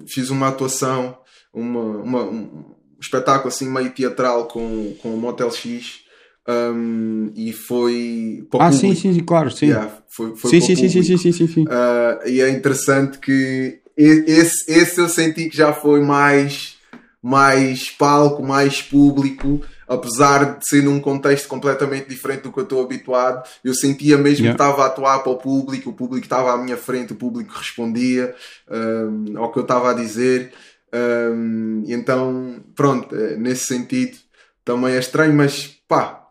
[0.08, 1.18] fiz uma atuação,
[1.54, 6.04] uma, uma um espetáculo assim meio teatral com, com o Motel X.
[6.48, 9.68] Um, e foi ah, sim, sim, sim, claro, sim.
[9.68, 11.64] Yeah, foi, foi sim, sim, sim, sim, sim, sim, sim, sim.
[11.64, 16.76] Uh, e é interessante que esse, esse eu senti que já foi mais,
[17.22, 22.84] mais palco, mais público apesar de ser num contexto completamente diferente do que eu estou
[22.84, 24.58] habituado, eu sentia mesmo yeah.
[24.58, 27.54] que estava a atuar para o público, o público estava à minha frente, o público
[27.56, 28.34] respondia
[28.70, 30.52] um, ao que eu estava a dizer.
[30.94, 34.18] Um, então, pronto, é, nesse sentido
[34.64, 36.28] também é estranho, mas pá,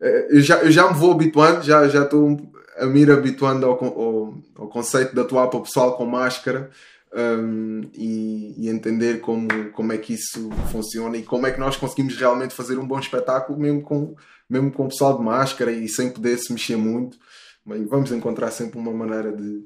[0.00, 2.40] é, eu já, eu já me vou habituando, já, já estou
[2.78, 6.70] a me ir habituando ao, ao, ao conceito de atuar para o pessoal com máscara
[7.14, 11.76] um, e, e, entender como, como é que isso funciona e como é que nós
[11.76, 14.16] conseguimos realmente fazer um bom espetáculo mesmo com,
[14.50, 17.16] mesmo com o pessoal de máscara e sem poder se mexer muito.
[17.64, 19.64] Vamos encontrar sempre uma maneira de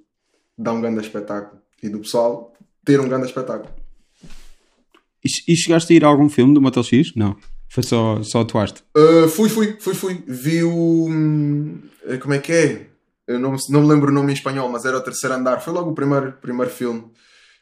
[0.57, 2.53] dar um grande espetáculo e do pessoal
[2.85, 3.70] ter um grande espetáculo.
[5.25, 7.15] E, e chegaste a ir a algum filme do Motel X?
[7.16, 7.37] Não.
[7.69, 8.83] Foi só, só atuaste?
[8.97, 10.25] Uh, fui, fui, fui, fui.
[10.27, 11.07] Vi o.
[11.09, 11.83] Hum,
[12.20, 12.87] como é que é?
[13.27, 15.61] Eu não, não me lembro o nome em espanhol, mas era o terceiro andar.
[15.61, 17.11] Foi logo o primeiro, primeiro filme.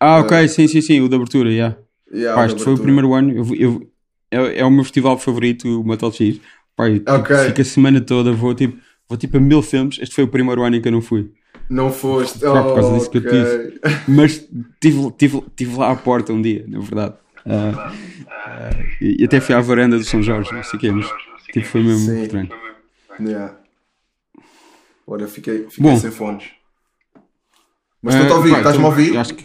[0.01, 1.77] Ah, ok, uh, sim, sim, sim, o da abertura, yeah.
[2.13, 3.33] yeah Pá, este foi o primeiro ano.
[3.33, 3.91] Eu, eu,
[4.31, 6.41] é, é o meu festival favorito, o Metal X.
[6.75, 7.37] Pai, tipo, okay.
[7.47, 8.79] fico a semana toda, vou tipo,
[9.09, 9.99] vou tipo a mil filmes.
[10.01, 11.33] Este foi o primeiro ano em que eu não fui.
[11.69, 12.41] Não foste?
[12.41, 13.21] Pá, por causa disso okay.
[13.21, 13.81] que eu tive.
[14.07, 14.49] Mas
[14.81, 17.15] tive, tive, tive lá à porta um dia, na verdade.
[17.47, 21.07] Uh, uh, e até fui à varanda do São Jorge, não sei o quê, mas
[21.53, 22.23] tipo, foi mesmo Sim.
[22.23, 22.49] estranho.
[23.21, 23.57] Yeah.
[25.07, 26.45] Olha, fiquei, fiquei Bom, sem fones.
[28.03, 29.17] Mas estou-te a ouvir, uh, estás-me a ouvir?
[29.17, 29.45] Acho que...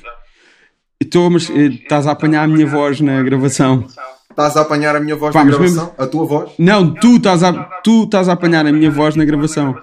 [1.02, 3.88] Estou, mas eh, estás a apanhar a minha voz na gravação.
[4.30, 5.86] Estás a apanhar a minha voz Pá, na gravação?
[5.86, 5.94] Mesmo...
[5.98, 6.52] A tua voz?
[6.60, 7.52] Não, tu estás, a,
[7.84, 9.76] tu estás a apanhar a minha voz na gravação.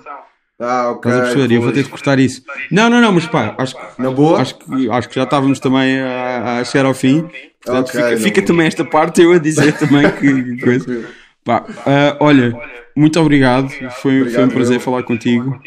[0.61, 1.11] Ah, ok.
[1.11, 1.55] Estás a perceber?
[1.55, 2.43] Eu vou ter de cortar isso.
[2.71, 4.41] Não, não, não, mas pá, acho que, na boa?
[4.41, 7.29] Acho que, acho que já estávamos também a, a chegar ao fim.
[7.65, 11.05] Portanto, okay, fica, fica também esta parte eu a dizer também que coisa.
[11.45, 12.57] Pá, uh, olha,
[12.95, 13.69] muito obrigado.
[14.01, 15.61] Foi, obrigado, foi um prazer falar contigo.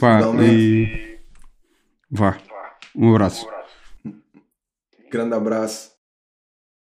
[0.00, 1.16] Pá, e...
[2.10, 2.36] Vá.
[2.96, 3.46] Um abraço.
[5.10, 5.99] Grande abraço.